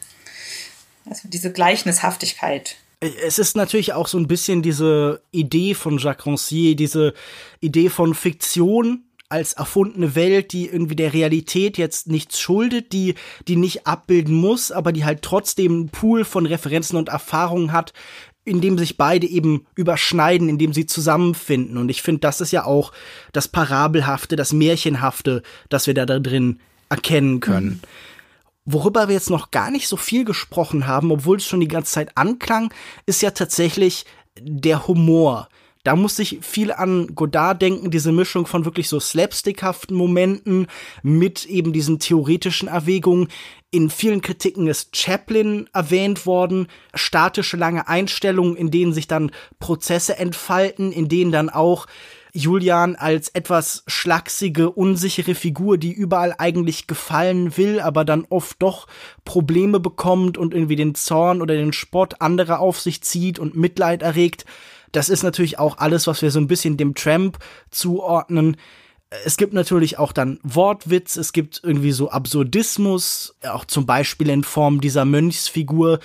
also 1.08 1.28
diese 1.28 1.50
Gleichnishaftigkeit. 1.50 2.76
Es 3.00 3.38
ist 3.38 3.56
natürlich 3.56 3.92
auch 3.92 4.08
so 4.08 4.18
ein 4.18 4.26
bisschen 4.26 4.62
diese 4.62 5.22
Idee 5.30 5.74
von 5.74 5.98
Jacques 5.98 6.26
Rancière, 6.26 6.74
diese 6.74 7.14
Idee 7.60 7.90
von 7.90 8.14
Fiktion, 8.14 9.04
als 9.28 9.52
erfundene 9.52 10.14
Welt, 10.14 10.52
die 10.52 10.66
irgendwie 10.66 10.96
der 10.96 11.12
Realität 11.12 11.76
jetzt 11.76 12.08
nichts 12.08 12.40
schuldet, 12.40 12.92
die, 12.92 13.14
die 13.46 13.56
nicht 13.56 13.86
abbilden 13.86 14.34
muss, 14.34 14.72
aber 14.72 14.92
die 14.92 15.04
halt 15.04 15.22
trotzdem 15.22 15.72
einen 15.72 15.88
Pool 15.90 16.24
von 16.24 16.46
Referenzen 16.46 16.96
und 16.96 17.10
Erfahrungen 17.10 17.72
hat, 17.72 17.92
in 18.44 18.62
dem 18.62 18.78
sich 18.78 18.96
beide 18.96 19.26
eben 19.26 19.66
überschneiden, 19.74 20.48
in 20.48 20.56
dem 20.56 20.72
sie 20.72 20.86
zusammenfinden. 20.86 21.76
Und 21.76 21.90
ich 21.90 22.00
finde, 22.00 22.20
das 22.20 22.40
ist 22.40 22.52
ja 22.52 22.64
auch 22.64 22.92
das 23.32 23.48
Parabelhafte, 23.48 24.36
das 24.36 24.54
Märchenhafte, 24.54 25.42
das 25.68 25.86
wir 25.86 25.94
da 25.94 26.06
drin 26.06 26.60
erkennen 26.88 27.40
können. 27.40 27.66
Mhm. 27.66 27.80
Worüber 28.70 29.08
wir 29.08 29.14
jetzt 29.14 29.30
noch 29.30 29.50
gar 29.50 29.70
nicht 29.70 29.88
so 29.88 29.96
viel 29.96 30.26
gesprochen 30.26 30.86
haben, 30.86 31.10
obwohl 31.10 31.38
es 31.38 31.46
schon 31.46 31.60
die 31.60 31.68
ganze 31.68 31.92
Zeit 31.92 32.18
anklang, 32.18 32.72
ist 33.06 33.22
ja 33.22 33.30
tatsächlich 33.30 34.04
der 34.38 34.86
Humor 34.86 35.48
da 35.88 35.96
muss 35.96 36.18
ich 36.18 36.40
viel 36.42 36.70
an 36.70 37.14
Godard 37.14 37.62
denken, 37.62 37.90
diese 37.90 38.12
Mischung 38.12 38.44
von 38.44 38.66
wirklich 38.66 38.90
so 38.90 39.00
slapstickhaften 39.00 39.96
Momenten 39.96 40.66
mit 41.02 41.46
eben 41.46 41.72
diesen 41.72 41.98
theoretischen 41.98 42.68
Erwägungen. 42.68 43.28
In 43.70 43.88
vielen 43.88 44.20
Kritiken 44.20 44.66
ist 44.66 44.94
Chaplin 44.94 45.66
erwähnt 45.72 46.26
worden, 46.26 46.66
statische 46.92 47.56
lange 47.56 47.88
Einstellungen, 47.88 48.54
in 48.54 48.70
denen 48.70 48.92
sich 48.92 49.08
dann 49.08 49.30
Prozesse 49.60 50.18
entfalten, 50.18 50.92
in 50.92 51.08
denen 51.08 51.32
dann 51.32 51.48
auch 51.48 51.86
Julian 52.38 52.94
als 52.94 53.28
etwas 53.30 53.82
schlachsige, 53.88 54.70
unsichere 54.70 55.34
Figur, 55.34 55.76
die 55.76 55.92
überall 55.92 56.34
eigentlich 56.38 56.86
gefallen 56.86 57.56
will, 57.56 57.80
aber 57.80 58.04
dann 58.04 58.26
oft 58.30 58.62
doch 58.62 58.86
Probleme 59.24 59.80
bekommt 59.80 60.38
und 60.38 60.54
irgendwie 60.54 60.76
den 60.76 60.94
Zorn 60.94 61.42
oder 61.42 61.54
den 61.54 61.72
Spott 61.72 62.20
anderer 62.20 62.60
auf 62.60 62.80
sich 62.80 63.02
zieht 63.02 63.38
und 63.40 63.56
Mitleid 63.56 64.02
erregt. 64.02 64.44
Das 64.92 65.08
ist 65.08 65.24
natürlich 65.24 65.58
auch 65.58 65.78
alles, 65.78 66.06
was 66.06 66.22
wir 66.22 66.30
so 66.30 66.38
ein 66.38 66.46
bisschen 66.46 66.76
dem 66.76 66.94
Tramp 66.94 67.38
zuordnen. 67.70 68.56
Es 69.24 69.36
gibt 69.36 69.52
natürlich 69.52 69.98
auch 69.98 70.12
dann 70.12 70.38
Wortwitz, 70.42 71.16
es 71.16 71.32
gibt 71.32 71.60
irgendwie 71.64 71.92
so 71.92 72.10
Absurdismus, 72.10 73.34
auch 73.50 73.64
zum 73.64 73.84
Beispiel 73.84 74.28
in 74.30 74.44
Form 74.44 74.80
dieser 74.80 75.04
Mönchsfigur. 75.04 75.98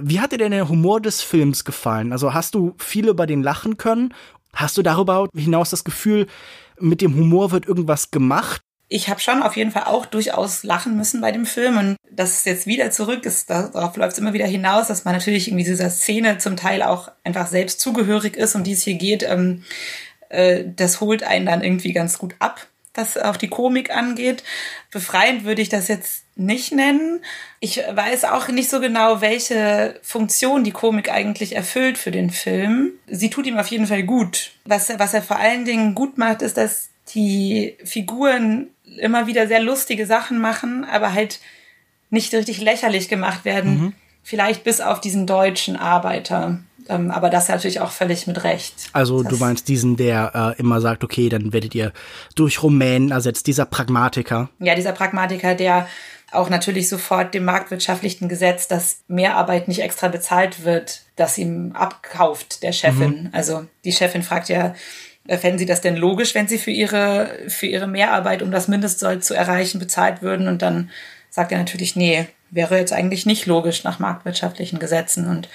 Wie 0.00 0.20
hat 0.20 0.32
dir 0.32 0.38
denn 0.38 0.52
der 0.52 0.68
Humor 0.68 1.00
des 1.00 1.22
Films 1.22 1.64
gefallen? 1.64 2.12
Also 2.12 2.34
hast 2.34 2.54
du 2.54 2.74
viel 2.78 3.08
über 3.08 3.26
den 3.26 3.42
lachen 3.42 3.76
können? 3.76 4.12
Hast 4.54 4.76
du 4.76 4.82
darüber 4.82 5.28
hinaus 5.34 5.70
das 5.70 5.84
Gefühl, 5.84 6.26
mit 6.78 7.00
dem 7.00 7.14
Humor 7.14 7.50
wird 7.50 7.66
irgendwas 7.66 8.10
gemacht? 8.10 8.62
ich 8.92 9.08
habe 9.08 9.20
schon 9.20 9.42
auf 9.42 9.56
jeden 9.56 9.70
Fall 9.70 9.84
auch 9.84 10.06
durchaus 10.06 10.64
lachen 10.64 10.96
müssen 10.96 11.20
bei 11.20 11.32
dem 11.32 11.46
Film 11.46 11.78
und 11.78 11.96
dass 12.10 12.38
es 12.38 12.44
jetzt 12.44 12.66
wieder 12.66 12.90
zurück 12.90 13.24
ist, 13.24 13.48
darauf 13.48 13.96
läuft 13.96 14.12
es 14.12 14.18
immer 14.18 14.34
wieder 14.34 14.46
hinaus, 14.46 14.88
dass 14.88 15.04
man 15.04 15.14
natürlich 15.14 15.48
irgendwie 15.48 15.64
dieser 15.64 15.88
Szene 15.88 16.38
zum 16.38 16.56
Teil 16.56 16.82
auch 16.82 17.10
einfach 17.24 17.46
selbst 17.46 17.80
zugehörig 17.80 18.36
ist, 18.36 18.54
um 18.54 18.64
die 18.64 18.72
es 18.72 18.82
hier 18.82 18.94
geht. 18.94 19.22
Ähm, 19.22 19.64
äh, 20.28 20.64
das 20.76 21.00
holt 21.00 21.22
einen 21.22 21.46
dann 21.46 21.64
irgendwie 21.64 21.94
ganz 21.94 22.18
gut 22.18 22.34
ab, 22.38 22.66
was 22.94 23.16
auch 23.16 23.38
die 23.38 23.48
Komik 23.48 23.90
angeht. 23.90 24.44
Befreiend 24.90 25.44
würde 25.44 25.62
ich 25.62 25.70
das 25.70 25.88
jetzt 25.88 26.21
nicht 26.34 26.72
nennen. 26.72 27.20
Ich 27.60 27.78
weiß 27.78 28.24
auch 28.24 28.48
nicht 28.48 28.70
so 28.70 28.80
genau, 28.80 29.20
welche 29.20 29.98
Funktion 30.02 30.64
die 30.64 30.70
Komik 30.70 31.10
eigentlich 31.10 31.54
erfüllt 31.54 31.98
für 31.98 32.10
den 32.10 32.30
Film. 32.30 32.92
Sie 33.06 33.30
tut 33.30 33.46
ihm 33.46 33.58
auf 33.58 33.66
jeden 33.68 33.86
Fall 33.86 34.02
gut. 34.02 34.52
Was, 34.64 34.90
was 34.98 35.14
er 35.14 35.22
vor 35.22 35.38
allen 35.38 35.64
Dingen 35.64 35.94
gut 35.94 36.18
macht, 36.18 36.42
ist, 36.42 36.56
dass 36.56 36.88
die 37.14 37.76
Figuren 37.84 38.68
immer 38.98 39.26
wieder 39.26 39.46
sehr 39.46 39.60
lustige 39.60 40.06
Sachen 40.06 40.38
machen, 40.38 40.84
aber 40.84 41.12
halt 41.12 41.40
nicht 42.10 42.32
richtig 42.34 42.60
lächerlich 42.60 43.08
gemacht 43.08 43.44
werden. 43.44 43.80
Mhm. 43.80 43.92
Vielleicht 44.22 44.64
bis 44.64 44.80
auf 44.80 45.00
diesen 45.00 45.26
deutschen 45.26 45.76
Arbeiter. 45.76 46.60
Ähm, 46.88 47.10
aber 47.10 47.30
das 47.30 47.48
natürlich 47.48 47.80
auch 47.80 47.90
völlig 47.90 48.26
mit 48.26 48.44
Recht. 48.44 48.74
Also 48.92 49.22
du 49.22 49.36
meinst 49.36 49.68
diesen, 49.68 49.96
der 49.96 50.54
äh, 50.56 50.60
immer 50.60 50.80
sagt, 50.80 51.04
okay, 51.04 51.28
dann 51.28 51.52
werdet 51.52 51.74
ihr 51.74 51.92
durch 52.34 52.62
Rumänen 52.62 53.10
ersetzt, 53.10 53.46
dieser 53.46 53.66
Pragmatiker. 53.66 54.48
Ja, 54.58 54.74
dieser 54.74 54.92
Pragmatiker, 54.92 55.54
der 55.54 55.88
auch 56.32 56.48
natürlich 56.48 56.88
sofort 56.88 57.34
dem 57.34 57.44
marktwirtschaftlichen 57.44 58.28
Gesetz, 58.28 58.68
dass 58.68 59.02
Mehrarbeit 59.06 59.68
nicht 59.68 59.82
extra 59.82 60.08
bezahlt 60.08 60.64
wird, 60.64 61.02
das 61.16 61.38
ihm 61.38 61.72
abkauft, 61.72 62.62
der 62.62 62.72
Chefin. 62.72 63.24
Mhm. 63.24 63.28
Also 63.32 63.66
die 63.84 63.92
Chefin 63.92 64.22
fragt 64.22 64.48
ja, 64.48 64.74
äh, 65.26 65.36
fänden 65.36 65.58
Sie 65.58 65.66
das 65.66 65.80
denn 65.80 65.96
logisch, 65.96 66.34
wenn 66.34 66.48
Sie 66.48 66.58
für 66.58 66.70
Ihre, 66.70 67.30
für 67.48 67.66
Ihre 67.66 67.86
Mehrarbeit, 67.86 68.42
um 68.42 68.50
das 68.50 68.68
Mindestsoll 68.68 69.20
zu 69.20 69.34
erreichen, 69.34 69.78
bezahlt 69.78 70.22
würden? 70.22 70.48
Und 70.48 70.62
dann 70.62 70.90
sagt 71.30 71.52
er 71.52 71.58
natürlich, 71.58 71.96
nee, 71.96 72.26
wäre 72.50 72.78
jetzt 72.78 72.92
eigentlich 72.92 73.26
nicht 73.26 73.46
logisch 73.46 73.84
nach 73.84 73.98
marktwirtschaftlichen 73.98 74.78
Gesetzen. 74.78 75.28
Und 75.28 75.48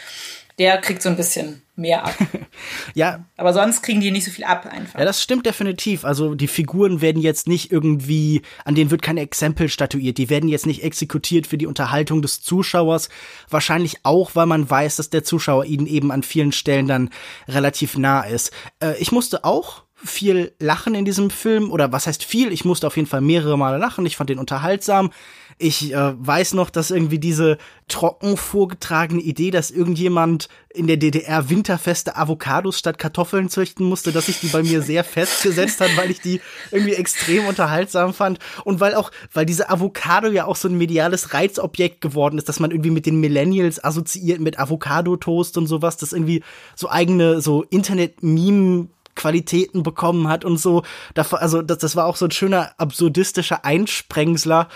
der 0.58 0.80
kriegt 0.80 1.02
so 1.02 1.10
ein 1.10 1.16
bisschen 1.16 1.62
mehr 1.76 2.06
ab. 2.06 2.16
ja. 2.96 3.26
Aber 3.38 3.54
sonst 3.54 3.84
kriegen 3.84 4.02
die 4.02 4.10
nicht 4.10 4.26
so 4.26 4.32
viel 4.32 4.44
ab 4.44 4.66
einfach. 4.66 4.98
Ja, 4.98 5.06
das 5.06 5.22
stimmt 5.22 5.46
definitiv. 5.46 6.04
Also 6.04 6.34
die 6.34 6.48
Figuren 6.48 7.02
werden 7.02 7.22
jetzt 7.22 7.48
nicht 7.48 7.72
irgendwie, 7.72 8.42
an 8.66 8.74
denen 8.74 8.90
wird 8.90 9.04
kein 9.04 9.18
Exempel 9.18 9.70
statuiert. 9.70 10.18
Die 10.18 10.32
werden 10.32 10.50
jetzt 10.50 10.66
nicht 10.66 10.84
exekutiert 10.84 11.46
für 11.46 11.60
die 11.60 11.68
Unterhaltung 11.68 12.24
des 12.24 12.42
Zuschauers. 12.42 13.10
Wahrscheinlich 13.50 13.98
auch, 14.04 14.32
weil 14.34 14.48
man 14.48 14.68
weiß, 14.68 14.96
dass 14.96 15.12
der 15.12 15.24
Zuschauer 15.24 15.66
ihnen 15.66 15.86
eben 15.86 16.12
an 16.12 16.24
vielen 16.24 16.52
Stellen 16.52 16.88
dann 16.88 17.12
relativ 17.48 17.98
nah 17.98 18.24
ist. 18.24 18.52
Äh, 18.80 18.98
ich 19.00 19.12
musste 19.12 19.46
auch 19.46 19.84
viel 20.04 20.54
lachen 20.60 20.94
in 20.96 21.06
diesem 21.06 21.30
Film 21.30 21.72
oder 21.72 21.92
was 21.92 22.08
heißt 22.08 22.24
viel? 22.24 22.52
Ich 22.52 22.66
musste 22.66 22.86
auf 22.88 22.96
jeden 22.96 23.08
Fall 23.08 23.22
mehrere 23.22 23.58
Male 23.58 23.78
lachen. 23.78 24.06
Ich 24.06 24.16
fand 24.16 24.30
den 24.30 24.40
unterhaltsam. 24.40 25.12
Ich 25.60 25.92
äh, 25.92 26.14
weiß 26.16 26.54
noch, 26.54 26.70
dass 26.70 26.92
irgendwie 26.92 27.18
diese 27.18 27.58
trocken 27.88 28.38
vorgetragene 28.38 29.22
Idee, 29.22 29.50
dass 29.50 29.72
irgendjemand 29.72 30.50
in 30.72 30.86
der 30.86 30.98
DDR 30.98 31.50
winterfeste 31.50 32.16
Avocados 32.16 32.78
statt 32.78 33.00
Kartoffeln 33.00 33.50
züchten 33.50 33.84
musste, 33.88 34.12
dass 34.12 34.28
sich 34.28 34.40
die 34.40 34.50
bei 34.50 34.62
mir 34.62 34.84
sehr 34.84 35.04
festgesetzt 35.04 35.82
hat, 35.82 35.98
weil 35.98 36.12
ich 36.12 36.22
die 36.22 36.42
irgendwie 36.70 36.94
extrem 36.94 37.48
unterhaltsam 37.48 38.14
fand 38.14 38.38
und 38.66 38.80
weil 38.80 38.94
auch, 38.94 39.10
weil 39.34 39.48
diese 39.48 39.72
Avocado 39.72 40.28
ja 40.28 40.46
auch 40.46 40.56
so 40.58 40.68
ein 40.68 40.78
mediales 40.78 41.34
Reizobjekt 41.34 42.02
geworden 42.02 42.38
ist, 42.38 42.48
dass 42.48 42.60
man 42.60 42.70
irgendwie 42.70 42.92
mit 42.92 43.08
den 43.08 43.20
Millennials 43.20 43.84
assoziiert 43.84 44.40
mit 44.40 44.60
Avocado-Toast 44.60 45.58
und 45.58 45.66
sowas, 45.66 45.98
das 45.98 46.14
irgendwie 46.14 46.44
so 46.76 46.88
eigene 46.88 47.42
so 47.42 47.64
Internet-Meme 47.64 48.90
Qualitäten 49.18 49.84
bekommen 49.84 50.30
hat 50.30 50.46
und 50.46 50.58
so. 50.58 50.84
Also 51.16 51.62
das, 51.62 51.80
das 51.80 51.96
war 51.96 52.06
auch 52.06 52.16
so 52.16 52.26
ein 52.26 52.32
schöner 52.32 52.72
absurdistischer 52.78 53.66
Einsprengsler 53.66 54.70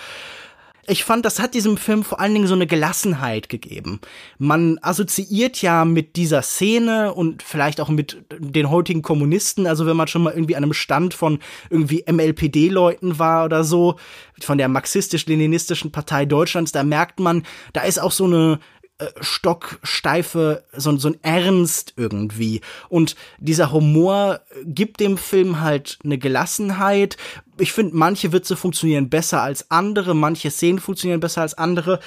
ich 0.87 1.03
fand, 1.03 1.25
das 1.25 1.39
hat 1.39 1.53
diesem 1.53 1.77
Film 1.77 2.03
vor 2.03 2.19
allen 2.19 2.33
Dingen 2.33 2.47
so 2.47 2.55
eine 2.55 2.67
Gelassenheit 2.67 3.49
gegeben. 3.49 3.99
Man 4.37 4.79
assoziiert 4.81 5.61
ja 5.61 5.85
mit 5.85 6.15
dieser 6.15 6.41
Szene 6.41 7.13
und 7.13 7.43
vielleicht 7.43 7.79
auch 7.79 7.89
mit 7.89 8.23
den 8.37 8.69
heutigen 8.69 9.01
Kommunisten, 9.01 9.67
also 9.67 9.85
wenn 9.85 9.97
man 9.97 10.07
schon 10.07 10.23
mal 10.23 10.33
irgendwie 10.33 10.55
an 10.55 10.63
einem 10.63 10.73
Stand 10.73 11.13
von 11.13 11.39
irgendwie 11.69 12.03
MLPD-Leuten 12.11 13.19
war 13.19 13.45
oder 13.45 13.63
so, 13.63 13.97
von 14.39 14.57
der 14.57 14.69
marxistisch-leninistischen 14.69 15.91
Partei 15.91 16.25
Deutschlands, 16.25 16.71
da 16.71 16.83
merkt 16.83 17.19
man, 17.19 17.43
da 17.73 17.81
ist 17.81 17.99
auch 17.99 18.11
so 18.11 18.25
eine 18.25 18.59
äh, 19.01 19.07
stocksteife, 19.19 20.63
so, 20.73 20.95
so 20.97 21.07
ein 21.07 21.17
Ernst 21.23 21.93
irgendwie. 21.97 22.61
Und 22.87 23.15
dieser 23.39 23.71
Humor 23.71 24.41
gibt 24.63 24.99
dem 24.99 25.17
Film 25.17 25.61
halt 25.61 25.97
eine 26.03 26.19
Gelassenheit. 26.19 27.17
Ich 27.61 27.71
finde, 27.73 27.95
manche 27.95 28.31
Witze 28.31 28.55
funktionieren 28.55 29.09
besser 29.09 29.41
als 29.41 29.69
andere, 29.71 30.15
manche 30.15 30.51
Szenen 30.51 30.79
funktionieren 30.79 31.19
besser 31.19 31.41
als 31.41 31.53
andere. 31.53 31.99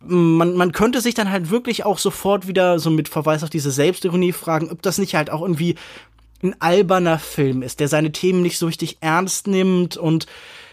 Man, 0.00 0.54
man 0.54 0.72
könnte 0.72 1.00
sich 1.00 1.14
dann 1.14 1.30
halt 1.30 1.50
wirklich 1.50 1.84
auch 1.84 1.98
sofort 1.98 2.46
wieder 2.46 2.78
so 2.78 2.90
mit 2.90 3.08
Verweis 3.08 3.42
auf 3.42 3.50
diese 3.50 3.70
Selbstironie 3.70 4.32
fragen, 4.32 4.70
ob 4.70 4.82
das 4.82 4.98
nicht 4.98 5.14
halt 5.14 5.30
auch 5.30 5.42
irgendwie 5.42 5.76
ein 6.42 6.56
alberner 6.60 7.18
Film 7.18 7.62
ist, 7.62 7.80
der 7.80 7.88
seine 7.88 8.12
Themen 8.12 8.42
nicht 8.42 8.58
so 8.58 8.66
richtig 8.66 8.98
ernst 9.00 9.46
nimmt 9.46 9.96
und 9.96 10.26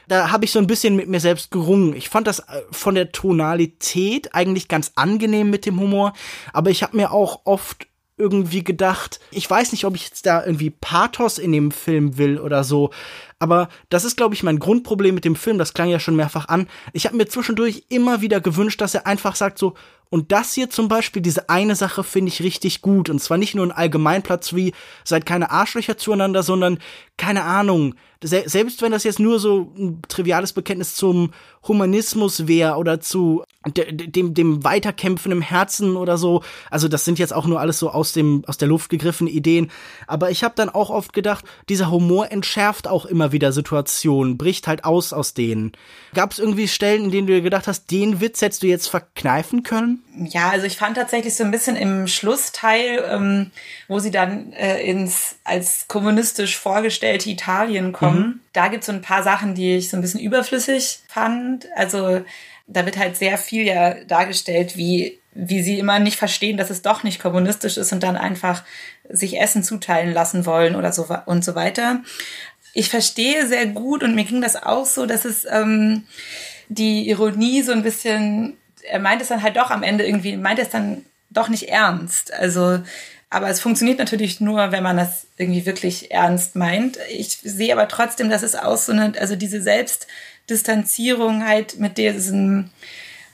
da 0.07 0.31
habe 0.31 0.45
ich 0.45 0.51
so 0.51 0.59
ein 0.59 0.67
bisschen 0.67 0.95
mit 0.95 1.09
mir 1.09 1.19
selbst 1.19 1.51
gerungen. 1.51 1.93
Ich 1.93 2.07
fand 2.07 2.27
das 2.27 2.39
äh, 2.39 2.61
von 2.71 2.95
der 2.95 3.11
Tonalität 3.11 4.33
eigentlich 4.33 4.69
ganz 4.69 4.93
angenehm 4.95 5.49
mit 5.49 5.65
dem 5.65 5.79
Humor, 5.79 6.13
aber 6.53 6.69
ich 6.69 6.81
habe 6.83 6.95
mir 6.95 7.11
auch 7.11 7.41
oft 7.43 7.87
irgendwie 8.17 8.63
gedacht, 8.63 9.19
ich 9.31 9.47
weiß 9.49 9.71
nicht, 9.71 9.85
ob 9.85 9.95
ich 9.95 10.05
jetzt 10.05 10.25
da 10.25 10.43
irgendwie 10.43 10.71
Pathos 10.71 11.37
in 11.37 11.51
dem 11.51 11.71
Film 11.71 12.17
will 12.17 12.39
oder 12.39 12.63
so, 12.63 12.89
aber 13.39 13.69
das 13.89 14.03
ist, 14.03 14.17
glaube 14.17 14.33
ich, 14.33 14.43
mein 14.43 14.59
Grundproblem 14.59 15.15
mit 15.15 15.25
dem 15.25 15.35
Film, 15.35 15.57
das 15.57 15.73
klang 15.73 15.89
ja 15.89 15.99
schon 15.99 16.15
mehrfach 16.15 16.47
an. 16.47 16.67
Ich 16.93 17.05
habe 17.05 17.17
mir 17.17 17.27
zwischendurch 17.27 17.85
immer 17.89 18.21
wieder 18.21 18.41
gewünscht, 18.41 18.81
dass 18.81 18.95
er 18.95 19.05
einfach 19.05 19.35
sagt 19.35 19.59
so, 19.59 19.75
Und 20.09 20.31
das 20.31 20.53
hier 20.53 20.69
zum 20.69 20.87
Beispiel, 20.87 21.21
diese 21.21 21.49
eine 21.49 21.75
Sache 21.75 22.03
finde 22.03 22.29
ich 22.29 22.41
richtig 22.41 22.81
gut. 22.81 23.09
Und 23.09 23.19
zwar 23.19 23.37
nicht 23.37 23.55
nur 23.55 23.65
ein 23.65 23.71
Allgemeinplatz 23.71 24.53
wie 24.53 24.73
seid 25.03 25.25
keine 25.25 25.51
Arschlöcher 25.51 25.97
zueinander, 25.97 26.43
sondern 26.43 26.79
keine 27.17 27.43
Ahnung. 27.43 27.95
Selbst 28.23 28.81
wenn 28.81 28.91
das 28.91 29.03
jetzt 29.03 29.19
nur 29.19 29.39
so 29.39 29.71
ein 29.77 30.01
triviales 30.07 30.53
Bekenntnis 30.53 30.95
zum 30.95 31.31
Humanismus 31.67 32.47
wäre 32.47 32.77
oder 32.77 32.99
zu 32.99 33.43
dem, 33.65 34.33
dem 34.33 34.63
Weiterkämpfen 34.63 35.31
im 35.31 35.41
Herzen 35.41 35.95
oder 35.95 36.17
so. 36.17 36.41
Also 36.71 36.87
das 36.87 37.05
sind 37.05 37.19
jetzt 37.19 37.33
auch 37.33 37.45
nur 37.45 37.59
alles 37.59 37.79
so 37.79 37.89
aus 37.89 38.13
dem 38.13 38.43
aus 38.47 38.57
der 38.57 38.67
Luft 38.67 38.89
gegriffene 38.89 39.29
Ideen. 39.29 39.69
Aber 40.07 40.31
ich 40.31 40.43
habe 40.43 40.55
dann 40.55 40.69
auch 40.69 40.89
oft 40.89 41.13
gedacht, 41.13 41.45
dieser 41.69 41.91
Humor 41.91 42.31
entschärft 42.31 42.87
auch 42.87 43.05
immer 43.05 43.31
wieder 43.31 43.51
Situationen, 43.51 44.37
bricht 44.37 44.67
halt 44.67 44.83
aus 44.83 45.13
aus 45.13 45.33
denen. 45.33 45.73
Gab 46.13 46.31
es 46.31 46.39
irgendwie 46.39 46.67
Stellen, 46.67 47.05
in 47.05 47.11
denen 47.11 47.27
du 47.27 47.33
dir 47.33 47.41
gedacht 47.41 47.67
hast, 47.67 47.91
den 47.91 48.21
Witz 48.21 48.41
hättest 48.41 48.63
du 48.63 48.67
jetzt 48.67 48.87
verkneifen 48.87 49.63
können? 49.63 49.96
Ja, 50.15 50.49
also 50.49 50.65
ich 50.65 50.77
fand 50.77 50.97
tatsächlich 50.97 51.35
so 51.35 51.43
ein 51.43 51.51
bisschen 51.51 51.75
im 51.75 52.07
Schlussteil, 52.07 53.03
ähm, 53.09 53.51
wo 53.87 53.99
sie 53.99 54.11
dann 54.11 54.51
äh, 54.53 54.81
ins 54.81 55.37
als 55.43 55.87
kommunistisch 55.87 56.57
vorgestellte 56.57 57.29
Italien 57.29 57.93
kommen, 57.93 58.19
mhm. 58.19 58.39
da 58.53 58.67
gibt 58.67 58.81
es 58.81 58.87
so 58.87 58.93
ein 58.93 59.01
paar 59.01 59.23
Sachen, 59.23 59.55
die 59.55 59.75
ich 59.77 59.89
so 59.89 59.97
ein 59.97 60.01
bisschen 60.01 60.19
überflüssig 60.19 60.99
fand. 61.07 61.67
Also 61.75 62.21
da 62.67 62.85
wird 62.85 62.97
halt 62.97 63.15
sehr 63.15 63.37
viel 63.37 63.65
ja 63.65 63.95
dargestellt, 64.03 64.75
wie, 64.75 65.19
wie 65.33 65.61
sie 65.61 65.79
immer 65.79 65.99
nicht 65.99 66.17
verstehen, 66.17 66.57
dass 66.57 66.69
es 66.69 66.81
doch 66.81 67.03
nicht 67.03 67.21
kommunistisch 67.21 67.77
ist 67.77 67.93
und 67.93 68.03
dann 68.03 68.17
einfach 68.17 68.63
sich 69.09 69.39
Essen 69.39 69.63
zuteilen 69.63 70.13
lassen 70.13 70.45
wollen 70.45 70.75
oder 70.75 70.91
so 70.91 71.07
und 71.25 71.45
so 71.45 71.55
weiter. 71.55 72.01
Ich 72.73 72.89
verstehe 72.89 73.47
sehr 73.47 73.67
gut 73.67 74.03
und 74.03 74.15
mir 74.15 74.25
ging 74.25 74.41
das 74.41 74.55
auch 74.61 74.85
so, 74.85 75.05
dass 75.05 75.25
es 75.25 75.45
ähm, 75.49 76.03
die 76.69 77.09
Ironie 77.09 77.61
so 77.61 77.71
ein 77.71 77.83
bisschen, 77.83 78.57
er 78.89 78.99
meint 78.99 79.21
es 79.21 79.29
dann 79.29 79.43
halt 79.43 79.57
doch 79.57 79.71
am 79.71 79.83
Ende 79.83 80.05
irgendwie, 80.05 80.37
meint 80.37 80.59
es 80.59 80.69
dann 80.69 81.05
doch 81.29 81.49
nicht 81.49 81.69
ernst. 81.69 82.33
Also, 82.33 82.79
aber 83.29 83.49
es 83.49 83.59
funktioniert 83.59 83.99
natürlich 83.99 84.39
nur, 84.39 84.71
wenn 84.71 84.83
man 84.83 84.97
das 84.97 85.27
irgendwie 85.37 85.65
wirklich 85.65 86.11
ernst 86.11 86.55
meint. 86.55 86.97
Ich 87.09 87.37
sehe 87.43 87.73
aber 87.73 87.87
trotzdem, 87.87 88.29
dass 88.29 88.43
es 88.43 88.55
auch 88.55 88.77
so 88.77 88.91
eine, 88.91 89.13
also 89.19 89.35
diese 89.35 89.61
Selbst, 89.61 90.07
Distanzierung 90.49 91.45
halt 91.45 91.77
mit 91.77 91.97
diesem, 91.97 92.69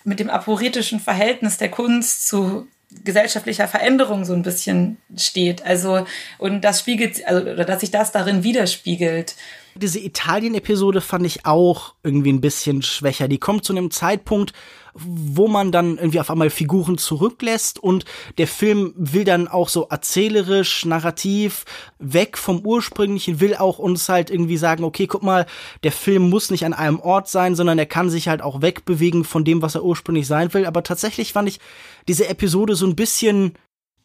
mit 0.04 0.20
dem 0.20 0.30
aporetischen 0.30 0.99
Verhältnis 0.99 1.58
der 1.58 1.70
Kunst 1.70 2.28
zu 2.28 2.68
gesellschaftlicher 3.04 3.68
Veränderung 3.68 4.26
so 4.26 4.34
ein 4.34 4.43
bisschen 4.43 4.97
steht. 5.16 5.66
Also, 5.66 6.06
und 6.38 6.62
das 6.62 6.80
spiegelt, 6.80 7.26
also, 7.28 7.41
oder 7.51 7.66
dass 7.66 7.82
sich 7.82 7.91
das 7.91 8.12
darin 8.12 8.43
widerspiegelt. 8.43 9.36
Diese 9.76 9.99
Italien-Episode 9.99 11.01
fand 11.01 11.26
ich 11.26 11.45
auch 11.45 11.93
irgendwie 12.04 12.32
ein 12.32 12.41
bisschen 12.41 12.82
schwächer. 12.82 13.28
Die 13.28 13.39
kommt 13.39 13.66
zu 13.66 13.74
einem 13.74 13.89
Zeitpunkt, 13.89 14.54
wo 14.93 15.47
man 15.47 15.71
dann 15.71 15.97
irgendwie 15.97 16.19
auf 16.19 16.29
einmal 16.29 16.49
Figuren 16.49 16.97
zurücklässt 16.97 17.79
und 17.79 18.05
der 18.37 18.47
Film 18.47 18.93
will 18.95 19.23
dann 19.23 19.47
auch 19.47 19.69
so 19.69 19.87
erzählerisch, 19.89 20.85
narrativ 20.85 21.65
weg 21.99 22.37
vom 22.37 22.65
ursprünglichen, 22.65 23.39
will 23.39 23.55
auch 23.55 23.79
uns 23.79 24.07
halt 24.07 24.29
irgendwie 24.29 24.57
sagen, 24.57 24.83
okay, 24.83 25.07
guck 25.07 25.23
mal, 25.23 25.45
der 25.83 25.91
Film 25.91 26.29
muss 26.29 26.51
nicht 26.51 26.65
an 26.65 26.73
einem 26.73 26.99
Ort 26.99 27.27
sein, 27.27 27.55
sondern 27.55 27.79
er 27.79 27.87
kann 27.87 28.09
sich 28.09 28.27
halt 28.27 28.41
auch 28.41 28.61
wegbewegen 28.61 29.23
von 29.23 29.43
dem, 29.43 29.61
was 29.61 29.75
er 29.75 29.83
ursprünglich 29.83 30.27
sein 30.27 30.53
will. 30.53 30.65
Aber 30.65 30.83
tatsächlich 30.83 31.33
fand 31.33 31.49
ich 31.49 31.59
diese 32.07 32.27
Episode 32.27 32.75
so 32.75 32.85
ein 32.85 32.95
bisschen 32.95 33.53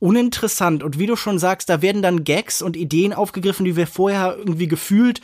uninteressant 0.00 0.84
und 0.84 0.98
wie 0.98 1.06
du 1.06 1.16
schon 1.16 1.38
sagst, 1.38 1.68
da 1.68 1.82
werden 1.82 2.02
dann 2.02 2.22
Gags 2.22 2.62
und 2.62 2.76
Ideen 2.76 3.12
aufgegriffen, 3.12 3.64
die 3.64 3.76
wir 3.76 3.86
vorher 3.86 4.36
irgendwie 4.38 4.68
gefühlt 4.68 5.20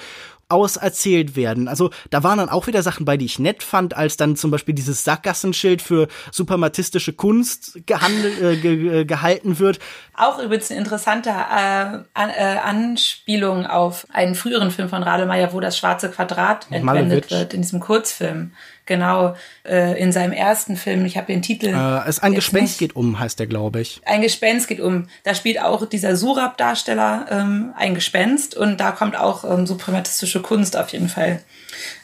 auserzählt 0.54 1.36
werden. 1.36 1.68
Also 1.68 1.90
da 2.10 2.22
waren 2.22 2.38
dann 2.38 2.48
auch 2.48 2.66
wieder 2.66 2.82
Sachen 2.82 3.04
bei, 3.04 3.16
die 3.16 3.26
ich 3.26 3.38
nett 3.38 3.62
fand, 3.62 3.96
als 3.96 4.16
dann 4.16 4.36
zum 4.36 4.50
Beispiel 4.50 4.74
dieses 4.74 5.04
Sackgassenschild 5.04 5.82
für 5.82 6.08
suprematistische 6.30 7.12
Kunst 7.12 7.80
gehandelt, 7.86 8.40
äh, 8.40 8.56
ge 8.56 9.00
äh, 9.00 9.04
gehalten 9.04 9.58
wird. 9.58 9.80
Auch 10.16 10.38
übrigens 10.38 10.70
eine 10.70 10.78
interessante 10.78 11.30
äh, 11.30 11.32
an, 11.32 12.04
äh, 12.14 12.58
Anspielung 12.62 13.66
auf 13.66 14.06
einen 14.12 14.36
früheren 14.36 14.70
Film 14.70 14.88
von 14.88 15.02
Radelmeier, 15.02 15.52
wo 15.52 15.60
das 15.60 15.76
schwarze 15.76 16.08
Quadrat 16.08 16.68
entwendet 16.70 17.30
wird, 17.30 17.52
in 17.52 17.62
diesem 17.62 17.80
Kurzfilm 17.80 18.52
genau 18.86 19.36
äh, 19.64 20.00
in 20.00 20.12
seinem 20.12 20.32
ersten 20.32 20.76
Film, 20.76 21.04
ich 21.04 21.16
habe 21.16 21.28
den 21.28 21.42
Titel. 21.42 21.66
Äh, 21.66 22.08
es 22.08 22.20
ein 22.20 22.34
Gespenst 22.34 22.72
nicht. 22.72 22.78
geht 22.78 22.96
um, 22.96 23.18
heißt 23.18 23.38
der, 23.38 23.46
glaube 23.46 23.80
ich. 23.80 24.00
Ein 24.04 24.22
Gespenst 24.22 24.68
geht 24.68 24.80
um. 24.80 25.08
Da 25.22 25.34
spielt 25.34 25.60
auch 25.60 25.86
dieser 25.86 26.16
Surab-Darsteller 26.16 27.26
ähm, 27.30 27.72
ein 27.76 27.94
Gespenst 27.94 28.56
und 28.56 28.78
da 28.78 28.92
kommt 28.92 29.16
auch 29.16 29.44
ähm, 29.44 29.66
suprematistische 29.66 30.42
Kunst 30.42 30.76
auf 30.76 30.90
jeden 30.90 31.08
Fall 31.08 31.40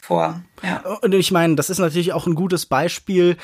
vor. 0.01 0.41
Ja. 0.63 0.83
Und 1.01 1.13
ich 1.13 1.31
meine, 1.31 1.55
das 1.55 1.69
ist 1.69 1.79
natürlich 1.79 2.13
auch 2.13 2.27
ein 2.27 2.35
gutes 2.35 2.65
Beispiel, 2.65 3.37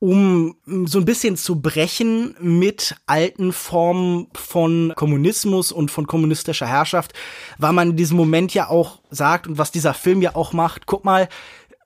um 0.00 0.56
so 0.84 1.00
ein 1.00 1.04
bisschen 1.04 1.36
zu 1.36 1.60
brechen 1.60 2.36
mit 2.40 2.94
alten 3.06 3.52
Formen 3.52 4.28
von 4.32 4.92
Kommunismus 4.94 5.72
und 5.72 5.90
von 5.90 6.06
kommunistischer 6.06 6.68
Herrschaft, 6.68 7.14
weil 7.58 7.72
man 7.72 7.90
in 7.90 7.96
diesem 7.96 8.16
Moment 8.16 8.54
ja 8.54 8.68
auch 8.68 9.00
sagt 9.10 9.48
und 9.48 9.58
was 9.58 9.72
dieser 9.72 9.94
Film 9.94 10.22
ja 10.22 10.36
auch 10.36 10.52
macht, 10.52 10.86
guck 10.86 11.04
mal, 11.04 11.28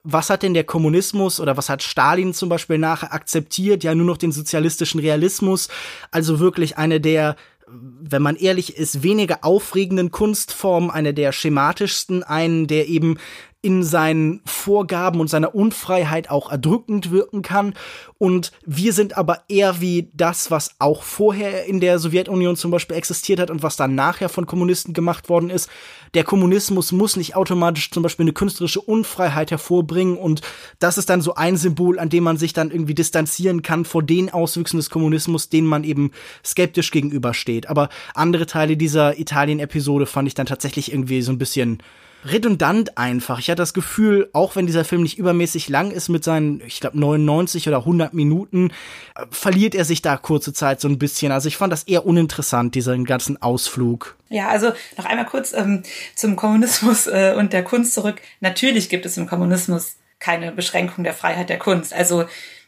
was 0.03 0.29
hat 0.29 0.43
denn 0.43 0.53
der 0.53 0.65
Kommunismus 0.65 1.39
oder 1.39 1.55
was 1.55 1.69
hat 1.69 1.81
Stalin 1.81 2.33
zum 2.33 2.49
Beispiel 2.49 2.77
nachher 2.77 3.13
akzeptiert? 3.13 3.83
Ja, 3.83 3.95
nur 3.95 4.05
noch 4.05 4.17
den 4.17 4.31
sozialistischen 4.31 4.99
Realismus. 4.99 5.69
Also 6.11 6.39
wirklich 6.39 6.77
eine 6.77 6.99
der 6.99 7.35
wenn 7.65 8.21
man 8.21 8.35
ehrlich 8.35 8.77
ist, 8.77 9.03
weniger 9.03 9.39
aufregenden 9.41 10.11
Kunstformen, 10.11 10.91
eine 10.91 11.13
der 11.13 11.31
schematischsten, 11.31 12.21
einen, 12.21 12.67
der 12.67 12.87
eben 12.87 13.17
in 13.63 13.81
seinen 13.81 14.41
Vorgaben 14.45 15.21
und 15.21 15.29
seiner 15.29 15.55
Unfreiheit 15.55 16.29
auch 16.29 16.51
erdrückend 16.51 17.11
wirken 17.11 17.41
kann. 17.41 17.73
Und 18.17 18.51
wir 18.65 18.91
sind 18.91 19.17
aber 19.17 19.43
eher 19.47 19.79
wie 19.79 20.11
das, 20.13 20.51
was 20.51 20.75
auch 20.79 21.01
vorher 21.01 21.65
in 21.65 21.79
der 21.79 21.97
Sowjetunion 21.97 22.57
zum 22.57 22.71
Beispiel 22.71 22.97
existiert 22.97 23.39
hat 23.39 23.49
und 23.49 23.63
was 23.63 23.77
dann 23.77 23.95
nachher 23.95 24.27
von 24.27 24.45
Kommunisten 24.45 24.93
gemacht 24.93 25.29
worden 25.29 25.49
ist. 25.49 25.69
Der 26.13 26.25
Kommunismus 26.25 26.91
muss 26.91 27.15
nicht 27.15 27.37
automatisch 27.37 27.89
zum 27.89 28.03
Beispiel 28.03 28.25
eine 28.25 28.33
künstlerische 28.33 28.81
Unfreiheit 28.81 29.49
hervorbringen 29.49 30.17
und 30.17 30.41
das 30.79 30.97
ist 30.97 31.09
dann 31.09 31.21
so 31.21 31.35
ein 31.35 31.55
Symbol, 31.55 31.99
an 31.99 32.09
dem 32.09 32.25
man 32.25 32.35
sich 32.35 32.51
dann 32.51 32.69
irgendwie 32.69 32.95
distanzieren 32.95 33.61
kann 33.61 33.85
vor 33.85 34.03
den 34.03 34.29
Auswüchsen 34.29 34.77
des 34.77 34.89
Kommunismus, 34.89 35.47
denen 35.47 35.67
man 35.67 35.85
eben 35.85 36.11
skeptisch 36.45 36.91
gegenübersteht. 36.91 37.69
Aber 37.69 37.87
andere 38.13 38.45
Teile 38.45 38.75
dieser 38.75 39.17
Italien-Episode 39.17 40.05
fand 40.05 40.27
ich 40.27 40.33
dann 40.33 40.47
tatsächlich 40.47 40.91
irgendwie 40.91 41.21
so 41.21 41.31
ein 41.31 41.37
bisschen 41.37 41.81
redundant 42.25 42.97
einfach. 42.97 43.39
Ich 43.39 43.49
hatte 43.49 43.61
das 43.61 43.73
Gefühl, 43.73 44.29
auch 44.33 44.55
wenn 44.55 44.65
dieser 44.65 44.85
Film 44.85 45.03
nicht 45.03 45.17
übermäßig 45.17 45.69
lang 45.69 45.91
ist 45.91 46.09
mit 46.09 46.23
seinen, 46.23 46.61
ich 46.65 46.79
glaube, 46.79 46.99
99 46.99 47.67
oder 47.67 47.79
100 47.79 48.13
Minuten, 48.13 48.71
äh, 49.15 49.25
verliert 49.31 49.75
er 49.75 49.85
sich 49.85 50.01
da 50.01 50.17
kurze 50.17 50.53
Zeit 50.53 50.81
so 50.81 50.87
ein 50.87 50.99
bisschen. 50.99 51.31
Also 51.31 51.47
ich 51.47 51.57
fand 51.57 51.73
das 51.73 51.83
eher 51.83 52.05
uninteressant, 52.05 52.75
diesen 52.75 53.05
ganzen 53.05 53.41
Ausflug. 53.41 54.15
Ja, 54.29 54.47
also 54.47 54.71
noch 54.97 55.05
einmal 55.05 55.25
kurz 55.25 55.53
ähm, 55.53 55.83
zum 56.15 56.35
Kommunismus 56.35 57.07
äh, 57.07 57.35
und 57.37 57.53
der 57.53 57.63
Kunst 57.63 57.93
zurück. 57.93 58.21
Natürlich 58.39 58.89
gibt 58.89 59.05
es 59.05 59.17
im 59.17 59.27
Kommunismus 59.27 59.97
keine 60.19 60.51
Beschränkung 60.51 61.03
der 61.03 61.13
Freiheit 61.13 61.49
der 61.49 61.59
Kunst. 61.59 61.93
Also 61.93 62.25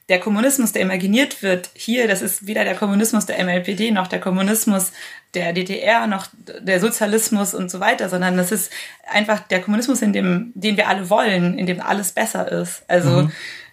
der 0.09 0.19
Kommunismus, 0.19 0.71
der 0.71 0.83
imaginiert 0.83 1.41
wird 1.41 1.69
hier, 1.73 2.07
das 2.07 2.21
ist 2.21 2.45
weder 2.45 2.63
der 2.63 2.75
Kommunismus 2.75 3.25
der 3.25 3.43
MLPD 3.43 3.91
noch 3.91 4.07
der 4.07 4.19
Kommunismus 4.19 4.91
der 5.33 5.51
DDR 5.51 6.07
noch 6.07 6.27
der 6.35 6.79
Sozialismus 6.79 7.53
und 7.53 7.71
so 7.71 7.79
weiter, 7.79 8.07
sondern 8.07 8.37
das 8.37 8.51
ist 8.51 8.71
einfach 9.07 9.39
der 9.39 9.61
Kommunismus, 9.61 10.01
in 10.01 10.13
dem, 10.13 10.51
den 10.53 10.77
wir 10.77 10.87
alle 10.87 11.09
wollen, 11.09 11.57
in 11.57 11.65
dem 11.65 11.81
alles 11.81 12.11
besser 12.11 12.51
ist. 12.51 12.83
Also 12.87 13.23
mhm. 13.23 13.31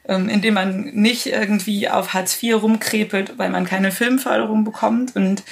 Ähm, 0.09 0.29
in 0.29 0.41
dem 0.43 0.55
man 0.55 0.91
nicht 0.95 1.27
irgendwie 1.27 1.89
auf 1.89 2.13
Hartz 2.13 2.43
IV 2.43 2.63
rumkrepelt, 2.63 3.39
weil 3.39 3.51
man 3.51 3.65
keine 3.65 3.93
Filmförderung 3.93 4.65
bekommt 4.65 5.15
und 5.17 5.43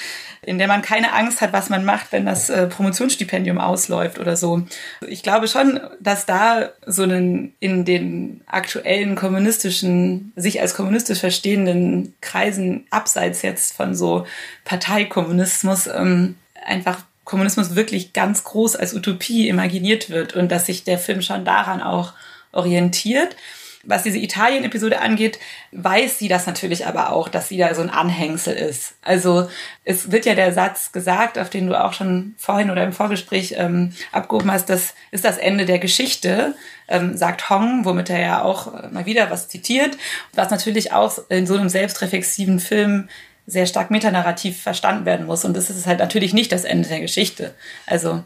in 0.43 0.59
der 0.59 0.69
man 0.69 0.81
keine 0.81 1.13
Angst 1.13 1.43
hat, 1.43 1.53
was 1.53 1.69
man 1.69 1.85
macht, 1.85 2.13
wenn 2.13 2.25
das 2.25 2.49
äh, 2.49 2.67
Promotionsstipendium 2.67 3.59
ausläuft 3.59 4.19
oder 4.19 4.37
so. 4.37 4.63
Ich 5.07 5.23
glaube 5.23 5.49
schon, 5.49 5.79
dass 6.01 6.25
da 6.25 6.71
so 6.87 7.03
einen 7.03 7.55
in 7.61 7.85
den 7.85 8.41
aktuellen 8.47 9.17
kommunistischen, 9.17 10.33
sich 10.37 10.61
als 10.61 10.75
kommunistisch 10.75 11.21
verstehenden 11.21 12.15
Kreisen 12.23 12.87
abseits 12.91 13.43
jetzt 13.43 13.77
von 13.77 13.95
so 13.95 14.27
Parteikommunismus 14.65 15.89
ähm, 15.89 16.37
einfach 16.65 17.03
Kommunismus 17.25 17.77
wirklich 17.77 18.13
ganz 18.13 18.43
groß 18.43 18.77
als 18.77 18.95
Utopie 18.95 19.49
imaginiert 19.49 20.11
wird 20.11 20.35
und 20.35 20.51
dass 20.51 20.67
sich 20.67 20.85
der 20.85 20.99
Film 20.99 21.23
schon 21.23 21.45
daran 21.45 21.81
auch 21.83 22.15
orientiert. 22.53 23.37
Was 23.83 24.03
diese 24.03 24.19
Italien-Episode 24.19 25.01
angeht, 25.01 25.39
weiß 25.73 26.19
sie 26.19 26.29
das 26.29 26.47
natürlich 26.47 26.87
aber 26.87 27.13
auch, 27.13 27.29
dass 27.29 27.49
sie 27.49 27.57
da 27.57 27.75
so 27.75 27.81
ein 27.81 27.89
Anhängsel 27.89 28.55
ist. 28.55 28.95
Also 29.01 29.49
es 29.85 30.13
wird 30.13 30.27
ja 30.27 30.35
der 30.35 30.53
Satz 30.53 30.93
gesagt, 30.93 31.39
auf 31.39 31.49
den 31.49 31.67
du 31.67 31.83
auch 31.83 31.95
schon 31.95 32.35
vorhin 32.37 32.71
oder 32.71 32.85
im 32.85 32.93
Vorgespräch 32.93 33.55
ähm, 33.57 33.93
abgehoben 34.13 34.53
hast, 34.53 34.69
das 34.69 34.95
ist 35.13 35.25
das 35.25 35.39
Ende 35.39 35.65
der 35.65 35.79
Geschichte, 35.79 36.55
ähm, 36.89 37.17
sagt 37.17 37.49
Hong, 37.49 37.87
womit 37.87 38.11
er 38.11 38.21
ja 38.21 38.43
auch 38.43 38.75
äh, 38.75 38.89
mal 38.89 39.07
wieder 39.07 39.31
was 39.31 39.49
zitiert, 39.49 39.97
was 40.35 40.51
natürlich 40.51 40.93
auch 40.93 41.19
in 41.31 41.47
so 41.47 41.57
einem 41.57 41.71
selbstreflexiven 41.71 42.61
Film 42.61 43.09
sehr 43.47 43.67
stark 43.67 43.91
metanarrativ 43.91 44.61
verstanden 44.61 45.07
werden 45.07 45.27
muss. 45.27 45.45
Und 45.45 45.57
das 45.57 45.71
ist 45.71 45.87
halt 45.87 46.01
natürlich 46.01 46.35
nicht 46.35 46.53
das 46.53 46.65
Ende 46.65 46.89
der 46.89 47.01
Geschichte. 47.01 47.55
Also 47.87 48.23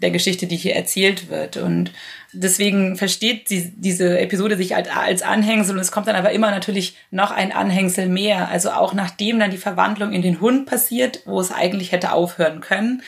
der 0.00 0.10
Geschichte, 0.10 0.46
die 0.46 0.56
hier 0.56 0.76
erzählt 0.76 1.28
wird. 1.28 1.56
Und 1.56 1.92
deswegen 2.32 2.96
versteht 2.96 3.48
sie, 3.48 3.72
diese 3.76 4.18
Episode 4.18 4.56
sich 4.56 4.76
als, 4.76 4.88
als 4.88 5.22
Anhängsel 5.22 5.74
und 5.74 5.80
es 5.80 5.92
kommt 5.92 6.06
dann 6.06 6.16
aber 6.16 6.32
immer 6.32 6.50
natürlich 6.50 6.96
noch 7.10 7.30
ein 7.30 7.52
Anhängsel 7.52 8.08
mehr. 8.08 8.48
Also 8.48 8.70
auch 8.70 8.94
nachdem 8.94 9.38
dann 9.38 9.50
die 9.50 9.56
Verwandlung 9.56 10.12
in 10.12 10.22
den 10.22 10.40
Hund 10.40 10.66
passiert, 10.66 11.22
wo 11.24 11.40
es 11.40 11.52
eigentlich 11.52 11.92
hätte 11.92 12.12
aufhören 12.12 12.60
können, 12.60 13.02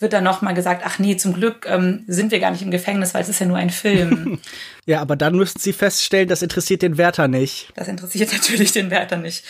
wird 0.00 0.14
dann 0.14 0.24
nochmal 0.24 0.54
gesagt, 0.54 0.82
ach 0.86 0.98
nee, 0.98 1.18
zum 1.18 1.34
Glück 1.34 1.66
ähm, 1.68 2.04
sind 2.06 2.32
wir 2.32 2.40
gar 2.40 2.50
nicht 2.50 2.62
im 2.62 2.70
Gefängnis, 2.70 3.12
weil 3.12 3.22
es 3.22 3.28
ist 3.28 3.38
ja 3.38 3.44
nur 3.44 3.58
ein 3.58 3.68
Film. 3.68 4.40
ja, 4.86 5.00
aber 5.02 5.14
dann 5.14 5.36
müssten 5.36 5.60
sie 5.60 5.74
feststellen, 5.74 6.26
das 6.26 6.40
interessiert 6.40 6.80
den 6.80 6.96
Wärter 6.96 7.28
nicht. 7.28 7.70
Das 7.76 7.86
interessiert 7.86 8.32
natürlich 8.32 8.72
den 8.72 8.90
Wärter 8.90 9.18
nicht. 9.18 9.44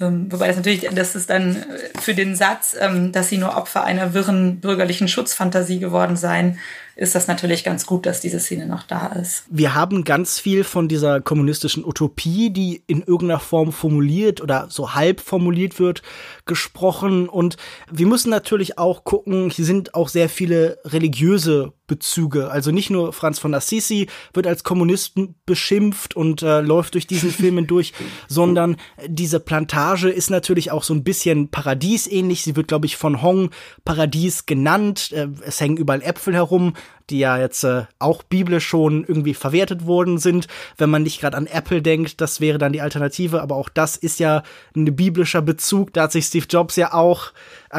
Ähm, 0.00 0.30
wobei 0.30 0.48
das 0.48 0.56
natürlich, 0.56 0.88
das 0.92 1.14
ist 1.14 1.30
dann 1.30 1.56
äh, 1.56 2.00
für 2.00 2.14
den 2.14 2.34
Satz, 2.34 2.76
ähm, 2.78 3.12
dass 3.12 3.28
sie 3.28 3.38
nur 3.38 3.56
Opfer 3.56 3.84
einer 3.84 4.14
wirren 4.14 4.60
bürgerlichen 4.60 5.08
Schutzfantasie 5.08 5.78
geworden 5.78 6.16
seien, 6.16 6.58
ist 7.00 7.14
das 7.14 7.28
natürlich 7.28 7.64
ganz 7.64 7.86
gut, 7.86 8.04
dass 8.04 8.20
diese 8.20 8.38
Szene 8.38 8.66
noch 8.66 8.82
da 8.82 9.06
ist. 9.06 9.44
Wir 9.48 9.74
haben 9.74 10.04
ganz 10.04 10.38
viel 10.38 10.64
von 10.64 10.86
dieser 10.86 11.22
kommunistischen 11.22 11.82
Utopie, 11.82 12.50
die 12.50 12.82
in 12.86 13.00
irgendeiner 13.00 13.40
Form 13.40 13.72
formuliert 13.72 14.42
oder 14.42 14.66
so 14.68 14.94
halb 14.94 15.20
formuliert 15.20 15.78
wird, 15.80 16.02
gesprochen. 16.44 17.26
Und 17.28 17.56
wir 17.90 18.06
müssen 18.06 18.28
natürlich 18.28 18.76
auch 18.76 19.04
gucken, 19.04 19.48
hier 19.48 19.64
sind 19.64 19.94
auch 19.94 20.10
sehr 20.10 20.28
viele 20.28 20.78
religiöse 20.84 21.72
Bezüge. 21.90 22.50
Also 22.52 22.70
nicht 22.70 22.88
nur 22.88 23.12
Franz 23.12 23.40
von 23.40 23.52
Assisi 23.52 24.06
wird 24.32 24.46
als 24.46 24.62
Kommunisten 24.62 25.34
beschimpft 25.44 26.14
und 26.14 26.40
äh, 26.40 26.60
läuft 26.60 26.94
durch 26.94 27.08
diesen 27.08 27.32
Film 27.32 27.56
hindurch, 27.56 27.92
sondern 28.28 28.76
diese 29.06 29.40
Plantage 29.40 29.89
ist 29.96 30.30
natürlich 30.30 30.70
auch 30.70 30.82
so 30.82 30.94
ein 30.94 31.04
bisschen 31.04 31.48
paradiesähnlich. 31.48 32.42
Sie 32.42 32.56
wird, 32.56 32.68
glaube 32.68 32.86
ich, 32.86 32.96
von 32.96 33.22
Hong 33.22 33.50
Paradies 33.84 34.46
genannt. 34.46 35.12
Äh, 35.12 35.28
es 35.44 35.60
hängen 35.60 35.76
überall 35.76 36.02
Äpfel 36.02 36.34
herum 36.34 36.74
die 37.10 37.18
ja 37.18 37.38
jetzt 37.38 37.64
äh, 37.64 37.84
auch 37.98 38.22
biblisch 38.22 38.66
schon 38.66 39.04
irgendwie 39.04 39.34
verwertet 39.34 39.86
worden 39.86 40.18
sind. 40.18 40.46
Wenn 40.78 40.90
man 40.90 41.02
nicht 41.02 41.20
gerade 41.20 41.36
an 41.36 41.46
Apple 41.46 41.82
denkt, 41.82 42.20
das 42.20 42.40
wäre 42.40 42.58
dann 42.58 42.72
die 42.72 42.80
Alternative, 42.80 43.42
aber 43.42 43.56
auch 43.56 43.68
das 43.68 43.96
ist 43.96 44.20
ja 44.20 44.42
ein 44.74 44.96
biblischer 44.96 45.42
Bezug. 45.42 45.92
Da 45.92 46.02
hat 46.02 46.12
sich 46.12 46.26
Steve 46.26 46.46
Jobs 46.48 46.76
ja 46.76 46.94
auch 46.94 47.32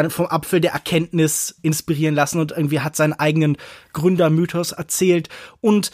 vom 0.10 0.28
Apfel 0.28 0.62
der 0.62 0.74
Erkenntnis 0.74 1.58
inspirieren 1.62 2.16
lassen 2.16 2.40
und 2.40 2.52
irgendwie 2.52 2.82
hat 2.82 2.96
seinen 2.96 3.14
eigenen 3.14 3.58
Gründermythos 3.94 4.74
erzählt. 4.74 5.30
Und 5.62 5.92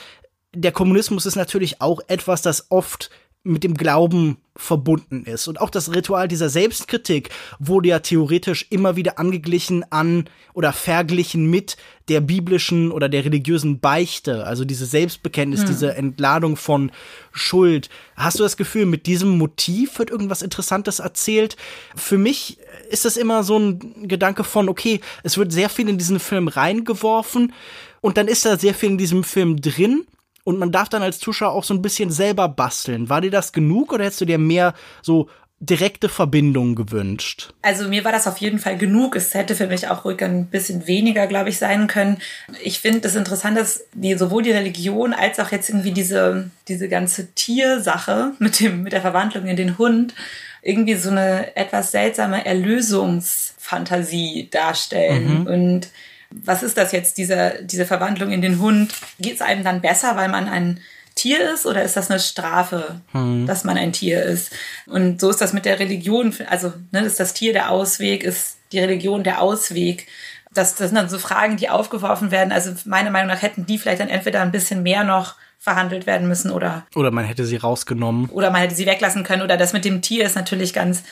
der 0.53 0.71
Kommunismus 0.71 1.25
ist 1.25 1.35
natürlich 1.35 1.81
auch 1.81 2.01
etwas, 2.07 2.41
das 2.41 2.71
oft 2.71 3.09
mit 3.47 3.63
dem 3.63 3.73
Glauben 3.75 4.37
verbunden 4.57 5.23
ist. 5.25 5.47
Und 5.47 5.61
auch 5.61 5.69
das 5.69 5.93
Ritual 5.93 6.27
dieser 6.27 6.49
Selbstkritik 6.49 7.29
wurde 7.59 7.89
ja 7.89 7.99
theoretisch 7.99 8.65
immer 8.69 8.95
wieder 8.95 9.19
angeglichen 9.19 9.85
an 9.91 10.29
oder 10.53 10.73
verglichen 10.73 11.49
mit 11.49 11.77
der 12.09 12.21
biblischen 12.21 12.91
oder 12.91 13.09
der 13.09 13.25
religiösen 13.25 13.79
Beichte, 13.79 14.45
also 14.45 14.65
diese 14.65 14.85
Selbstbekenntnis, 14.85 15.61
hm. 15.61 15.67
diese 15.67 15.95
Entladung 15.95 16.55
von 16.55 16.91
Schuld. 17.31 17.89
Hast 18.15 18.39
du 18.39 18.43
das 18.43 18.57
Gefühl, 18.57 18.85
mit 18.85 19.05
diesem 19.05 19.37
Motiv 19.37 19.99
wird 19.99 20.09
irgendwas 20.09 20.41
Interessantes 20.41 20.99
erzählt? 20.99 21.57
Für 21.95 22.17
mich 22.17 22.57
ist 22.89 23.05
das 23.05 23.17
immer 23.17 23.43
so 23.43 23.59
ein 23.59 24.07
Gedanke 24.07 24.43
von, 24.43 24.69
okay, 24.69 25.01
es 25.23 25.37
wird 25.37 25.51
sehr 25.51 25.69
viel 25.69 25.89
in 25.89 25.97
diesen 25.97 26.19
Film 26.19 26.47
reingeworfen 26.47 27.53
und 28.01 28.17
dann 28.17 28.27
ist 28.27 28.45
da 28.45 28.57
sehr 28.57 28.73
viel 28.73 28.89
in 28.91 28.97
diesem 28.97 29.23
Film 29.23 29.61
drin 29.61 30.05
und 30.47 30.59
man 30.59 30.71
darf 30.71 30.87
dann 30.87 31.01
als 31.01 31.19
Zuschauer 31.19 31.51
auch 31.51 31.65
so 31.65 31.73
ein 31.73 31.81
bisschen 31.81 32.09
selber 32.09 32.47
basteln. 32.47 33.09
War 33.09 33.19
dir 33.19 33.31
das 33.31 33.51
genug 33.51 33.91
oder 33.91 34.05
hättest 34.05 34.21
du 34.21 34.25
dir 34.25 34.37
mehr 34.37 34.73
so 35.01 35.27
direkte 35.59 36.07
Verbindungen 36.07 36.73
gewünscht? 36.73 37.53
Also 37.63 37.89
mir 37.89 38.05
war 38.05 38.13
das 38.13 38.27
auf 38.27 38.37
jeden 38.37 38.59
Fall 38.59 38.77
genug. 38.77 39.17
Es 39.17 39.33
hätte 39.33 39.55
für 39.55 39.67
mich 39.67 39.89
auch 39.89 40.05
ruhig 40.05 40.23
ein 40.23 40.45
bisschen 40.45 40.87
weniger, 40.87 41.27
glaube 41.27 41.49
ich, 41.49 41.57
sein 41.57 41.87
können. 41.87 42.19
Ich 42.63 42.79
finde 42.79 43.05
es 43.05 43.15
interessant, 43.15 43.57
dass 43.57 43.83
die, 43.93 44.15
sowohl 44.15 44.41
die 44.41 44.51
Religion 44.51 45.11
als 45.11 45.37
auch 45.41 45.51
jetzt 45.51 45.67
irgendwie 45.67 45.91
diese, 45.91 46.49
diese 46.69 46.87
ganze 46.87 47.33
Tiersache 47.33 48.31
mit 48.39 48.61
dem, 48.61 48.83
mit 48.83 48.93
der 48.93 49.01
Verwandlung 49.01 49.47
in 49.47 49.57
den 49.57 49.77
Hund 49.77 50.13
irgendwie 50.61 50.95
so 50.95 51.09
eine 51.09 51.57
etwas 51.57 51.91
seltsame 51.91 52.45
Erlösungsfantasie 52.45 54.47
darstellen. 54.49 55.41
Mhm. 55.41 55.47
Und 55.47 55.89
was 56.29 56.63
ist 56.63 56.77
das 56.77 56.91
jetzt, 56.91 57.17
diese, 57.17 57.59
diese 57.63 57.85
Verwandlung 57.85 58.31
in 58.31 58.41
den 58.41 58.59
Hund? 58.59 58.93
Geht 59.19 59.35
es 59.35 59.41
einem 59.41 59.63
dann 59.63 59.81
besser, 59.81 60.15
weil 60.15 60.29
man 60.29 60.47
ein 60.47 60.79
Tier 61.15 61.51
ist 61.53 61.65
oder 61.65 61.83
ist 61.83 61.97
das 61.97 62.11
eine 62.11 62.19
Strafe, 62.19 63.01
hm. 63.11 63.47
dass 63.47 63.63
man 63.63 63.77
ein 63.77 63.93
Tier 63.93 64.23
ist? 64.23 64.51
Und 64.85 65.19
so 65.19 65.29
ist 65.29 65.41
das 65.41 65.53
mit 65.53 65.65
der 65.65 65.79
Religion. 65.79 66.33
Also 66.47 66.73
ne, 66.91 67.01
ist 67.01 67.19
das 67.19 67.33
Tier 67.33 67.53
der 67.53 67.71
Ausweg, 67.71 68.23
ist 68.23 68.57
die 68.71 68.79
Religion 68.79 69.23
der 69.23 69.41
Ausweg? 69.41 70.07
Das, 70.53 70.75
das 70.75 70.89
sind 70.89 70.95
dann 70.95 71.09
so 71.09 71.19
Fragen, 71.19 71.57
die 71.57 71.69
aufgeworfen 71.69 72.31
werden. 72.31 72.51
Also 72.51 72.71
meiner 72.85 73.11
Meinung 73.11 73.29
nach 73.29 73.41
hätten 73.41 73.65
die 73.65 73.77
vielleicht 73.77 74.01
dann 74.01 74.09
entweder 74.09 74.41
ein 74.41 74.51
bisschen 74.51 74.83
mehr 74.83 75.03
noch 75.03 75.35
verhandelt 75.59 76.05
werden 76.05 76.27
müssen 76.27 76.51
oder. 76.51 76.85
Oder 76.95 77.11
man 77.11 77.25
hätte 77.25 77.45
sie 77.45 77.57
rausgenommen. 77.57 78.29
Oder 78.29 78.51
man 78.51 78.61
hätte 78.61 78.75
sie 78.75 78.85
weglassen 78.85 79.23
können. 79.23 79.41
Oder 79.41 79.57
das 79.57 79.73
mit 79.73 79.85
dem 79.85 80.01
Tier 80.01 80.25
ist 80.25 80.35
natürlich 80.35 80.73
ganz 80.73 81.03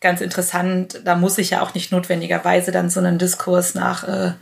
ganz 0.00 0.20
interessant. 0.20 1.00
Da 1.04 1.14
muss 1.14 1.38
ich 1.38 1.50
ja 1.50 1.62
auch 1.62 1.74
nicht 1.74 1.92
notwendigerweise 1.92 2.72
dann 2.72 2.90
so 2.90 3.00
einen 3.00 3.18
Diskurs 3.18 3.74
nach 3.74 4.06
äh, 4.06 4.32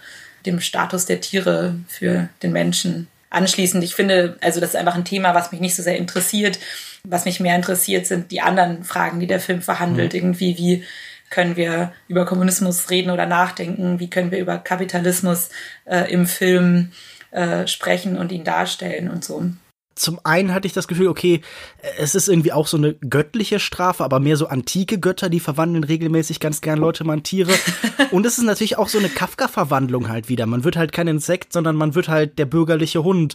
dem 0.47 0.61
Status 0.61 1.07
der 1.07 1.21
Tiere 1.21 1.75
für 1.89 2.29
den 2.43 2.53
Menschen 2.53 3.09
anschließen. 3.31 3.83
Ich 3.83 3.95
finde, 3.95 4.37
also 4.41 4.61
das 4.61 4.71
ist 4.71 4.77
einfach 4.77 4.95
ein 4.95 5.05
Thema, 5.05 5.35
was 5.35 5.53
mich 5.53 5.61
nicht 5.61 5.77
so 5.77 5.83
sehr 5.83 5.97
interessiert. 5.97 6.59
Was 7.05 7.25
mich 7.25 7.41
mehr 7.41 7.55
interessiert, 7.55 8.07
sind 8.07 8.31
die 8.31 8.41
anderen 8.41 8.85
Fragen, 8.85 9.21
die 9.21 9.27
der 9.27 9.41
Film 9.41 9.63
verhandelt. 9.63 10.13
Mhm. 10.13 10.19
Irgendwie, 10.19 10.59
wie 10.59 10.85
können 11.31 11.57
wir 11.57 11.93
über 12.09 12.25
Kommunismus 12.25 12.91
reden 12.91 13.11
oder 13.11 13.27
nachdenken? 13.27 14.01
Wie 14.01 14.11
können 14.11 14.31
wir 14.31 14.39
über 14.39 14.59
Kapitalismus 14.59 15.51
äh, 15.85 16.11
im 16.11 16.27
Film 16.27 16.93
äh, 17.31 17.67
sprechen 17.67 18.17
und 18.17 18.33
ihn 18.33 18.45
darstellen 18.45 19.11
und 19.11 19.25
so 19.25 19.45
zum 19.99 20.21
einen 20.25 20.55
hatte 20.55 20.67
ich 20.67 20.73
das 20.73 20.89
Gefühl, 20.89 21.09
okay, 21.09 21.41
es 21.99 22.15
ist 22.15 22.29
irgendwie 22.29 22.53
auch 22.53 22.67
so 22.67 22.77
eine 22.77 22.95
göttliche 22.95 23.59
Strafe, 23.61 24.05
aber 24.05 24.21
mehr 24.21 24.37
so 24.37 24.47
antike 24.47 24.99
Götter, 24.99 25.29
die 25.29 25.41
verwandeln 25.41 25.85
regelmäßig 25.85 26.41
ganz 26.41 26.61
gern 26.61 26.79
Leute 26.79 27.05
mal 27.05 27.15
in 27.15 27.23
Tiere. 27.23 27.53
Und 28.11 28.25
es 28.25 28.39
ist 28.39 28.45
natürlich 28.45 28.79
auch 28.79 28.89
so 28.89 28.99
eine 28.99 29.09
Kafka-Verwandlung 29.09 30.09
halt 30.09 30.29
wieder. 30.29 30.47
Man 30.47 30.65
wird 30.65 30.77
halt 30.77 30.93
kein 30.93 31.09
Insekt, 31.09 31.53
sondern 31.53 31.77
man 31.77 31.95
wird 31.95 32.09
halt 32.09 32.39
der 32.39 32.47
bürgerliche 32.47 33.03
Hund. 33.03 33.35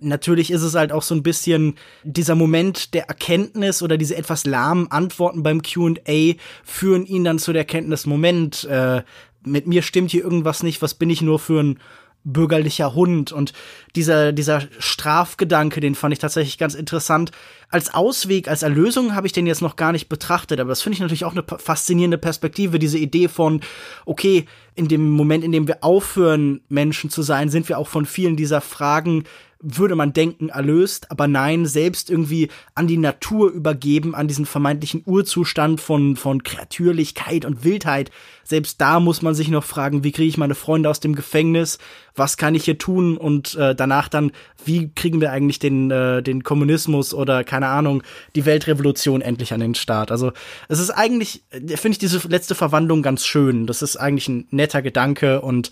Natürlich 0.00 0.50
ist 0.50 0.62
es 0.62 0.74
halt 0.74 0.92
auch 0.92 1.02
so 1.02 1.14
ein 1.14 1.22
bisschen 1.22 1.74
dieser 2.02 2.34
Moment 2.34 2.94
der 2.94 3.08
Erkenntnis 3.08 3.82
oder 3.82 3.96
diese 3.96 4.16
etwas 4.16 4.44
lahmen 4.44 4.90
Antworten 4.90 5.42
beim 5.42 5.62
Q&A 5.62 6.34
führen 6.64 7.06
ihn 7.06 7.24
dann 7.24 7.38
zu 7.38 7.52
der 7.52 7.62
Erkenntnis, 7.62 8.06
Moment, 8.06 8.64
äh, 8.64 9.02
mit 9.44 9.66
mir 9.66 9.82
stimmt 9.82 10.10
hier 10.10 10.24
irgendwas 10.24 10.62
nicht, 10.62 10.82
was 10.82 10.94
bin 10.94 11.10
ich 11.10 11.22
nur 11.22 11.38
für 11.38 11.62
ein 11.62 11.78
bürgerlicher 12.24 12.94
Hund 12.94 13.32
und 13.32 13.52
dieser, 13.94 14.32
dieser 14.32 14.62
Strafgedanke, 14.78 15.80
den 15.80 15.94
fand 15.94 16.12
ich 16.12 16.18
tatsächlich 16.18 16.58
ganz 16.58 16.74
interessant. 16.74 17.30
Als 17.68 17.92
Ausweg, 17.92 18.48
als 18.48 18.62
Erlösung 18.62 19.14
habe 19.14 19.26
ich 19.26 19.32
den 19.32 19.46
jetzt 19.46 19.62
noch 19.62 19.76
gar 19.76 19.92
nicht 19.92 20.08
betrachtet, 20.08 20.60
aber 20.60 20.68
das 20.68 20.82
finde 20.82 20.94
ich 20.94 21.00
natürlich 21.00 21.24
auch 21.24 21.32
eine 21.32 21.44
faszinierende 21.58 22.18
Perspektive, 22.18 22.78
diese 22.78 22.98
Idee 22.98 23.28
von, 23.28 23.60
okay, 24.06 24.46
in 24.74 24.88
dem 24.88 25.10
Moment, 25.10 25.44
in 25.44 25.52
dem 25.52 25.68
wir 25.68 25.82
aufhören, 25.82 26.60
Menschen 26.68 27.10
zu 27.10 27.22
sein, 27.22 27.48
sind 27.48 27.68
wir 27.68 27.78
auch 27.78 27.88
von 27.88 28.06
vielen 28.06 28.36
dieser 28.36 28.60
Fragen 28.60 29.24
würde 29.64 29.96
man 29.96 30.12
denken, 30.12 30.50
erlöst, 30.50 31.10
aber 31.10 31.26
nein, 31.26 31.64
selbst 31.64 32.10
irgendwie 32.10 32.50
an 32.74 32.86
die 32.86 32.98
Natur 32.98 33.50
übergeben, 33.50 34.14
an 34.14 34.28
diesen 34.28 34.44
vermeintlichen 34.44 35.02
Urzustand 35.06 35.80
von, 35.80 36.16
von 36.16 36.42
Kreatürlichkeit 36.42 37.46
und 37.46 37.64
Wildheit. 37.64 38.10
Selbst 38.44 38.80
da 38.82 39.00
muss 39.00 39.22
man 39.22 39.34
sich 39.34 39.48
noch 39.48 39.64
fragen, 39.64 40.04
wie 40.04 40.12
kriege 40.12 40.28
ich 40.28 40.36
meine 40.36 40.54
Freunde 40.54 40.90
aus 40.90 41.00
dem 41.00 41.14
Gefängnis? 41.14 41.78
Was 42.14 42.36
kann 42.36 42.54
ich 42.54 42.64
hier 42.64 42.76
tun? 42.76 43.16
Und 43.16 43.54
äh, 43.54 43.74
danach 43.74 44.08
dann, 44.08 44.32
wie 44.66 44.90
kriegen 44.94 45.22
wir 45.22 45.32
eigentlich 45.32 45.58
den, 45.60 45.90
äh, 45.90 46.22
den 46.22 46.42
Kommunismus 46.42 47.14
oder 47.14 47.42
keine 47.54 47.68
Ahnung, 47.68 48.02
die 48.34 48.46
Weltrevolution 48.46 49.22
endlich 49.22 49.52
an 49.52 49.60
den 49.60 49.76
Start? 49.76 50.10
Also 50.10 50.32
es 50.68 50.80
ist 50.80 50.90
eigentlich, 50.90 51.44
äh, 51.50 51.76
finde 51.76 51.92
ich 51.92 51.98
diese 51.98 52.26
letzte 52.26 52.56
Verwandlung 52.56 53.00
ganz 53.00 53.24
schön. 53.24 53.68
Das 53.68 53.80
ist 53.80 53.96
eigentlich 53.96 54.26
ein 54.26 54.48
netter 54.50 54.82
Gedanke 54.82 55.40
und 55.40 55.70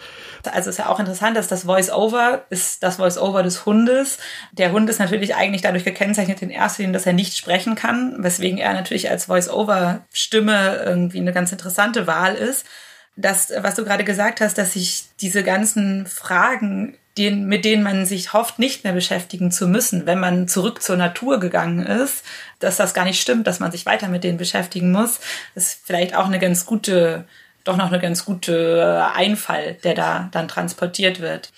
also 0.52 0.70
ist 0.70 0.78
ja 0.78 0.86
auch 0.86 1.00
interessant, 1.00 1.36
dass 1.36 1.48
das 1.48 1.64
Voice-Over 1.64 2.44
ist 2.50 2.84
das 2.84 2.96
Voice-Over 2.96 3.42
des 3.42 3.66
Hundes. 3.66 4.18
Der 4.52 4.70
Hund 4.70 4.88
ist 4.88 5.00
natürlich 5.00 5.34
eigentlich 5.34 5.62
dadurch 5.62 5.84
gekennzeichnet 5.84 6.40
in 6.40 6.50
erster 6.50 6.84
Linie, 6.84 6.94
dass 6.94 7.06
er 7.06 7.14
nicht 7.14 7.36
sprechen 7.36 7.74
kann, 7.74 8.14
weswegen 8.22 8.58
er 8.58 8.74
natürlich 8.74 9.10
als 9.10 9.24
Voice-Over-Stimme 9.24 10.84
irgendwie 10.86 11.18
eine 11.18 11.32
ganz 11.32 11.50
interessante 11.50 12.06
Wahl 12.06 12.36
ist. 12.36 12.64
Das, 13.16 13.52
was 13.58 13.74
du 13.74 13.82
gerade 13.82 14.04
gesagt 14.04 14.40
hast, 14.40 14.56
dass 14.56 14.74
sich 14.74 15.06
diese 15.20 15.42
ganzen 15.42 16.06
Fragen 16.06 16.96
den, 17.18 17.46
mit 17.46 17.64
denen 17.64 17.82
man 17.82 18.06
sich 18.06 18.32
hofft, 18.32 18.58
nicht 18.58 18.84
mehr 18.84 18.92
beschäftigen 18.94 19.52
zu 19.52 19.68
müssen, 19.68 20.06
wenn 20.06 20.18
man 20.18 20.48
zurück 20.48 20.82
zur 20.82 20.96
Natur 20.96 21.40
gegangen 21.40 21.84
ist, 21.84 22.24
dass 22.58 22.76
das 22.76 22.94
gar 22.94 23.04
nicht 23.04 23.20
stimmt, 23.20 23.46
dass 23.46 23.60
man 23.60 23.70
sich 23.70 23.84
weiter 23.84 24.08
mit 24.08 24.24
denen 24.24 24.38
beschäftigen 24.38 24.92
muss, 24.92 25.20
ist 25.54 25.80
vielleicht 25.84 26.14
auch 26.14 26.26
eine 26.26 26.38
ganz 26.38 26.64
gute, 26.64 27.26
doch 27.64 27.76
noch 27.76 27.88
eine 27.88 28.00
ganz 28.00 28.24
gute 28.24 29.06
Einfall, 29.14 29.74
der 29.84 29.94
da 29.94 30.28
dann 30.32 30.48
transportiert 30.48 31.20
wird. 31.20 31.52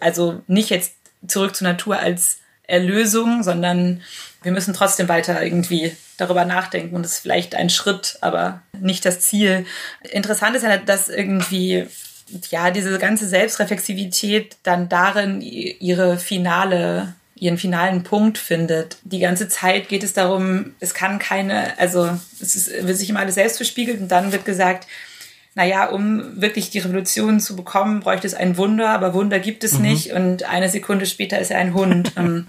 Also 0.00 0.42
nicht 0.48 0.70
jetzt 0.70 0.94
zurück 1.26 1.54
zur 1.54 1.68
Natur 1.68 1.98
als 1.98 2.38
Erlösung, 2.66 3.42
sondern 3.42 4.02
wir 4.42 4.52
müssen 4.52 4.74
trotzdem 4.74 5.08
weiter 5.08 5.42
irgendwie 5.42 5.96
darüber 6.16 6.44
nachdenken 6.44 6.96
und 6.96 7.04
es 7.04 7.12
ist 7.12 7.18
vielleicht 7.20 7.54
ein 7.54 7.70
Schritt, 7.70 8.18
aber 8.22 8.62
nicht 8.78 9.04
das 9.04 9.20
Ziel. 9.20 9.66
Interessant 10.02 10.56
ist 10.56 10.62
ja, 10.62 10.76
dass 10.78 11.08
irgendwie 11.08 11.86
ja, 12.50 12.70
diese 12.70 12.98
ganze 12.98 13.28
Selbstreflexivität 13.28 14.56
dann 14.62 14.88
darin 14.88 15.40
ihre 15.40 16.18
finale 16.18 17.14
ihren 17.40 17.58
finalen 17.58 18.02
Punkt 18.02 18.38
findet. 18.38 18.98
Die 19.02 19.18
ganze 19.18 19.48
Zeit 19.48 19.88
geht 19.88 20.02
es 20.02 20.12
darum, 20.12 20.74
es 20.78 20.92
kann 20.92 21.18
keine, 21.18 21.78
also 21.78 22.10
es 22.38 22.54
ist, 22.54 22.86
wird 22.86 22.96
sich 22.98 23.08
immer 23.08 23.20
alles 23.20 23.34
selbst 23.34 23.56
verspiegelt 23.56 23.98
und 23.98 24.08
dann 24.08 24.30
wird 24.30 24.44
gesagt, 24.44 24.86
naja, 25.54 25.86
um 25.86 26.40
wirklich 26.40 26.70
die 26.70 26.78
Revolution 26.78 27.40
zu 27.40 27.56
bekommen, 27.56 28.00
bräuchte 28.00 28.26
es 28.26 28.34
ein 28.34 28.56
Wunder, 28.56 28.90
aber 28.90 29.14
Wunder 29.14 29.40
gibt 29.40 29.64
es 29.64 29.74
mhm. 29.74 29.82
nicht 29.82 30.12
und 30.12 30.44
eine 30.44 30.68
Sekunde 30.68 31.06
später 31.06 31.38
ist 31.38 31.50
er 31.50 31.58
ein 31.58 31.74
Hund. 31.74 32.12
Ähm, 32.20 32.46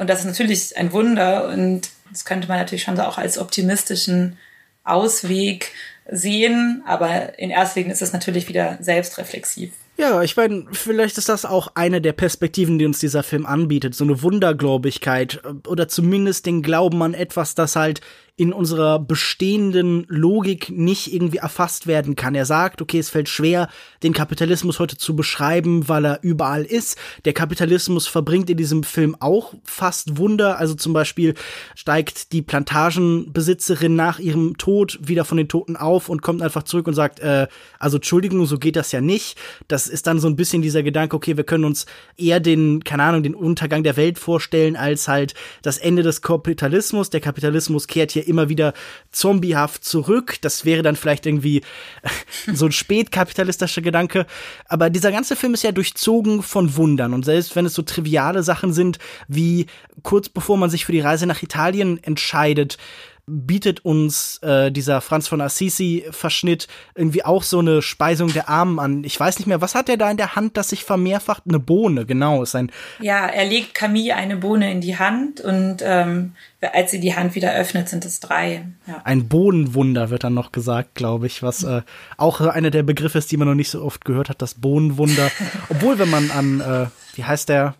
und 0.00 0.08
das 0.08 0.20
ist 0.20 0.24
natürlich 0.24 0.78
ein 0.78 0.92
Wunder 0.92 1.48
und 1.48 1.90
das 2.10 2.24
könnte 2.24 2.48
man 2.48 2.56
natürlich 2.56 2.84
schon 2.84 2.96
so 2.96 3.02
auch 3.02 3.18
als 3.18 3.36
optimistischen 3.36 4.38
Ausweg 4.82 5.72
sehen, 6.10 6.82
aber 6.86 7.38
in 7.38 7.50
erster 7.50 7.80
Linie 7.80 7.92
ist 7.94 8.02
es 8.02 8.12
natürlich 8.12 8.48
wieder 8.48 8.78
selbstreflexiv. 8.80 9.72
Ja, 9.96 10.22
ich 10.22 10.36
meine, 10.36 10.66
vielleicht 10.72 11.18
ist 11.18 11.28
das 11.28 11.44
auch 11.44 11.68
eine 11.76 12.00
der 12.00 12.12
Perspektiven, 12.12 12.78
die 12.78 12.86
uns 12.86 12.98
dieser 12.98 13.22
Film 13.22 13.46
anbietet. 13.46 13.94
So 13.94 14.02
eine 14.02 14.22
Wundergläubigkeit 14.22 15.40
äh, 15.44 15.68
oder 15.68 15.86
zumindest 15.86 16.46
den 16.46 16.62
Glauben 16.62 17.00
an 17.02 17.14
etwas, 17.14 17.54
das 17.54 17.76
halt 17.76 18.00
in 18.36 18.52
unserer 18.52 18.98
bestehenden 18.98 20.06
Logik 20.08 20.68
nicht 20.68 21.14
irgendwie 21.14 21.36
erfasst 21.36 21.86
werden 21.86 22.16
kann. 22.16 22.34
Er 22.34 22.46
sagt, 22.46 22.82
okay, 22.82 22.98
es 22.98 23.08
fällt 23.08 23.28
schwer, 23.28 23.68
den 24.02 24.12
Kapitalismus 24.12 24.80
heute 24.80 24.96
zu 24.96 25.14
beschreiben, 25.14 25.88
weil 25.88 26.04
er 26.04 26.18
überall 26.22 26.64
ist. 26.64 26.98
Der 27.26 27.32
Kapitalismus 27.32 28.08
verbringt 28.08 28.50
in 28.50 28.56
diesem 28.56 28.82
Film 28.82 29.16
auch 29.20 29.54
fast 29.62 30.18
Wunder. 30.18 30.58
Also 30.58 30.74
zum 30.74 30.92
Beispiel 30.92 31.34
steigt 31.76 32.32
die 32.32 32.42
Plantagenbesitzerin 32.42 33.94
nach 33.94 34.18
ihrem 34.18 34.58
Tod 34.58 34.98
wieder 35.00 35.24
von 35.24 35.36
den 35.36 35.46
Toten 35.46 35.76
auf 35.76 36.08
und 36.08 36.20
kommt 36.20 36.42
einfach 36.42 36.64
zurück 36.64 36.88
und 36.88 36.94
sagt, 36.94 37.20
äh, 37.20 37.46
also 37.78 37.98
Entschuldigung, 37.98 38.46
so 38.46 38.58
geht 38.58 38.74
das 38.74 38.90
ja 38.90 39.00
nicht. 39.00 39.38
Das 39.68 39.86
ist 39.86 40.08
dann 40.08 40.18
so 40.18 40.26
ein 40.26 40.34
bisschen 40.34 40.60
dieser 40.60 40.82
Gedanke, 40.82 41.14
okay, 41.14 41.36
wir 41.36 41.44
können 41.44 41.64
uns 41.64 41.86
eher 42.16 42.40
den, 42.40 42.82
keine 42.82 43.04
Ahnung, 43.04 43.22
den 43.22 43.36
Untergang 43.36 43.84
der 43.84 43.96
Welt 43.96 44.18
vorstellen, 44.18 44.74
als 44.74 45.06
halt 45.06 45.34
das 45.62 45.78
Ende 45.78 46.02
des 46.02 46.20
Kapitalismus. 46.20 47.10
Der 47.10 47.20
Kapitalismus 47.20 47.86
kehrt 47.86 48.10
hier 48.10 48.23
immer 48.26 48.48
wieder 48.48 48.74
zombiehaft 49.12 49.84
zurück. 49.84 50.36
Das 50.40 50.64
wäre 50.64 50.82
dann 50.82 50.96
vielleicht 50.96 51.26
irgendwie 51.26 51.62
so 52.52 52.66
ein 52.66 52.72
spätkapitalistischer 52.72 53.82
Gedanke. 53.82 54.26
Aber 54.66 54.90
dieser 54.90 55.12
ganze 55.12 55.36
Film 55.36 55.54
ist 55.54 55.64
ja 55.64 55.72
durchzogen 55.72 56.42
von 56.42 56.76
Wundern. 56.76 57.14
Und 57.14 57.24
selbst 57.24 57.56
wenn 57.56 57.66
es 57.66 57.74
so 57.74 57.82
triviale 57.82 58.42
Sachen 58.42 58.72
sind, 58.72 58.98
wie 59.28 59.66
kurz 60.02 60.28
bevor 60.28 60.56
man 60.56 60.70
sich 60.70 60.84
für 60.84 60.92
die 60.92 61.00
Reise 61.00 61.26
nach 61.26 61.42
Italien 61.42 62.02
entscheidet, 62.02 62.78
bietet 63.26 63.84
uns 63.84 64.38
äh, 64.42 64.70
dieser 64.70 65.00
Franz 65.00 65.28
von 65.28 65.40
Assisi-Verschnitt 65.40 66.68
irgendwie 66.94 67.24
auch 67.24 67.42
so 67.42 67.58
eine 67.58 67.80
Speisung 67.80 68.32
der 68.32 68.48
Armen 68.50 68.78
an. 68.78 69.04
Ich 69.04 69.18
weiß 69.18 69.38
nicht 69.38 69.46
mehr, 69.46 69.62
was 69.62 69.74
hat 69.74 69.88
er 69.88 69.96
da 69.96 70.10
in 70.10 70.18
der 70.18 70.36
Hand, 70.36 70.56
das 70.56 70.68
sich 70.68 70.84
vermehrfacht? 70.84 71.44
Eine 71.48 71.58
Bohne, 71.58 72.04
genau. 72.04 72.42
Ist 72.42 72.54
ein 72.54 72.70
ja, 73.00 73.26
er 73.26 73.46
legt 73.46 73.74
Camille 73.74 74.14
eine 74.14 74.36
Bohne 74.36 74.70
in 74.70 74.82
die 74.82 74.98
Hand 74.98 75.40
und 75.40 75.78
ähm, 75.82 76.34
als 76.60 76.90
sie 76.90 77.00
die 77.00 77.14
Hand 77.14 77.34
wieder 77.34 77.54
öffnet, 77.54 77.88
sind 77.88 78.04
es 78.04 78.20
drei. 78.20 78.66
Ja. 78.86 79.00
Ein 79.04 79.28
Bohnenwunder 79.28 80.10
wird 80.10 80.24
dann 80.24 80.34
noch 80.34 80.52
gesagt, 80.52 80.94
glaube 80.94 81.26
ich, 81.26 81.42
was 81.42 81.64
äh, 81.64 81.82
auch 82.18 82.40
einer 82.42 82.70
der 82.70 82.82
Begriffe 82.82 83.18
ist, 83.18 83.32
die 83.32 83.38
man 83.38 83.48
noch 83.48 83.54
nicht 83.54 83.70
so 83.70 83.82
oft 83.82 84.04
gehört 84.04 84.28
hat, 84.28 84.42
das 84.42 84.54
Bohnenwunder. 84.54 85.30
Obwohl, 85.70 85.98
wenn 85.98 86.10
man 86.10 86.30
an, 86.30 86.60
äh, 86.60 86.86
wie 87.14 87.24
heißt 87.24 87.48
der, 87.48 87.74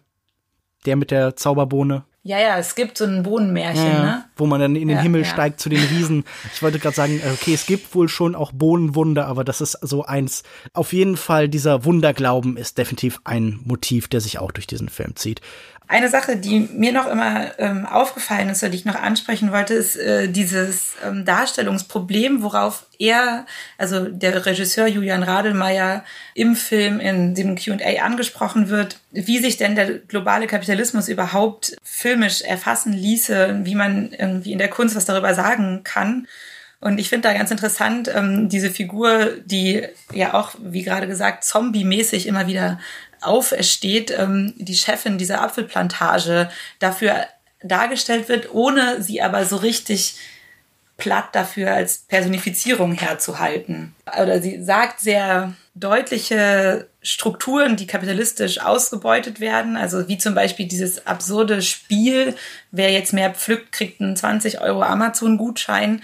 der 0.86 0.96
mit 0.96 1.10
der 1.10 1.36
Zauberbohne? 1.36 2.04
Ja, 2.26 2.40
ja, 2.40 2.56
es 2.58 2.74
gibt 2.74 2.96
so 2.96 3.04
ein 3.04 3.22
Bohnenmärchen, 3.22 3.84
ja, 3.84 4.02
ne? 4.02 4.24
Wo 4.34 4.46
man 4.46 4.58
dann 4.58 4.76
in 4.76 4.88
den 4.88 4.96
ja, 4.96 5.02
Himmel 5.02 5.24
ja. 5.24 5.26
steigt 5.26 5.60
zu 5.60 5.68
den 5.68 5.84
Riesen. 5.84 6.24
Ich 6.54 6.62
wollte 6.62 6.78
gerade 6.78 6.96
sagen, 6.96 7.20
äh, 7.22 7.30
okay, 7.30 7.52
es 7.52 7.66
gibt 7.66 7.94
wohl 7.94 8.08
schon 8.08 8.34
auch 8.34 8.50
Bohnenwunder, 8.50 9.26
aber 9.26 9.44
das 9.44 9.60
ist 9.60 9.72
so 9.82 10.06
eins. 10.06 10.42
Auf 10.72 10.94
jeden 10.94 11.18
Fall, 11.18 11.50
dieser 11.50 11.84
Wunderglauben 11.84 12.56
ist 12.56 12.78
definitiv 12.78 13.20
ein 13.24 13.60
Motiv, 13.64 14.08
der 14.08 14.22
sich 14.22 14.38
auch 14.38 14.52
durch 14.52 14.66
diesen 14.66 14.88
Film 14.88 15.16
zieht. 15.16 15.42
Eine 15.86 16.08
Sache, 16.08 16.36
die 16.36 16.60
mir 16.72 16.92
noch 16.92 17.06
immer 17.06 17.58
ähm, 17.58 17.84
aufgefallen 17.84 18.48
ist, 18.48 18.62
oder 18.62 18.70
die 18.70 18.78
ich 18.78 18.84
noch 18.86 18.94
ansprechen 18.94 19.52
wollte, 19.52 19.74
ist 19.74 19.96
äh, 19.96 20.28
dieses 20.28 20.94
ähm, 21.04 21.26
Darstellungsproblem, 21.26 22.42
worauf 22.42 22.86
er, 22.98 23.44
also 23.76 24.08
der 24.08 24.46
Regisseur 24.46 24.86
Julian 24.86 25.22
Radelmeier 25.22 26.02
im 26.32 26.56
Film 26.56 27.00
in 27.00 27.34
dem 27.34 27.56
Q&A 27.56 28.02
angesprochen 28.02 28.70
wird, 28.70 28.98
wie 29.10 29.38
sich 29.40 29.58
denn 29.58 29.74
der 29.74 29.98
globale 29.98 30.46
Kapitalismus 30.46 31.08
überhaupt 31.08 31.76
filmisch 31.82 32.40
erfassen 32.40 32.94
ließe, 32.94 33.60
wie 33.64 33.74
man 33.74 34.12
irgendwie 34.12 34.52
in 34.52 34.58
der 34.58 34.70
Kunst 34.70 34.96
was 34.96 35.04
darüber 35.04 35.34
sagen 35.34 35.82
kann. 35.84 36.26
Und 36.84 36.98
ich 36.98 37.08
finde 37.08 37.28
da 37.28 37.34
ganz 37.34 37.50
interessant, 37.50 38.10
ähm, 38.14 38.50
diese 38.50 38.68
Figur, 38.68 39.38
die 39.46 39.84
ja 40.12 40.34
auch, 40.34 40.54
wie 40.58 40.82
gerade 40.82 41.06
gesagt, 41.06 41.42
zombie-mäßig 41.42 42.26
immer 42.26 42.46
wieder 42.46 42.78
aufersteht, 43.26 44.10
ähm, 44.16 44.54
die 44.56 44.76
Chefin 44.76 45.18
dieser 45.18 45.42
Apfelplantage 45.42 46.50
dafür 46.78 47.26
dargestellt 47.62 48.28
wird, 48.28 48.52
ohne 48.52 49.02
sie 49.02 49.22
aber 49.22 49.44
so 49.44 49.56
richtig 49.56 50.16
platt 50.96 51.30
dafür 51.32 51.72
als 51.72 51.98
Personifizierung 51.98 52.92
herzuhalten. 52.92 53.94
Oder 54.20 54.40
sie 54.40 54.62
sagt 54.62 55.00
sehr 55.00 55.54
deutliche 55.74 56.86
Strukturen, 57.02 57.76
die 57.76 57.88
kapitalistisch 57.88 58.60
ausgebeutet 58.60 59.40
werden. 59.40 59.76
Also 59.76 60.06
wie 60.08 60.18
zum 60.18 60.34
Beispiel 60.34 60.66
dieses 60.66 61.06
absurde 61.06 61.62
Spiel, 61.62 62.36
wer 62.70 62.92
jetzt 62.92 63.12
mehr 63.12 63.30
pflückt, 63.30 63.72
kriegt 63.72 64.00
einen 64.00 64.16
20 64.16 64.60
Euro 64.60 64.82
Amazon-Gutschein. 64.82 66.02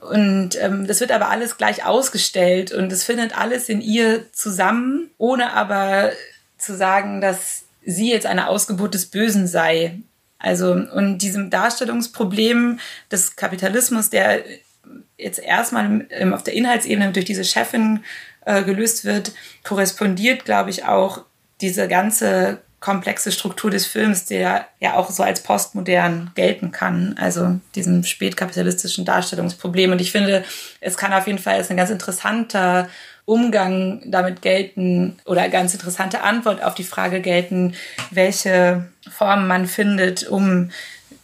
Und 0.00 0.58
ähm, 0.58 0.86
das 0.86 1.00
wird 1.00 1.12
aber 1.12 1.28
alles 1.28 1.58
gleich 1.58 1.84
ausgestellt 1.84 2.72
und 2.72 2.90
es 2.90 3.04
findet 3.04 3.36
alles 3.36 3.68
in 3.68 3.82
ihr 3.82 4.32
zusammen, 4.32 5.10
ohne 5.18 5.52
aber 5.52 6.12
zu 6.60 6.76
sagen, 6.76 7.20
dass 7.20 7.64
sie 7.84 8.10
jetzt 8.10 8.26
eine 8.26 8.48
Ausgeburt 8.48 8.94
des 8.94 9.06
Bösen 9.06 9.46
sei. 9.46 9.98
Also, 10.38 10.72
und 10.72 11.18
diesem 11.18 11.50
Darstellungsproblem 11.50 12.78
des 13.10 13.36
Kapitalismus, 13.36 14.10
der 14.10 14.42
jetzt 15.18 15.38
erstmal 15.38 16.06
auf 16.32 16.42
der 16.42 16.54
Inhaltsebene 16.54 17.12
durch 17.12 17.26
diese 17.26 17.44
Chefin 17.44 18.02
äh, 18.46 18.62
gelöst 18.62 19.04
wird, 19.04 19.32
korrespondiert, 19.64 20.44
glaube 20.44 20.70
ich, 20.70 20.84
auch 20.84 21.24
diese 21.60 21.88
ganze 21.88 22.62
komplexe 22.80 23.30
Struktur 23.30 23.70
des 23.70 23.86
Films, 23.86 24.24
der 24.24 24.66
ja 24.80 24.94
auch 24.94 25.10
so 25.10 25.22
als 25.22 25.42
postmodern 25.42 26.32
gelten 26.34 26.72
kann, 26.72 27.14
also 27.20 27.60
diesem 27.74 28.04
spätkapitalistischen 28.04 29.04
Darstellungsproblem. 29.04 29.92
Und 29.92 30.00
ich 30.00 30.10
finde, 30.10 30.44
es 30.80 30.96
kann 30.96 31.12
auf 31.12 31.26
jeden 31.26 31.38
Fall 31.38 31.56
als 31.56 31.70
ein 31.70 31.76
ganz 31.76 31.90
interessanter 31.90 32.88
Umgang 33.24 34.02
damit 34.06 34.42
gelten 34.42 35.18
oder 35.24 35.48
ganz 35.48 35.74
interessante 35.74 36.22
Antwort 36.22 36.62
auf 36.62 36.74
die 36.74 36.84
Frage 36.84 37.20
gelten, 37.20 37.74
welche 38.10 38.86
Formen 39.08 39.46
man 39.46 39.66
findet, 39.66 40.26
um 40.28 40.70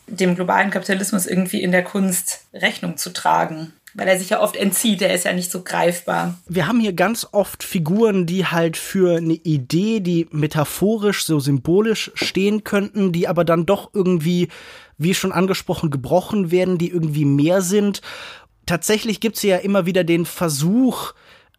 dem 0.06 0.36
globalen 0.36 0.70
Kapitalismus 0.70 1.26
irgendwie 1.26 1.62
in 1.62 1.72
der 1.72 1.82
Kunst 1.82 2.46
Rechnung 2.52 2.96
zu 2.96 3.12
tragen 3.12 3.72
weil 3.96 4.08
er 4.08 4.18
sich 4.18 4.28
ja 4.28 4.40
oft 4.42 4.56
entzieht, 4.56 5.00
er 5.00 5.14
ist 5.14 5.24
ja 5.24 5.32
nicht 5.32 5.50
so 5.50 5.62
greifbar. 5.62 6.36
Wir 6.46 6.68
haben 6.68 6.80
hier 6.80 6.92
ganz 6.92 7.26
oft 7.32 7.64
Figuren, 7.64 8.26
die 8.26 8.44
halt 8.44 8.76
für 8.76 9.16
eine 9.16 9.34
Idee, 9.34 10.00
die 10.00 10.28
metaphorisch, 10.30 11.24
so 11.24 11.40
symbolisch 11.40 12.10
stehen 12.14 12.62
könnten, 12.62 13.12
die 13.12 13.26
aber 13.26 13.44
dann 13.44 13.64
doch 13.64 13.90
irgendwie, 13.94 14.48
wie 14.98 15.14
schon 15.14 15.32
angesprochen, 15.32 15.90
gebrochen 15.90 16.50
werden, 16.50 16.76
die 16.76 16.90
irgendwie 16.90 17.24
mehr 17.24 17.62
sind. 17.62 18.02
Tatsächlich 18.66 19.20
gibt 19.20 19.36
es 19.36 19.42
ja 19.42 19.56
immer 19.56 19.86
wieder 19.86 20.04
den 20.04 20.26
Versuch, 20.26 21.14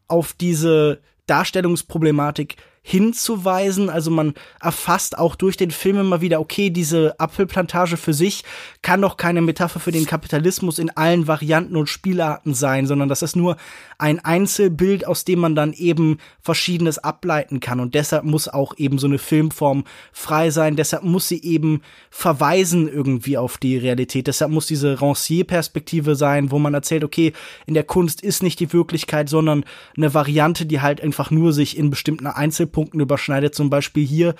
auf 0.07 0.33
diese 0.33 0.99
Darstellungsproblematik 1.27 2.55
hinzuweisen. 2.87 3.89
Also 3.89 4.11
man 4.11 4.33
erfasst 4.61 5.17
auch 5.17 5.35
durch 5.35 5.57
den 5.57 5.71
Film 5.71 5.99
immer 5.99 6.21
wieder, 6.21 6.39
okay, 6.39 6.69
diese 6.69 7.19
Apfelplantage 7.19 7.97
für 7.97 8.13
sich 8.13 8.45
kann 8.81 9.01
doch 9.01 9.17
keine 9.17 9.41
Metapher 9.41 9.81
für 9.81 9.91
den 9.91 10.05
Kapitalismus 10.05 10.79
in 10.79 10.89
allen 10.91 11.27
Varianten 11.27 11.75
und 11.75 11.89
Spielarten 11.89 12.53
sein, 12.53 12.87
sondern 12.87 13.09
das 13.09 13.23
ist 13.23 13.35
nur 13.35 13.57
ein 13.97 14.23
Einzelbild, 14.23 15.05
aus 15.05 15.25
dem 15.25 15.39
man 15.39 15.53
dann 15.53 15.73
eben 15.73 16.19
Verschiedenes 16.39 16.97
ableiten 16.97 17.59
kann. 17.59 17.81
Und 17.81 17.93
deshalb 17.93 18.23
muss 18.23 18.47
auch 18.47 18.73
eben 18.77 18.99
so 18.99 19.07
eine 19.07 19.17
Filmform 19.17 19.83
frei 20.13 20.49
sein. 20.49 20.77
Deshalb 20.77 21.03
muss 21.03 21.27
sie 21.27 21.43
eben 21.43 21.81
verweisen 22.09 22.87
irgendwie 22.87 23.37
auf 23.37 23.57
die 23.57 23.77
Realität. 23.77 24.27
Deshalb 24.27 24.51
muss 24.51 24.65
diese 24.65 25.01
Rancier-Perspektive 25.01 26.15
sein, 26.15 26.51
wo 26.51 26.59
man 26.59 26.73
erzählt, 26.73 27.03
okay, 27.03 27.33
in 27.65 27.73
der 27.73 27.83
Kunst 27.83 28.21
ist 28.21 28.43
nicht 28.43 28.61
die 28.61 28.71
Wirklichkeit, 28.71 29.27
sondern 29.27 29.65
eine 29.97 30.13
Variante, 30.13 30.65
die 30.65 30.79
halt 30.79 31.01
einfach 31.01 31.31
nur 31.31 31.51
sich 31.51 31.77
in 31.77 31.89
bestimmten 31.89 32.27
Einzelpunkten 32.27 32.76
Punkten 32.77 32.99
überschneidet. 32.99 33.55
Zum 33.55 33.71
Beispiel 33.71 34.05
hier, 34.05 34.35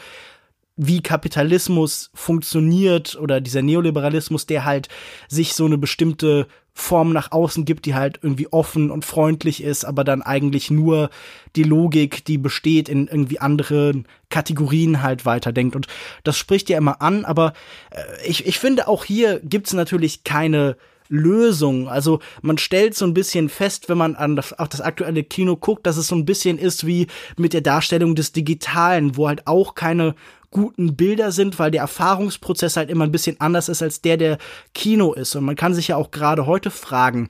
wie 0.75 1.01
Kapitalismus 1.01 2.11
funktioniert 2.13 3.17
oder 3.19 3.41
dieser 3.41 3.63
Neoliberalismus, 3.63 4.45
der 4.45 4.63
halt 4.63 4.89
sich 5.27 5.55
so 5.55 5.65
eine 5.65 5.79
bestimmte 5.79 6.45
Form 6.71 7.13
nach 7.13 7.31
außen 7.31 7.65
gibt, 7.65 7.87
die 7.87 7.95
halt 7.95 8.19
irgendwie 8.21 8.47
offen 8.53 8.91
und 8.91 9.05
freundlich 9.05 9.63
ist, 9.63 9.85
aber 9.85 10.03
dann 10.03 10.21
eigentlich 10.21 10.69
nur 10.69 11.09
die 11.55 11.63
Logik, 11.63 12.25
die 12.25 12.37
besteht, 12.37 12.89
in 12.89 13.07
irgendwie 13.07 13.39
anderen 13.39 14.07
Kategorien 14.29 15.01
halt 15.01 15.25
weiterdenkt. 15.25 15.75
Und 15.75 15.87
das 16.23 16.37
spricht 16.37 16.69
ja 16.69 16.77
immer 16.77 17.01
an, 17.01 17.25
aber 17.25 17.53
äh, 17.89 18.27
ich, 18.27 18.45
ich 18.45 18.59
finde 18.59 18.87
auch 18.87 19.03
hier 19.03 19.39
gibt's 19.39 19.73
natürlich 19.73 20.23
keine 20.23 20.77
Lösung. 21.09 21.87
Also 21.87 22.19
man 22.41 22.57
stellt 22.57 22.95
so 22.95 23.05
ein 23.05 23.13
bisschen 23.13 23.49
fest, 23.49 23.89
wenn 23.89 23.97
man 23.97 24.15
an 24.15 24.35
das, 24.35 24.57
auch 24.57 24.67
das 24.67 24.81
aktuelle 24.81 25.23
Kino 25.23 25.55
guckt, 25.55 25.85
dass 25.85 25.97
es 25.97 26.07
so 26.07 26.15
ein 26.15 26.25
bisschen 26.25 26.57
ist 26.57 26.85
wie 26.85 27.07
mit 27.37 27.53
der 27.53 27.61
Darstellung 27.61 28.15
des 28.15 28.31
Digitalen, 28.31 29.17
wo 29.17 29.27
halt 29.27 29.47
auch 29.47 29.75
keine 29.75 30.15
guten 30.49 30.95
Bilder 30.95 31.31
sind, 31.31 31.59
weil 31.59 31.71
der 31.71 31.81
Erfahrungsprozess 31.81 32.77
halt 32.77 32.89
immer 32.89 33.03
ein 33.03 33.11
bisschen 33.11 33.39
anders 33.39 33.69
ist 33.69 33.81
als 33.81 34.01
der, 34.01 34.17
der 34.17 34.37
Kino 34.73 35.13
ist. 35.13 35.35
Und 35.35 35.43
man 35.43 35.55
kann 35.55 35.73
sich 35.73 35.89
ja 35.89 35.97
auch 35.97 36.11
gerade 36.11 36.45
heute 36.45 36.71
fragen, 36.71 37.29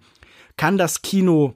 kann 0.55 0.77
das 0.77 1.01
Kino 1.01 1.55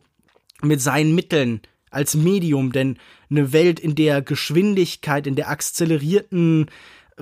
mit 0.61 0.81
seinen 0.81 1.15
Mitteln 1.15 1.61
als 1.91 2.15
Medium 2.15 2.71
denn 2.71 2.97
eine 3.29 3.53
Welt 3.53 3.79
in 3.79 3.95
der 3.95 4.21
Geschwindigkeit, 4.21 5.27
in 5.27 5.35
der 5.35 5.49
akzelerierten 5.49 6.67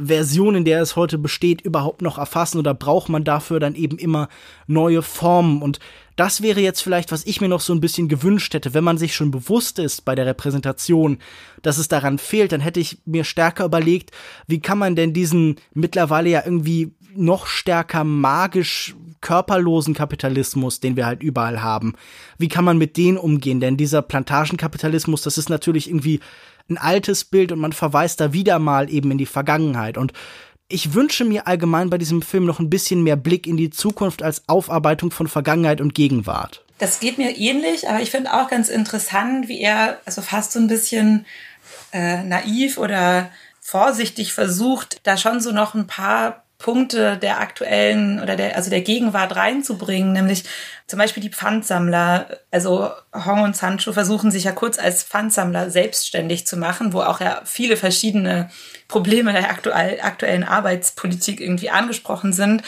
Version, 0.02 0.56
in 0.56 0.66
der 0.66 0.82
es 0.82 0.96
heute 0.96 1.18
besteht, 1.18 1.62
überhaupt 1.62 2.02
noch 2.02 2.18
erfassen 2.18 2.60
oder 2.60 2.74
braucht 2.74 3.10
man 3.10 3.24
dafür 3.24 3.60
dann 3.60 3.76
eben 3.76 3.98
immer 3.98 4.30
neue 4.68 5.02
Formen? 5.02 5.62
Und 5.62 5.80
das 6.16 6.42
wäre 6.42 6.60
jetzt 6.60 6.82
vielleicht, 6.82 7.12
was 7.12 7.26
ich 7.26 7.42
mir 7.42 7.48
noch 7.48 7.62
so 7.62 7.74
ein 7.74 7.82
bisschen 7.82 8.10
gewünscht 8.10 8.54
hätte, 8.54 8.74
wenn 8.74 8.84
man 8.84 8.98
sich 8.98 9.16
schon 9.16 9.32
bewusst 9.32 9.80
ist 9.80 10.04
bei 10.04 10.16
der 10.16 10.26
Repräsentation, 10.26 11.18
dass 11.62 11.78
es 11.78 11.88
daran 11.88 12.18
fehlt, 12.18 12.52
dann 12.52 12.62
hätte 12.62 12.80
ich 12.80 13.00
mir 13.06 13.24
stärker 13.24 13.66
überlegt, 13.66 14.12
wie 14.48 14.60
kann 14.60 14.78
man 14.78 14.96
denn 14.96 15.14
diesen 15.14 15.56
mittlerweile 15.74 16.30
ja 16.30 16.42
irgendwie 16.44 16.92
noch 17.16 17.48
stärker 17.48 18.04
magisch 18.04 18.96
körperlosen 19.22 19.94
Kapitalismus, 19.94 20.80
den 20.80 20.96
wir 20.96 21.06
halt 21.06 21.24
überall 21.24 21.62
haben. 21.62 21.96
Wie 22.38 22.48
kann 22.48 22.64
man 22.66 22.78
mit 22.78 22.98
denen 22.98 23.18
umgehen? 23.18 23.60
Denn 23.60 23.78
dieser 23.78 24.02
Plantagenkapitalismus, 24.02 25.22
das 25.22 25.38
ist 25.38 25.50
natürlich 25.50 25.90
irgendwie 25.90 26.20
ein 26.70 26.78
altes 26.78 27.26
Bild 27.26 27.52
und 27.52 27.60
man 27.60 27.74
verweist 27.74 28.20
da 28.20 28.34
wieder 28.34 28.60
mal 28.60 28.90
eben 28.90 29.12
in 29.12 29.18
die 29.18 29.26
Vergangenheit. 29.26 29.98
Und 29.98 30.14
ich 30.68 30.94
wünsche 30.94 31.26
mir 31.26 31.48
allgemein 31.48 31.90
bei 31.90 31.98
diesem 31.98 32.22
Film 32.22 32.46
noch 32.46 32.60
ein 32.60 32.70
bisschen 32.70 33.04
mehr 33.04 33.16
Blick 33.16 33.48
in 33.48 33.58
die 33.58 33.72
Zukunft 33.72 34.22
als 34.22 34.44
Aufarbeitung 34.48 35.12
von 35.12 35.28
Vergangenheit 35.28 35.82
und 35.82 35.96
Gegenwart. 35.96 36.64
Das 36.78 37.00
geht 37.00 37.18
mir 37.18 37.38
ähnlich, 37.38 37.90
aber 37.90 38.02
ich 38.02 38.12
finde 38.12 38.34
auch 38.34 38.50
ganz 38.50 38.70
interessant, 38.70 39.48
wie 39.48 39.60
er 39.60 40.00
also 40.06 40.22
fast 40.22 40.54
so 40.54 40.60
ein 40.60 40.68
bisschen 40.68 41.26
äh, 41.92 42.24
naiv 42.24 42.78
oder 42.78 43.32
vorsichtig 43.60 44.34
versucht, 44.34 45.02
da 45.04 45.18
schon 45.18 45.42
so 45.42 45.52
noch 45.52 45.74
ein 45.74 45.88
paar 45.88 46.44
Punkte 46.60 47.18
der 47.18 47.40
aktuellen 47.40 48.22
oder 48.22 48.36
der, 48.36 48.58
also 48.58 48.70
der 48.70 48.82
Gegenwart 48.82 49.36
reinzubringen, 49.36 50.12
nämlich 50.12 50.44
zum 50.88 51.00
Beispiel 51.00 51.24
die 51.24 51.32
Pfandsammler. 51.32 52.38
Also 52.52 52.92
Hong 53.14 53.44
und 53.44 53.56
Sancho 53.56 53.94
versuchen 53.94 54.30
sich 54.30 54.44
ja 54.44 54.52
kurz 54.52 54.78
als 54.78 55.04
Pfandsammler 55.04 55.70
selbstständig 55.70 56.46
zu 56.46 56.58
machen, 56.58 56.92
wo 56.92 57.00
auch 57.00 57.22
ja 57.22 57.42
viele 57.46 57.78
verschiedene 57.78 58.50
Probleme 58.90 59.32
der 59.32 59.50
aktuell, 59.50 60.02
aktuellen 60.02 60.44
Arbeitspolitik 60.44 61.40
irgendwie 61.40 61.70
angesprochen 61.70 62.34
sind. 62.34 62.62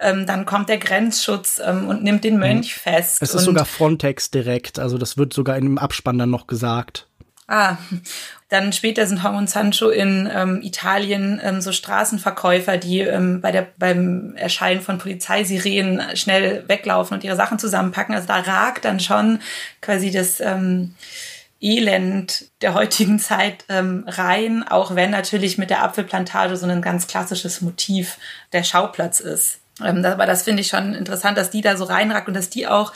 Ähm, 0.00 0.26
dann 0.26 0.44
kommt 0.44 0.68
der 0.68 0.78
Grenzschutz 0.78 1.60
ähm, 1.64 1.86
und 1.86 2.02
nimmt 2.02 2.24
den 2.24 2.38
Mönch 2.38 2.74
mhm. 2.76 2.90
fest. 2.90 3.18
Es 3.20 3.34
ist 3.34 3.44
sogar 3.44 3.64
Frontex 3.64 4.32
direkt, 4.32 4.80
also 4.80 4.98
das 4.98 5.16
wird 5.16 5.32
sogar 5.32 5.56
in 5.56 5.64
dem 5.64 5.78
Abspann 5.78 6.18
dann 6.18 6.30
noch 6.30 6.48
gesagt. 6.48 7.06
Ah, 7.52 7.78
dann 8.48 8.72
später 8.72 9.08
sind 9.08 9.24
Hong 9.24 9.34
und 9.36 9.50
Sancho 9.50 9.90
in 9.90 10.30
ähm, 10.32 10.62
Italien 10.62 11.40
ähm, 11.42 11.60
so 11.60 11.72
Straßenverkäufer, 11.72 12.76
die 12.76 13.00
ähm, 13.00 13.40
bei 13.40 13.50
der, 13.50 13.66
beim 13.76 14.36
Erscheinen 14.36 14.80
von 14.80 14.98
Polizeisirenen 14.98 16.16
schnell 16.16 16.62
weglaufen 16.68 17.16
und 17.16 17.24
ihre 17.24 17.34
Sachen 17.34 17.58
zusammenpacken. 17.58 18.14
Also 18.14 18.28
da 18.28 18.38
ragt 18.38 18.84
dann 18.84 19.00
schon 19.00 19.40
quasi 19.80 20.12
das 20.12 20.38
ähm, 20.38 20.94
Elend 21.60 22.44
der 22.62 22.74
heutigen 22.74 23.18
Zeit 23.18 23.64
ähm, 23.68 24.04
rein, 24.06 24.64
auch 24.68 24.94
wenn 24.94 25.10
natürlich 25.10 25.58
mit 25.58 25.70
der 25.70 25.82
Apfelplantage 25.82 26.56
so 26.56 26.66
ein 26.66 26.82
ganz 26.82 27.08
klassisches 27.08 27.60
Motiv 27.62 28.16
der 28.52 28.62
Schauplatz 28.62 29.18
ist. 29.18 29.58
Ähm, 29.84 30.04
aber 30.04 30.26
das 30.26 30.44
finde 30.44 30.62
ich 30.62 30.68
schon 30.68 30.94
interessant, 30.94 31.36
dass 31.36 31.50
die 31.50 31.62
da 31.62 31.76
so 31.76 31.82
reinragt 31.82 32.28
und 32.28 32.34
dass 32.34 32.48
die 32.48 32.68
auch 32.68 32.92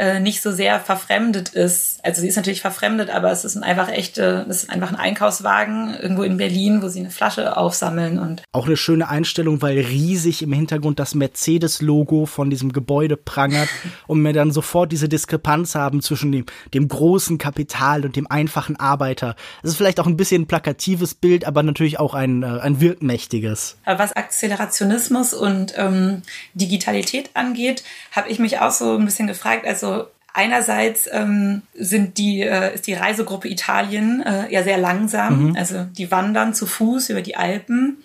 äh, 0.00 0.18
nicht 0.18 0.40
so 0.40 0.50
sehr 0.50 0.80
verfremdet 0.80 1.50
ist. 1.50 2.02
Also 2.02 2.22
sie 2.22 2.28
ist 2.28 2.36
natürlich 2.36 2.62
verfremdet, 2.62 3.10
aber 3.10 3.30
es 3.32 3.44
ist 3.44 3.54
ein 3.54 3.62
einfach 3.62 3.90
echte, 3.90 4.46
es 4.48 4.62
ist 4.62 4.70
einfach 4.70 4.88
ein 4.88 4.96
Einkaufswagen 4.96 5.94
irgendwo 5.94 6.22
in 6.22 6.38
Berlin, 6.38 6.80
wo 6.80 6.88
sie 6.88 7.00
eine 7.00 7.10
Flasche 7.10 7.54
aufsammeln 7.58 8.18
und 8.18 8.42
auch 8.52 8.66
eine 8.66 8.78
schöne 8.78 9.10
Einstellung, 9.10 9.60
weil 9.60 9.78
riesig 9.78 10.40
im 10.40 10.54
Hintergrund 10.54 10.98
das 10.98 11.14
Mercedes-Logo 11.14 12.24
von 12.24 12.48
diesem 12.48 12.72
Gebäude 12.72 13.18
prangert 13.18 13.68
und 14.06 14.22
wir 14.22 14.32
dann 14.32 14.52
sofort 14.52 14.90
diese 14.90 15.06
Diskrepanz 15.06 15.74
haben 15.74 16.00
zwischen 16.00 16.32
dem, 16.32 16.46
dem 16.72 16.88
großen 16.88 17.36
Kapital 17.36 18.06
und 18.06 18.16
dem 18.16 18.26
einfachen 18.26 18.80
Arbeiter. 18.80 19.36
Es 19.62 19.72
ist 19.72 19.76
vielleicht 19.76 20.00
auch 20.00 20.06
ein 20.06 20.16
bisschen 20.16 20.42
ein 20.42 20.46
plakatives 20.46 21.12
Bild, 21.12 21.44
aber 21.44 21.62
natürlich 21.62 22.00
auch 22.00 22.14
ein, 22.14 22.42
äh, 22.42 22.46
ein 22.46 22.80
wirkmächtiges. 22.80 23.76
Was 23.84 24.14
Akzelerationismus 24.14 25.34
und 25.34 25.74
ähm, 25.76 26.22
Digitalität 26.54 27.28
angeht, 27.34 27.84
habe 28.12 28.30
ich 28.30 28.38
mich 28.38 28.60
auch 28.60 28.70
so 28.70 28.96
ein 28.96 29.04
bisschen 29.04 29.26
gefragt, 29.26 29.66
also 29.66 29.89
einerseits 30.32 31.08
ähm, 31.12 31.62
sind 31.74 32.18
die, 32.18 32.42
äh, 32.42 32.74
ist 32.74 32.86
die 32.86 32.94
Reisegruppe 32.94 33.48
Italien 33.48 34.22
äh, 34.22 34.52
ja 34.52 34.62
sehr 34.62 34.78
langsam. 34.78 35.50
Mhm. 35.50 35.56
Also 35.56 35.84
die 35.84 36.10
wandern 36.10 36.54
zu 36.54 36.66
Fuß 36.66 37.10
über 37.10 37.22
die 37.22 37.36
Alpen, 37.36 37.98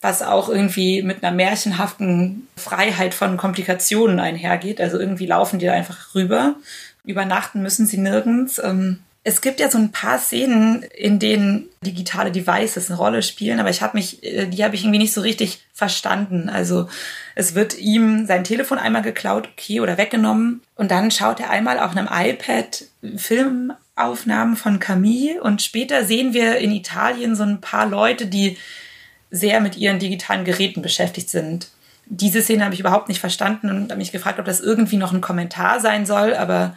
was 0.00 0.22
auch 0.22 0.48
irgendwie 0.48 1.02
mit 1.02 1.22
einer 1.22 1.34
märchenhaften 1.34 2.48
Freiheit 2.56 3.14
von 3.14 3.36
Komplikationen 3.36 4.20
einhergeht. 4.20 4.80
Also 4.80 4.98
irgendwie 4.98 5.26
laufen 5.26 5.58
die 5.58 5.66
da 5.66 5.72
einfach 5.72 6.14
rüber. 6.14 6.56
Übernachten 7.04 7.62
müssen 7.62 7.86
sie 7.86 7.98
nirgends. 7.98 8.60
Ähm, 8.62 9.00
es 9.22 9.42
gibt 9.42 9.60
ja 9.60 9.70
so 9.70 9.76
ein 9.76 9.92
paar 9.92 10.18
Szenen, 10.18 10.82
in 10.82 11.18
denen 11.18 11.68
digitale 11.84 12.32
Devices 12.32 12.90
eine 12.90 12.98
Rolle 12.98 13.22
spielen, 13.22 13.60
aber 13.60 13.68
ich 13.68 13.82
habe 13.82 13.98
mich, 13.98 14.22
äh, 14.24 14.46
die 14.46 14.64
habe 14.64 14.74
ich 14.74 14.82
irgendwie 14.82 14.98
nicht 14.98 15.12
so 15.12 15.20
richtig 15.20 15.62
verstanden. 15.74 16.48
Also 16.48 16.88
es 17.34 17.54
wird 17.54 17.78
ihm 17.78 18.26
sein 18.26 18.44
Telefon 18.44 18.78
einmal 18.78 19.02
geklaut, 19.02 19.48
okay, 19.52 19.80
oder 19.80 19.98
weggenommen. 19.98 20.62
Und 20.74 20.90
dann 20.90 21.10
schaut 21.10 21.38
er 21.38 21.50
einmal 21.50 21.78
auf 21.78 21.94
einem 21.94 22.08
iPad 22.10 22.84
Filmaufnahmen 23.16 24.56
von 24.56 24.78
Camille 24.78 25.42
und 25.42 25.60
später 25.60 26.04
sehen 26.04 26.32
wir 26.32 26.56
in 26.56 26.72
Italien 26.72 27.36
so 27.36 27.42
ein 27.42 27.60
paar 27.60 27.86
Leute, 27.86 28.26
die 28.26 28.56
sehr 29.30 29.60
mit 29.60 29.76
ihren 29.76 29.98
digitalen 29.98 30.46
Geräten 30.46 30.80
beschäftigt 30.80 31.28
sind. 31.28 31.68
Diese 32.06 32.40
Szene 32.40 32.64
habe 32.64 32.74
ich 32.74 32.80
überhaupt 32.80 33.08
nicht 33.08 33.20
verstanden 33.20 33.68
und 33.68 33.90
habe 33.90 33.98
mich 33.98 34.12
gefragt, 34.12 34.38
ob 34.38 34.46
das 34.46 34.60
irgendwie 34.60 34.96
noch 34.96 35.12
ein 35.12 35.20
Kommentar 35.20 35.78
sein 35.78 36.06
soll, 36.06 36.34
aber 36.34 36.76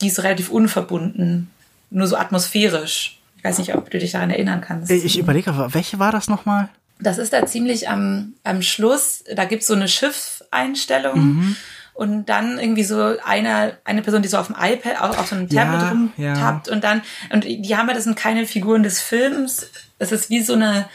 die 0.00 0.08
ist 0.08 0.22
relativ 0.22 0.50
unverbunden 0.50 1.50
nur 1.90 2.06
so 2.06 2.16
atmosphärisch. 2.16 3.20
Ich 3.36 3.44
weiß 3.44 3.58
nicht, 3.58 3.74
ob 3.74 3.90
du 3.90 3.98
dich 3.98 4.12
daran 4.12 4.30
erinnern 4.30 4.60
kannst. 4.60 4.90
Ich 4.90 5.18
überlege, 5.18 5.68
welche 5.72 5.98
war 5.98 6.12
das 6.12 6.28
nochmal? 6.28 6.68
Das 6.98 7.16
ist 7.16 7.32
da 7.32 7.46
ziemlich 7.46 7.88
am, 7.88 8.34
am 8.44 8.60
Schluss. 8.60 9.24
Da 9.34 9.46
gibt's 9.46 9.66
so 9.66 9.74
eine 9.74 9.88
Schiffeinstellung. 9.88 11.18
Mhm. 11.18 11.56
Und 11.94 12.26
dann 12.26 12.58
irgendwie 12.58 12.84
so 12.84 13.16
eine, 13.24 13.78
eine 13.84 14.02
Person, 14.02 14.22
die 14.22 14.28
so 14.28 14.38
auf 14.38 14.46
dem 14.46 14.56
iPad, 14.58 15.00
auf, 15.00 15.18
auf 15.18 15.26
so 15.26 15.36
einem 15.36 15.48
Tablet 15.48 15.80
ja, 15.82 15.88
rumtappt 15.88 16.66
ja. 16.66 16.72
und 16.72 16.84
dann, 16.84 17.02
und 17.30 17.44
die 17.44 17.76
haben 17.76 17.88
ja, 17.88 17.94
das 17.94 18.04
sind 18.04 18.16
keine 18.16 18.46
Figuren 18.46 18.82
des 18.82 19.00
Films. 19.02 19.70
Es 19.98 20.12
ist 20.12 20.30
wie 20.30 20.40
so 20.40 20.54
eine 20.54 20.88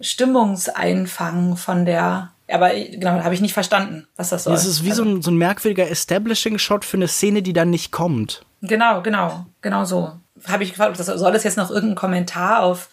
Stimmungseinfang 0.00 1.56
von 1.56 1.84
der, 1.86 2.32
aber 2.48 2.70
genau, 2.70 3.22
habe 3.24 3.34
ich 3.34 3.40
nicht 3.40 3.54
verstanden, 3.54 4.06
was 4.16 4.28
das 4.28 4.44
soll. 4.44 4.54
Es 4.54 4.64
ist 4.64 4.84
wie 4.84 4.90
also, 4.90 5.02
so, 5.02 5.10
ein, 5.10 5.22
so 5.22 5.30
ein 5.32 5.38
merkwürdiger 5.38 5.90
Establishing-Shot 5.90 6.84
für 6.84 6.98
eine 6.98 7.08
Szene, 7.08 7.42
die 7.42 7.52
dann 7.52 7.70
nicht 7.70 7.90
kommt. 7.90 8.44
Genau, 8.62 9.02
genau, 9.02 9.46
genau 9.60 9.84
so 9.84 10.12
habe 10.46 10.64
ich 10.64 10.70
gefragt, 10.70 10.98
das, 10.98 11.06
soll 11.06 11.32
das 11.32 11.44
jetzt 11.44 11.56
noch 11.56 11.70
irgendein 11.70 11.96
Kommentar 11.96 12.62
auf 12.62 12.88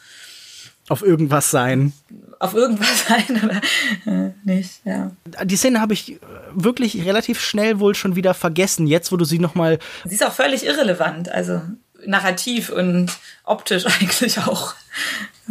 auf 0.89 1.03
irgendwas 1.03 1.51
sein. 1.51 1.93
Auf 2.39 2.53
irgendwas 2.53 3.05
sein 3.07 3.41
oder 3.41 3.61
äh, 4.11 4.31
nicht, 4.43 4.81
ja. 4.83 5.11
Die 5.43 5.55
Szene 5.55 5.79
habe 5.79 5.93
ich 5.93 6.19
wirklich 6.53 7.05
relativ 7.05 7.39
schnell 7.39 7.79
wohl 7.79 7.95
schon 7.95 8.17
wieder 8.17 8.33
vergessen, 8.33 8.87
jetzt 8.87 9.11
wo 9.11 9.15
du 9.15 9.23
sie 9.23 9.39
nochmal. 9.39 9.79
Sie 10.03 10.15
ist 10.15 10.25
auch 10.25 10.33
völlig 10.33 10.65
irrelevant, 10.65 11.29
also 11.29 11.61
narrativ 12.05 12.69
und 12.69 13.11
optisch 13.43 13.85
eigentlich 14.01 14.39
auch. 14.39 14.73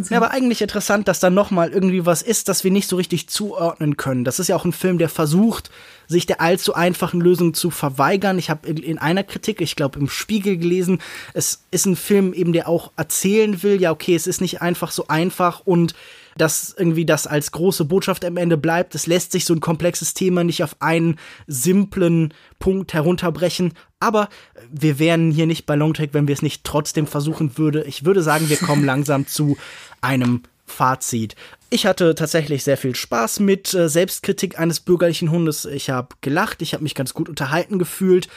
Ja, 0.09 0.17
aber 0.17 0.31
eigentlich 0.31 0.61
interessant, 0.61 1.07
dass 1.07 1.19
da 1.19 1.29
nochmal 1.29 1.71
irgendwie 1.71 2.05
was 2.05 2.21
ist, 2.21 2.47
das 2.47 2.63
wir 2.63 2.71
nicht 2.71 2.87
so 2.87 2.95
richtig 2.95 3.27
zuordnen 3.27 3.97
können. 3.97 4.23
Das 4.23 4.39
ist 4.39 4.47
ja 4.47 4.55
auch 4.55 4.65
ein 4.65 4.71
Film, 4.71 4.97
der 4.97 5.09
versucht, 5.09 5.69
sich 6.07 6.25
der 6.25 6.41
allzu 6.41 6.73
einfachen 6.73 7.21
Lösung 7.21 7.53
zu 7.53 7.69
verweigern. 7.69 8.39
Ich 8.39 8.49
habe 8.49 8.67
in, 8.67 8.97
einer 8.97 9.23
Kritik, 9.23 9.61
ich 9.61 9.75
glaube 9.75 9.99
im 9.99 10.09
Spiegel 10.09 10.57
gelesen, 10.57 11.01
es 11.33 11.63
ist 11.71 11.85
ein 11.85 11.95
Film 11.95 12.33
eben, 12.33 12.53
der 12.53 12.67
auch 12.67 12.91
erzählen 12.95 13.61
will, 13.63 13.81
ja, 13.81 13.91
okay, 13.91 14.15
es 14.15 14.27
ist 14.27 14.41
nicht 14.41 14.61
einfach 14.61 14.91
so 14.91 15.07
einfach 15.07 15.61
und 15.65 15.93
dass 16.37 16.73
irgendwie 16.77 17.05
das 17.05 17.27
als 17.27 17.51
große 17.51 17.85
Botschaft 17.85 18.25
am 18.25 18.37
Ende 18.37 18.57
bleibt. 18.57 18.95
Es 18.95 19.07
lässt 19.07 19.31
sich 19.31 19.45
so 19.45 19.53
ein 19.53 19.59
komplexes 19.59 20.13
Thema 20.13 20.43
nicht 20.43 20.63
auf 20.63 20.75
einen 20.79 21.17
simplen 21.47 22.33
Punkt 22.59 22.93
herunterbrechen. 22.93 23.73
Aber 23.99 24.29
wir 24.71 24.99
wären 24.99 25.31
hier 25.31 25.47
nicht 25.47 25.65
bei 25.65 25.75
Longtake, 25.75 26.13
wenn 26.13 26.27
wir 26.27 26.33
es 26.33 26.41
nicht 26.41 26.63
trotzdem 26.63 27.07
versuchen 27.07 27.57
würde. 27.57 27.83
Ich 27.83 28.05
würde 28.05 28.23
sagen, 28.23 28.49
wir 28.49 28.57
kommen 28.57 28.85
langsam 28.85 29.27
zu 29.27 29.57
einem 30.01 30.43
Fazit. 30.65 31.35
Ich 31.69 31.85
hatte 31.85 32.15
tatsächlich 32.15 32.63
sehr 32.63 32.77
viel 32.77 32.95
Spaß 32.95 33.39
mit 33.39 33.73
äh, 33.73 33.89
Selbstkritik 33.89 34.59
eines 34.59 34.79
bürgerlichen 34.79 35.31
Hundes. 35.31 35.65
Ich 35.65 35.89
habe 35.89 36.15
gelacht, 36.21 36.61
ich 36.61 36.73
habe 36.73 36.83
mich 36.83 36.95
ganz 36.95 37.13
gut 37.13 37.29
unterhalten 37.29 37.77
gefühlt. 37.77 38.27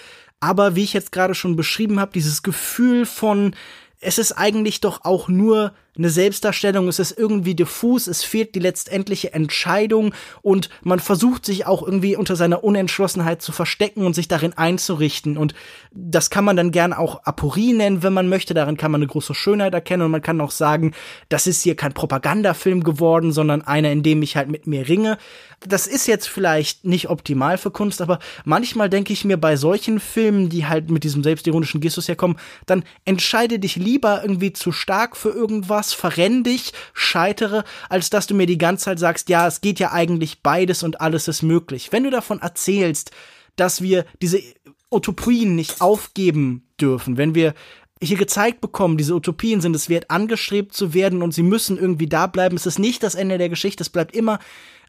Aber 0.41 0.77
wie 0.77 0.85
ich 0.85 0.93
jetzt 0.93 1.13
gerade 1.13 1.35
schon 1.35 1.57
beschrieben 1.57 2.01
habe, 2.01 2.13
dieses 2.13 2.43
Gefühl 2.43 3.07
von, 3.07 3.55
es 4.01 4.19
ist 4.19 4.33
eigentlich 4.33 4.81
doch 4.81 5.05
auch 5.05 5.29
nur 5.29 5.73
eine 5.97 6.11
Selbstdarstellung, 6.11 6.89
es 6.89 6.99
ist 6.99 7.17
irgendwie 7.17 7.55
diffus, 7.55 8.09
es 8.09 8.25
fehlt 8.25 8.55
die 8.55 8.61
letztendliche 8.61 9.33
Entscheidung 9.33 10.13
und 10.43 10.69
man 10.83 10.99
versucht 10.99 11.47
sich 11.47 11.67
auch 11.67 11.83
irgendwie 11.83 12.17
unter 12.17 12.35
seiner 12.35 12.65
Unentschlossenheit 12.65 13.43
zu 13.43 13.53
verstecken 13.53 14.05
und 14.05 14.15
sich 14.15 14.27
darin 14.27 14.55
einzurichten. 14.55 15.37
Und 15.37 15.55
das 15.93 16.31
kann 16.31 16.45
man 16.45 16.57
dann 16.57 16.73
gern 16.73 16.93
auch 16.93 17.25
Aporie 17.25 17.73
nennen, 17.73 18.03
wenn 18.03 18.13
man 18.13 18.29
möchte. 18.29 18.55
Darin 18.55 18.77
kann 18.77 18.91
man 18.91 19.01
eine 19.01 19.07
große 19.07 19.35
Schönheit 19.35 19.73
erkennen 19.73 20.03
und 20.03 20.11
man 20.11 20.23
kann 20.23 20.41
auch 20.41 20.51
sagen, 20.51 20.95
das 21.29 21.47
ist 21.47 21.63
hier 21.63 21.77
kein 21.77 21.93
Propagandafilm 21.93 22.83
geworden, 22.83 23.31
sondern 23.31 23.63
einer, 23.63 23.93
in 23.93 24.03
dem 24.03 24.23
ich 24.23 24.37
halt 24.37 24.49
mit 24.49 24.67
mir 24.67 24.89
ringe. 24.89 25.17
Das 25.67 25.87
ist 25.87 26.09
jetzt 26.09 26.29
vielleicht 26.29 26.85
nicht 26.85 27.09
optimal 27.09 27.57
für 27.57 27.71
Kunst, 27.71 28.03
aber 28.03 28.19
manchmal 28.45 28.91
denke 28.91 29.13
ich 29.13 29.25
mir 29.25 29.37
bei 29.37 29.57
solchen 29.57 30.01
Filmen, 30.01 30.49
die 30.49 30.67
halt 30.67 30.91
mit 30.91 31.05
diesem 31.05 31.23
selbstironischen 31.23 31.81
Gestus 31.81 32.09
herkommen, 32.09 32.37
dann 32.67 32.85
entscheide 33.05 33.59
dich 33.59 33.77
lieber 33.77 34.23
irgendwie 34.23 34.53
zu 34.53 34.73
stark 34.73 35.17
für 35.17 35.31
irgendwas, 35.31 35.84
verrenn 35.93 36.43
dich, 36.45 36.73
scheitere, 36.93 37.65
als 37.89 38.11
dass 38.11 38.27
du 38.27 38.35
mir 38.35 38.47
die 38.47 38.59
ganze 38.59 38.87
Zeit 38.87 38.99
sagst, 38.99 39.29
ja, 39.29 39.47
es 39.47 39.61
geht 39.61 39.79
ja 39.79 39.93
eigentlich 39.93 40.43
beides 40.43 40.83
und 40.83 41.01
alles 41.01 41.29
ist 41.29 41.43
möglich. 41.43 41.93
Wenn 41.93 42.05
du 42.05 42.11
davon 42.11 42.41
erzählst, 42.41 43.11
dass 43.57 43.83
wir 43.83 44.05
diese 44.23 44.41
Utopien 44.91 45.55
nicht 45.55 45.81
aufgeben 45.81 46.67
dürfen, 46.81 47.17
wenn 47.17 47.35
wir 47.35 47.55
hier 48.03 48.17
gezeigt 48.17 48.61
bekommen, 48.61 48.97
diese 48.97 49.15
Utopien 49.15 49.61
sind 49.61 49.75
es 49.75 49.89
wert, 49.89 50.11
angestrebt 50.11 50.75
zu 50.75 50.95
werden 50.95 51.23
und 51.23 51.33
sie 51.33 51.43
müssen 51.43 51.79
irgendwie 51.79 52.09
da 52.09 52.27
bleiben. 52.27 52.57
Es 52.57 52.67
ist 52.67 52.79
nicht 52.79 53.03
das 53.03 53.15
Ende 53.15 53.39
der 53.39 53.49
Geschichte, 53.49 53.83
es 53.83 53.91
bleibt 53.91 54.15
immer 54.15 54.39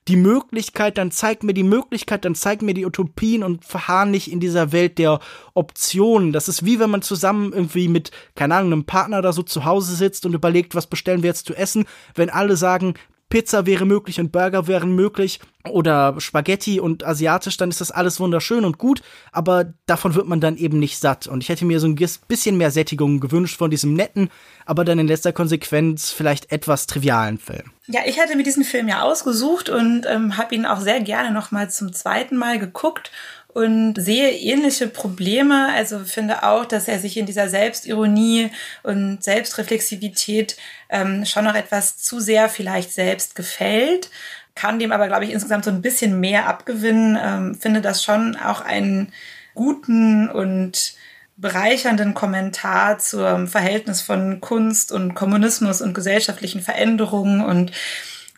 die 0.08 0.18
Möglichkeit, 0.18 0.98
dann 0.98 1.10
zeigt 1.12 1.44
mir 1.44 1.54
die 1.54 1.64
Möglichkeit, 1.64 2.26
dann 2.26 2.36
zeigt 2.36 2.62
mir 2.62 2.76
die 2.76 2.86
Utopien 2.86 3.44
und 3.44 3.66
verharren 3.66 4.12
nicht 4.12 4.32
in 4.32 4.40
dieser 4.40 4.72
Welt 4.72 5.00
der 5.00 5.20
Optionen. 5.56 6.32
Das 6.32 6.48
ist 6.48 6.64
wie 6.64 6.80
wenn 6.80 6.92
man 6.92 7.02
zusammen 7.02 7.54
irgendwie 7.54 7.88
mit, 7.88 8.12
keine 8.36 8.56
Ahnung, 8.56 8.74
einem 8.74 8.86
Partner 8.86 9.20
oder 9.20 9.34
so 9.34 9.42
zu 9.42 9.66
Hause 9.66 9.96
sitzt 9.96 10.26
und 10.26 10.34
überlegt, 10.34 10.76
was 10.76 10.88
bestellen 10.88 11.24
wir 11.24 11.30
jetzt 11.30 11.48
zu 11.48 11.56
essen. 11.56 11.86
Wenn 12.14 12.30
alle 12.30 12.56
sagen, 12.56 12.94
Pizza 13.30 13.66
wäre 13.66 13.86
möglich 13.86 14.20
und 14.20 14.32
Burger 14.32 14.68
wären 14.68 14.96
möglich 14.96 15.40
oder 15.68 16.16
Spaghetti 16.20 16.80
und 16.80 17.04
asiatisch, 17.04 17.58
dann 17.58 17.70
ist 17.70 17.82
das 17.82 17.92
alles 17.92 18.20
wunderschön 18.20 18.66
und 18.66 18.78
gut, 18.78 19.02
aber 19.32 19.74
davon 19.88 20.14
wird 20.14 20.28
man 20.28 20.40
dann 20.40 20.58
eben 20.58 20.80
nicht 20.80 21.00
satt. 21.00 21.26
Und 21.28 21.42
ich 21.42 21.50
hätte 21.50 21.66
mir 21.66 21.80
so 21.80 21.88
ein 21.88 21.96
bisschen 21.96 22.58
mehr 22.58 22.72
Sättigung 22.72 23.20
gewünscht 23.20 23.58
von 23.58 23.72
diesem 23.72 23.94
netten, 23.94 24.30
aber 24.66 24.86
dann 24.86 25.00
in 25.00 25.08
letzter 25.08 25.34
Konsequenz 25.34 26.12
vielleicht 26.12 26.52
etwas 26.52 26.86
trivialen 26.86 27.40
Film. 27.40 27.72
Ja, 27.88 28.02
ich 28.06 28.20
hatte 28.20 28.36
mir 28.36 28.44
diesen 28.44 28.64
Film 28.64 28.88
ja 28.88 29.02
ausgesucht 29.02 29.70
und 29.70 30.06
ähm, 30.08 30.38
habe 30.38 30.54
ihn 30.54 30.66
auch 30.66 30.80
sehr 30.80 31.02
gerne 31.02 31.32
noch 31.32 31.52
mal 31.52 31.70
zum 31.70 31.94
zweiten 31.94 32.38
Mal 32.38 32.60
geguckt 32.60 33.12
und 33.56 33.96
sehe 33.96 34.32
ähnliche 34.32 34.90
Probleme. 34.90 35.70
Also 35.74 36.00
finde 36.00 36.44
auch, 36.44 36.66
dass 36.66 36.90
er 36.90 37.00
sich 37.00 37.16
in 37.16 37.26
dieser 37.26 37.48
Selbstironie 37.48 38.52
und 38.84 39.24
Selbstreflexivität 39.24 40.58
ähm, 40.90 41.26
schon 41.26 41.46
noch 41.46 41.56
etwas 41.56 41.96
zu 41.96 42.20
sehr 42.20 42.50
vielleicht 42.50 42.92
selbst 42.92 43.34
gefällt. 43.34 44.10
Kann 44.56 44.78
dem 44.78 44.92
aber, 44.92 45.08
glaube 45.08 45.24
ich, 45.24 45.32
insgesamt 45.32 45.64
so 45.64 45.72
ein 45.72 45.82
bisschen 45.82 46.20
mehr 46.20 46.50
abgewinnen. 46.50 47.18
Ähm, 47.22 47.56
finde 47.56 47.80
das 47.80 48.04
schon 48.04 48.36
auch 48.36 48.60
einen 48.60 49.14
guten 49.54 50.30
und 50.30 50.96
bereichernden 51.38 52.14
Kommentar 52.14 53.00
zum 53.00 53.48
Verhältnis 53.48 54.02
von 54.02 54.42
Kunst 54.42 54.92
und 54.92 55.14
Kommunismus 55.14 55.82
und 55.82 55.94
gesellschaftlichen 55.94 56.60
Veränderungen 56.60 57.40
und 57.40 57.72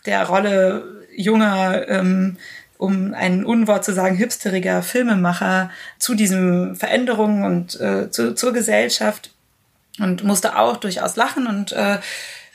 der 0.06 0.28
Rolle 0.28 1.08
junger 1.16 1.88
ähm, 1.90 2.38
um 2.78 3.14
ein 3.14 3.46
Unwort 3.46 3.84
zu 3.84 3.94
sagen, 3.94 4.16
hipsteriger 4.16 4.82
Filmemacher 4.84 5.72
zu 5.98 6.16
diesen 6.16 6.76
Veränderungen 6.76 7.44
und 7.44 7.80
äh, 7.80 8.12
zu, 8.12 8.36
zur 8.36 8.54
Gesellschaft 8.54 9.32
und 10.00 10.24
musste 10.24 10.58
auch 10.58 10.78
durchaus 10.78 11.16
lachen 11.16 11.48
und 11.48 11.72
äh, 11.72 11.98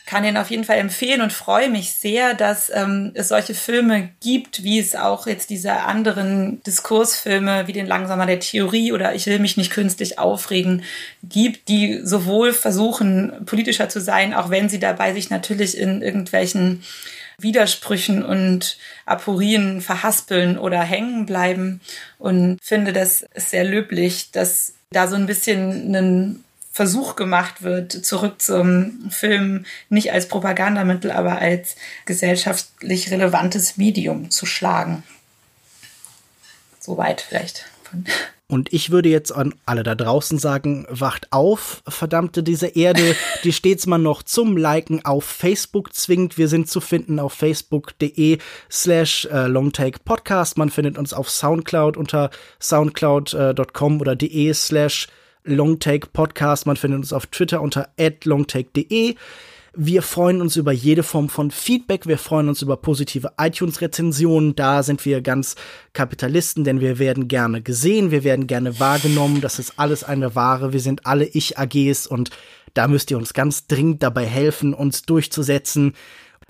kann 0.04 0.24
den 0.24 0.36
auf 0.36 0.50
jeden 0.50 0.64
Fall 0.64 0.78
empfehlen 0.78 1.22
und 1.22 1.32
freue 1.32 1.70
mich 1.70 1.92
sehr, 1.92 2.34
dass 2.34 2.70
ähm, 2.74 3.12
es 3.14 3.28
solche 3.28 3.54
Filme 3.54 4.10
gibt, 4.20 4.64
wie 4.64 4.78
es 4.78 4.96
auch 4.96 5.26
jetzt 5.26 5.48
diese 5.48 5.72
anderen 5.72 6.62
Diskursfilme 6.64 7.66
wie 7.66 7.72
den 7.72 7.86
Langsamer 7.86 8.26
der 8.26 8.40
Theorie 8.40 8.92
oder 8.92 9.14
Ich 9.14 9.26
will 9.26 9.38
mich 9.38 9.56
nicht 9.56 9.70
künstlich 9.70 10.18
aufregen 10.18 10.82
gibt, 11.22 11.68
die 11.68 12.00
sowohl 12.02 12.52
versuchen, 12.52 13.44
politischer 13.46 13.88
zu 13.88 14.00
sein, 14.00 14.34
auch 14.34 14.50
wenn 14.50 14.68
sie 14.68 14.80
dabei 14.80 15.14
sich 15.14 15.30
natürlich 15.30 15.78
in 15.78 16.02
irgendwelchen 16.02 16.82
Widersprüchen 17.38 18.24
und 18.24 18.78
Aporien 19.06 19.80
verhaspeln 19.80 20.58
oder 20.58 20.82
hängen 20.82 21.26
bleiben 21.26 21.80
und 22.18 22.58
finde 22.62 22.92
das 22.92 23.24
sehr 23.34 23.64
löblich, 23.64 24.30
dass 24.30 24.74
da 24.90 25.08
so 25.08 25.16
ein 25.16 25.26
bisschen 25.26 25.94
ein 25.94 26.44
Versuch 26.72 27.16
gemacht 27.16 27.62
wird, 27.62 27.92
zurück 27.92 28.40
zum 28.40 29.10
Film 29.10 29.66
nicht 29.90 30.12
als 30.12 30.26
Propagandamittel, 30.28 31.10
aber 31.10 31.38
als 31.38 31.76
gesellschaftlich 32.06 33.10
relevantes 33.10 33.76
Medium 33.76 34.30
zu 34.30 34.46
schlagen. 34.46 35.02
Soweit 36.80 37.20
vielleicht. 37.20 37.66
Und 38.52 38.70
ich 38.70 38.90
würde 38.90 39.08
jetzt 39.08 39.34
an 39.34 39.54
alle 39.64 39.82
da 39.82 39.94
draußen 39.94 40.36
sagen, 40.36 40.84
wacht 40.90 41.32
auf, 41.32 41.82
verdammte 41.88 42.42
diese 42.42 42.66
Erde, 42.66 43.16
die 43.44 43.52
stets 43.54 43.86
mal 43.86 43.96
noch 43.96 44.22
zum 44.22 44.58
Liken 44.58 45.02
auf 45.06 45.24
Facebook 45.24 45.94
zwingt. 45.94 46.36
Wir 46.36 46.48
sind 46.48 46.68
zu 46.68 46.82
finden 46.82 47.18
auf 47.18 47.32
facebook.de 47.32 48.36
slash 48.70 49.24
äh, 49.32 49.46
longtakepodcast. 49.46 50.58
Man 50.58 50.68
findet 50.68 50.98
uns 50.98 51.14
auf 51.14 51.30
Soundcloud 51.30 51.96
unter 51.96 52.28
soundcloud.com 52.60 54.02
oder 54.02 54.16
de 54.16 54.52
slash 54.52 55.08
longtakepodcast. 55.44 56.66
Man 56.66 56.76
findet 56.76 56.98
uns 56.98 57.14
auf 57.14 57.24
Twitter 57.28 57.62
unter 57.62 57.88
longtake.de. 58.22 59.14
Wir 59.74 60.02
freuen 60.02 60.42
uns 60.42 60.56
über 60.56 60.70
jede 60.70 61.02
Form 61.02 61.30
von 61.30 61.50
Feedback. 61.50 62.06
Wir 62.06 62.18
freuen 62.18 62.50
uns 62.50 62.60
über 62.60 62.76
positive 62.76 63.32
iTunes-Rezensionen. 63.38 64.54
Da 64.54 64.82
sind 64.82 65.02
wir 65.06 65.22
ganz 65.22 65.56
Kapitalisten, 65.94 66.62
denn 66.62 66.80
wir 66.80 66.98
werden 66.98 67.26
gerne 67.26 67.62
gesehen, 67.62 68.10
wir 68.10 68.22
werden 68.22 68.46
gerne 68.46 68.78
wahrgenommen. 68.80 69.40
Das 69.40 69.58
ist 69.58 69.78
alles 69.78 70.04
eine 70.04 70.34
Ware. 70.34 70.74
Wir 70.74 70.80
sind 70.80 71.06
alle 71.06 71.24
Ich-AGs 71.24 72.06
und 72.06 72.28
da 72.74 72.86
müsst 72.86 73.10
ihr 73.10 73.16
uns 73.16 73.32
ganz 73.32 73.66
dringend 73.66 74.02
dabei 74.02 74.26
helfen, 74.26 74.74
uns 74.74 75.02
durchzusetzen 75.02 75.94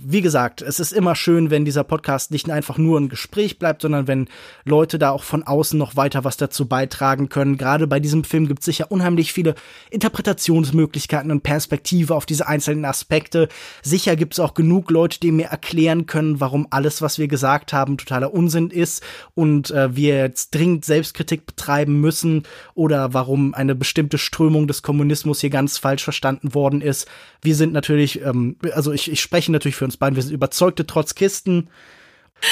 wie 0.05 0.21
gesagt, 0.21 0.63
es 0.63 0.81
ist 0.81 0.93
immer 0.93 1.15
schön, 1.15 1.51
wenn 1.51 1.65
dieser 1.65 1.85
Podcast 1.85 2.31
nicht 2.31 2.51
einfach 2.51 2.79
nur 2.79 3.01
ein 3.01 3.09
Gespräch 3.09 3.59
bleibt, 3.59 3.83
sondern 3.83 4.07
wenn 4.07 4.29
Leute 4.65 4.99
da 4.99 5.11
auch 5.11 5.23
von 5.23 5.43
außen 5.43 5.79
noch 5.79 5.97
weiter 5.97 6.25
was 6.25 6.37
dazu 6.37 6.67
beitragen 6.67 7.29
können. 7.29 7.57
Gerade 7.57 7.87
bei 7.87 8.01
diesem 8.01 8.25
Film 8.25 8.49
gibt 8.49 8.61
es 8.61 8.67
sicher 8.67 8.91
unheimlich 8.91 9.33
viele 9.33 9.55
Interpretationsmöglichkeiten 9.91 11.31
und 11.31 11.43
Perspektive 11.43 12.15
auf 12.15 12.27
diese 12.27 12.49
einzelnen 12.49 12.85
Aspekte. 12.85 13.49
Sicher 13.83 14.17
gibt 14.17 14.35
es 14.35 14.41
auch 14.41 14.55
genug 14.55 14.91
Leute, 14.91 15.21
die 15.21 15.33
mir 15.33 15.47
erklären 15.47 16.07
können, 16.07 16.41
warum 16.41 16.67
alles, 16.71 17.03
was 17.03 17.19
wir 17.19 17.29
gesagt 17.29 17.73
haben, 17.73 17.97
totaler 17.97 18.35
Unsinn 18.35 18.71
ist 18.71 19.03
und 19.35 19.71
äh, 19.71 19.95
wir 19.95 20.19
jetzt 20.19 20.55
dringend 20.55 20.85
Selbstkritik 20.85 21.47
betreiben 21.47 22.01
müssen 22.01 22.43
oder 22.75 23.15
warum 23.15 23.55
eine 23.55 23.75
bestimmte 23.75 24.19
Strömung 24.19 24.67
des 24.67 24.83
Kommunismus 24.83 25.41
hier 25.41 25.51
ganz 25.51 25.79
falsch 25.79 26.05
verstanden 26.05 26.55
worden 26.55 26.81
ist. 26.81 27.09
Wir 27.43 27.55
sind 27.55 27.73
natürlich, 27.73 28.23
ähm, 28.23 28.57
also 28.73 28.93
ich, 28.93 29.11
ich 29.11 29.21
spreche 29.21 29.53
natürlich 29.53 29.77
für 29.77 29.92
uns 29.93 29.97
beiden. 29.99 30.17
Wir 30.17 30.23
sind 30.23 30.33
überzeugte 30.33 30.87
Trotzkisten. 30.87 31.69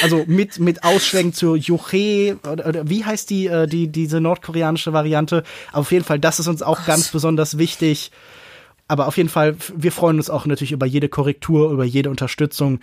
Also 0.02 0.24
mit, 0.26 0.60
mit 0.60 0.84
Ausschwenken 0.84 1.32
zur 1.32 1.56
Juche, 1.56 2.38
oder, 2.48 2.66
oder 2.66 2.88
wie 2.88 3.04
heißt 3.04 3.28
die, 3.28 3.48
äh, 3.48 3.66
die, 3.66 3.88
diese 3.88 4.20
nordkoreanische 4.20 4.92
Variante? 4.92 5.42
auf 5.72 5.90
jeden 5.90 6.04
Fall, 6.04 6.20
das 6.20 6.38
ist 6.38 6.46
uns 6.46 6.62
auch 6.62 6.76
Gott. 6.78 6.86
ganz 6.86 7.08
besonders 7.08 7.58
wichtig. 7.58 8.12
Aber 8.86 9.08
auf 9.08 9.16
jeden 9.16 9.28
Fall, 9.28 9.56
wir 9.74 9.92
freuen 9.92 10.16
uns 10.16 10.30
auch 10.30 10.46
natürlich 10.46 10.72
über 10.72 10.86
jede 10.86 11.08
Korrektur, 11.08 11.72
über 11.72 11.84
jede 11.84 12.10
Unterstützung 12.10 12.80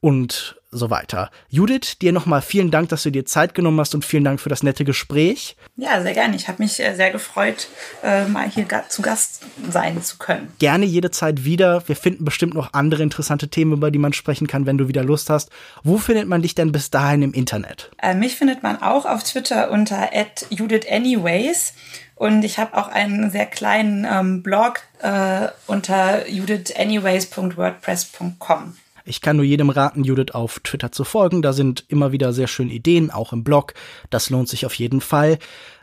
und 0.00 0.57
so 0.70 0.90
weiter. 0.90 1.30
Judith, 1.48 1.98
dir 2.00 2.12
nochmal 2.12 2.42
vielen 2.42 2.70
Dank, 2.70 2.90
dass 2.90 3.02
du 3.02 3.10
dir 3.10 3.24
Zeit 3.24 3.54
genommen 3.54 3.80
hast 3.80 3.94
und 3.94 4.04
vielen 4.04 4.24
Dank 4.24 4.38
für 4.40 4.50
das 4.50 4.62
nette 4.62 4.84
Gespräch. 4.84 5.56
Ja, 5.76 6.02
sehr 6.02 6.12
gerne. 6.12 6.36
Ich 6.36 6.46
habe 6.48 6.62
mich 6.62 6.78
äh, 6.80 6.94
sehr 6.94 7.10
gefreut, 7.10 7.68
äh, 8.02 8.26
mal 8.26 8.46
hier 8.48 8.66
zu 8.88 9.02
Gast 9.02 9.42
sein 9.70 10.02
zu 10.02 10.18
können. 10.18 10.52
Gerne 10.58 10.84
jederzeit 10.84 11.44
wieder. 11.44 11.88
Wir 11.88 11.96
finden 11.96 12.24
bestimmt 12.24 12.54
noch 12.54 12.74
andere 12.74 13.02
interessante 13.02 13.48
Themen, 13.48 13.72
über 13.72 13.90
die 13.90 13.98
man 13.98 14.12
sprechen 14.12 14.46
kann, 14.46 14.66
wenn 14.66 14.76
du 14.76 14.88
wieder 14.88 15.04
Lust 15.04 15.30
hast. 15.30 15.48
Wo 15.82 15.96
findet 15.96 16.28
man 16.28 16.42
dich 16.42 16.54
denn 16.54 16.70
bis 16.72 16.90
dahin 16.90 17.22
im 17.22 17.32
Internet? 17.32 17.90
Äh, 18.02 18.12
mich 18.14 18.36
findet 18.36 18.62
man 18.62 18.82
auch 18.82 19.06
auf 19.06 19.22
Twitter 19.22 19.70
unter 19.70 20.10
@judithanyways. 20.50 21.72
Und 22.14 22.44
ich 22.44 22.58
habe 22.58 22.76
auch 22.76 22.88
einen 22.88 23.30
sehr 23.30 23.46
kleinen 23.46 24.04
ähm, 24.04 24.42
Blog 24.42 24.80
äh, 25.00 25.48
unter 25.66 26.28
judithanyways.wordpress.com. 26.28 28.76
Ich 29.08 29.20
kann 29.20 29.36
nur 29.36 29.44
jedem 29.44 29.70
raten, 29.70 30.04
Judith 30.04 30.32
auf 30.32 30.60
Twitter 30.60 30.92
zu 30.92 31.04
folgen. 31.04 31.42
Da 31.42 31.52
sind 31.52 31.84
immer 31.88 32.12
wieder 32.12 32.32
sehr 32.32 32.46
schöne 32.46 32.72
Ideen, 32.72 33.10
auch 33.10 33.32
im 33.32 33.42
Blog. 33.42 33.74
Das 34.10 34.30
lohnt 34.30 34.48
sich 34.48 34.66
auf 34.66 34.74
jeden 34.74 35.00
Fall. 35.00 35.38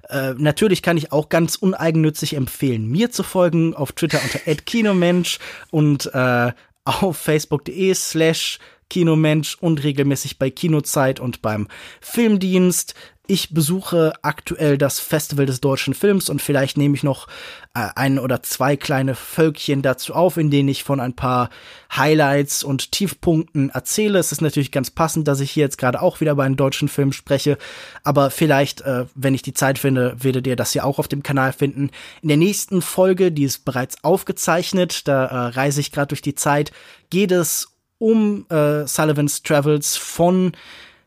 Äh, 0.09 0.34
natürlich 0.38 0.82
kann 0.82 0.97
ich 0.97 1.11
auch 1.11 1.30
ganz 1.30 1.55
uneigennützig 1.55 2.36
empfehlen, 2.36 2.88
mir 2.88 3.11
zu 3.11 3.23
folgen 3.23 3.73
auf 3.73 3.91
Twitter 3.91 4.19
unter 4.23 4.39
@kinomensch 4.65 5.39
und 5.71 6.13
äh, 6.13 6.51
auf 6.84 7.17
facebook.de 7.17 7.93
slash 7.95 8.59
Kinomensch 8.89 9.57
und 9.59 9.84
regelmäßig 9.84 10.38
bei 10.38 10.51
Kinozeit 10.51 11.19
und 11.19 11.41
beim 11.41 11.67
Filmdienst. 12.01 12.93
Ich 13.28 13.53
besuche 13.53 14.13
aktuell 14.21 14.78
das 14.78 14.99
Festival 14.99 15.45
des 15.45 15.59
deutschen 15.59 15.93
Films 15.93 16.30
und 16.30 16.41
vielleicht 16.41 16.78
nehme 16.78 16.95
ich 16.95 17.01
noch 17.01 17.28
äh, 17.73 17.88
ein 17.95 18.19
oder 18.19 18.43
zwei 18.43 18.78
kleine 18.78 19.15
Völkchen 19.15 19.82
dazu 19.82 20.13
auf, 20.13 20.38
in 20.38 20.51
denen 20.51 20.69
ich 20.69 20.84
von 20.84 20.99
ein 20.99 21.15
paar 21.15 21.49
Highlights 21.95 22.63
und 22.63 22.91
Tiefpunkten 22.91 23.71
erzähle. 23.71 24.19
Es 24.19 24.32
ist 24.32 24.41
natürlich 24.41 24.71
ganz 24.71 24.91
passend, 24.91 25.28
dass 25.28 25.39
ich 25.39 25.49
hier 25.49 25.63
jetzt 25.63 25.80
gerade 25.80 26.01
auch 26.01 26.21
wieder 26.21 26.34
über 26.34 26.43
einen 26.43 26.55
deutschen 26.55 26.88
Film 26.88 27.13
spreche, 27.13 27.57
aber 28.03 28.30
vielleicht, 28.30 28.82
äh, 28.82 29.05
wenn 29.15 29.34
ich 29.34 29.41
die 29.41 29.53
Zeit 29.53 29.80
finde, 29.80 30.15
werdet 30.19 30.45
ihr 30.45 30.55
das 30.55 30.76
ja 30.76 30.84
auch 30.84 30.99
auf 30.99 31.07
dem 31.07 31.23
Kanal 31.23 31.51
finden. 31.51 31.89
In 32.21 32.28
der 32.28 32.38
nächsten 32.38 32.84
Folge, 32.84 33.32
die 33.32 33.45
ist 33.45 33.65
bereits 33.65 34.03
aufgezeichnet, 34.03 35.07
da 35.07 35.26
äh, 35.26 35.47
reise 35.49 35.82
ich 35.82 35.91
gerade 35.91 36.09
durch 36.09 36.21
die 36.21 36.36
Zeit, 36.36 36.71
geht 37.09 37.32
es 37.32 37.69
um 37.97 38.45
äh, 38.49 38.86
Sullivan's 38.86 39.41
Travels 39.41 39.97
von 39.97 40.51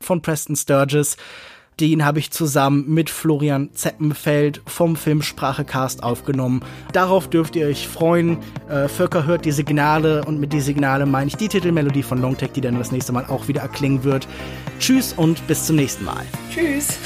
von 0.01 0.23
Preston 0.23 0.57
Sturges. 0.57 1.17
Den 1.81 2.05
habe 2.05 2.19
ich 2.19 2.31
zusammen 2.31 2.85
mit 2.89 3.09
Florian 3.09 3.71
Zeppenfeld 3.73 4.61
vom 4.67 4.97
Filmsprachecast 4.97 6.03
aufgenommen. 6.03 6.63
Darauf 6.93 7.29
dürft 7.29 7.55
ihr 7.57 7.67
euch 7.67 7.87
freuen. 7.87 8.39
Äh, 8.69 8.89
Völker 8.89 9.27
hört 9.27 9.45
die 9.45 9.53
Signale 9.53 10.25
und 10.25 10.41
mit 10.41 10.53
die 10.53 10.61
Signale 10.61 11.07
meine 11.07 11.29
ich 11.29 11.37
die 11.37 11.49
Titelmelodie 11.49 12.03
von 12.03 12.21
Longtech, 12.21 12.53
die 12.53 12.61
dann 12.61 12.79
das 12.79 12.91
nächste 12.91 13.13
Mal 13.13 13.27
auch 13.27 13.49
wieder 13.49 13.63
erklingen 13.63 14.05
wird. 14.05 14.27
Tschüss 14.81 15.13
und 15.13 15.47
bis 15.47 15.67
zum 15.67 15.77
nächsten 15.77 16.05
Mal. 16.05 16.25
Tschüss. 16.53 16.99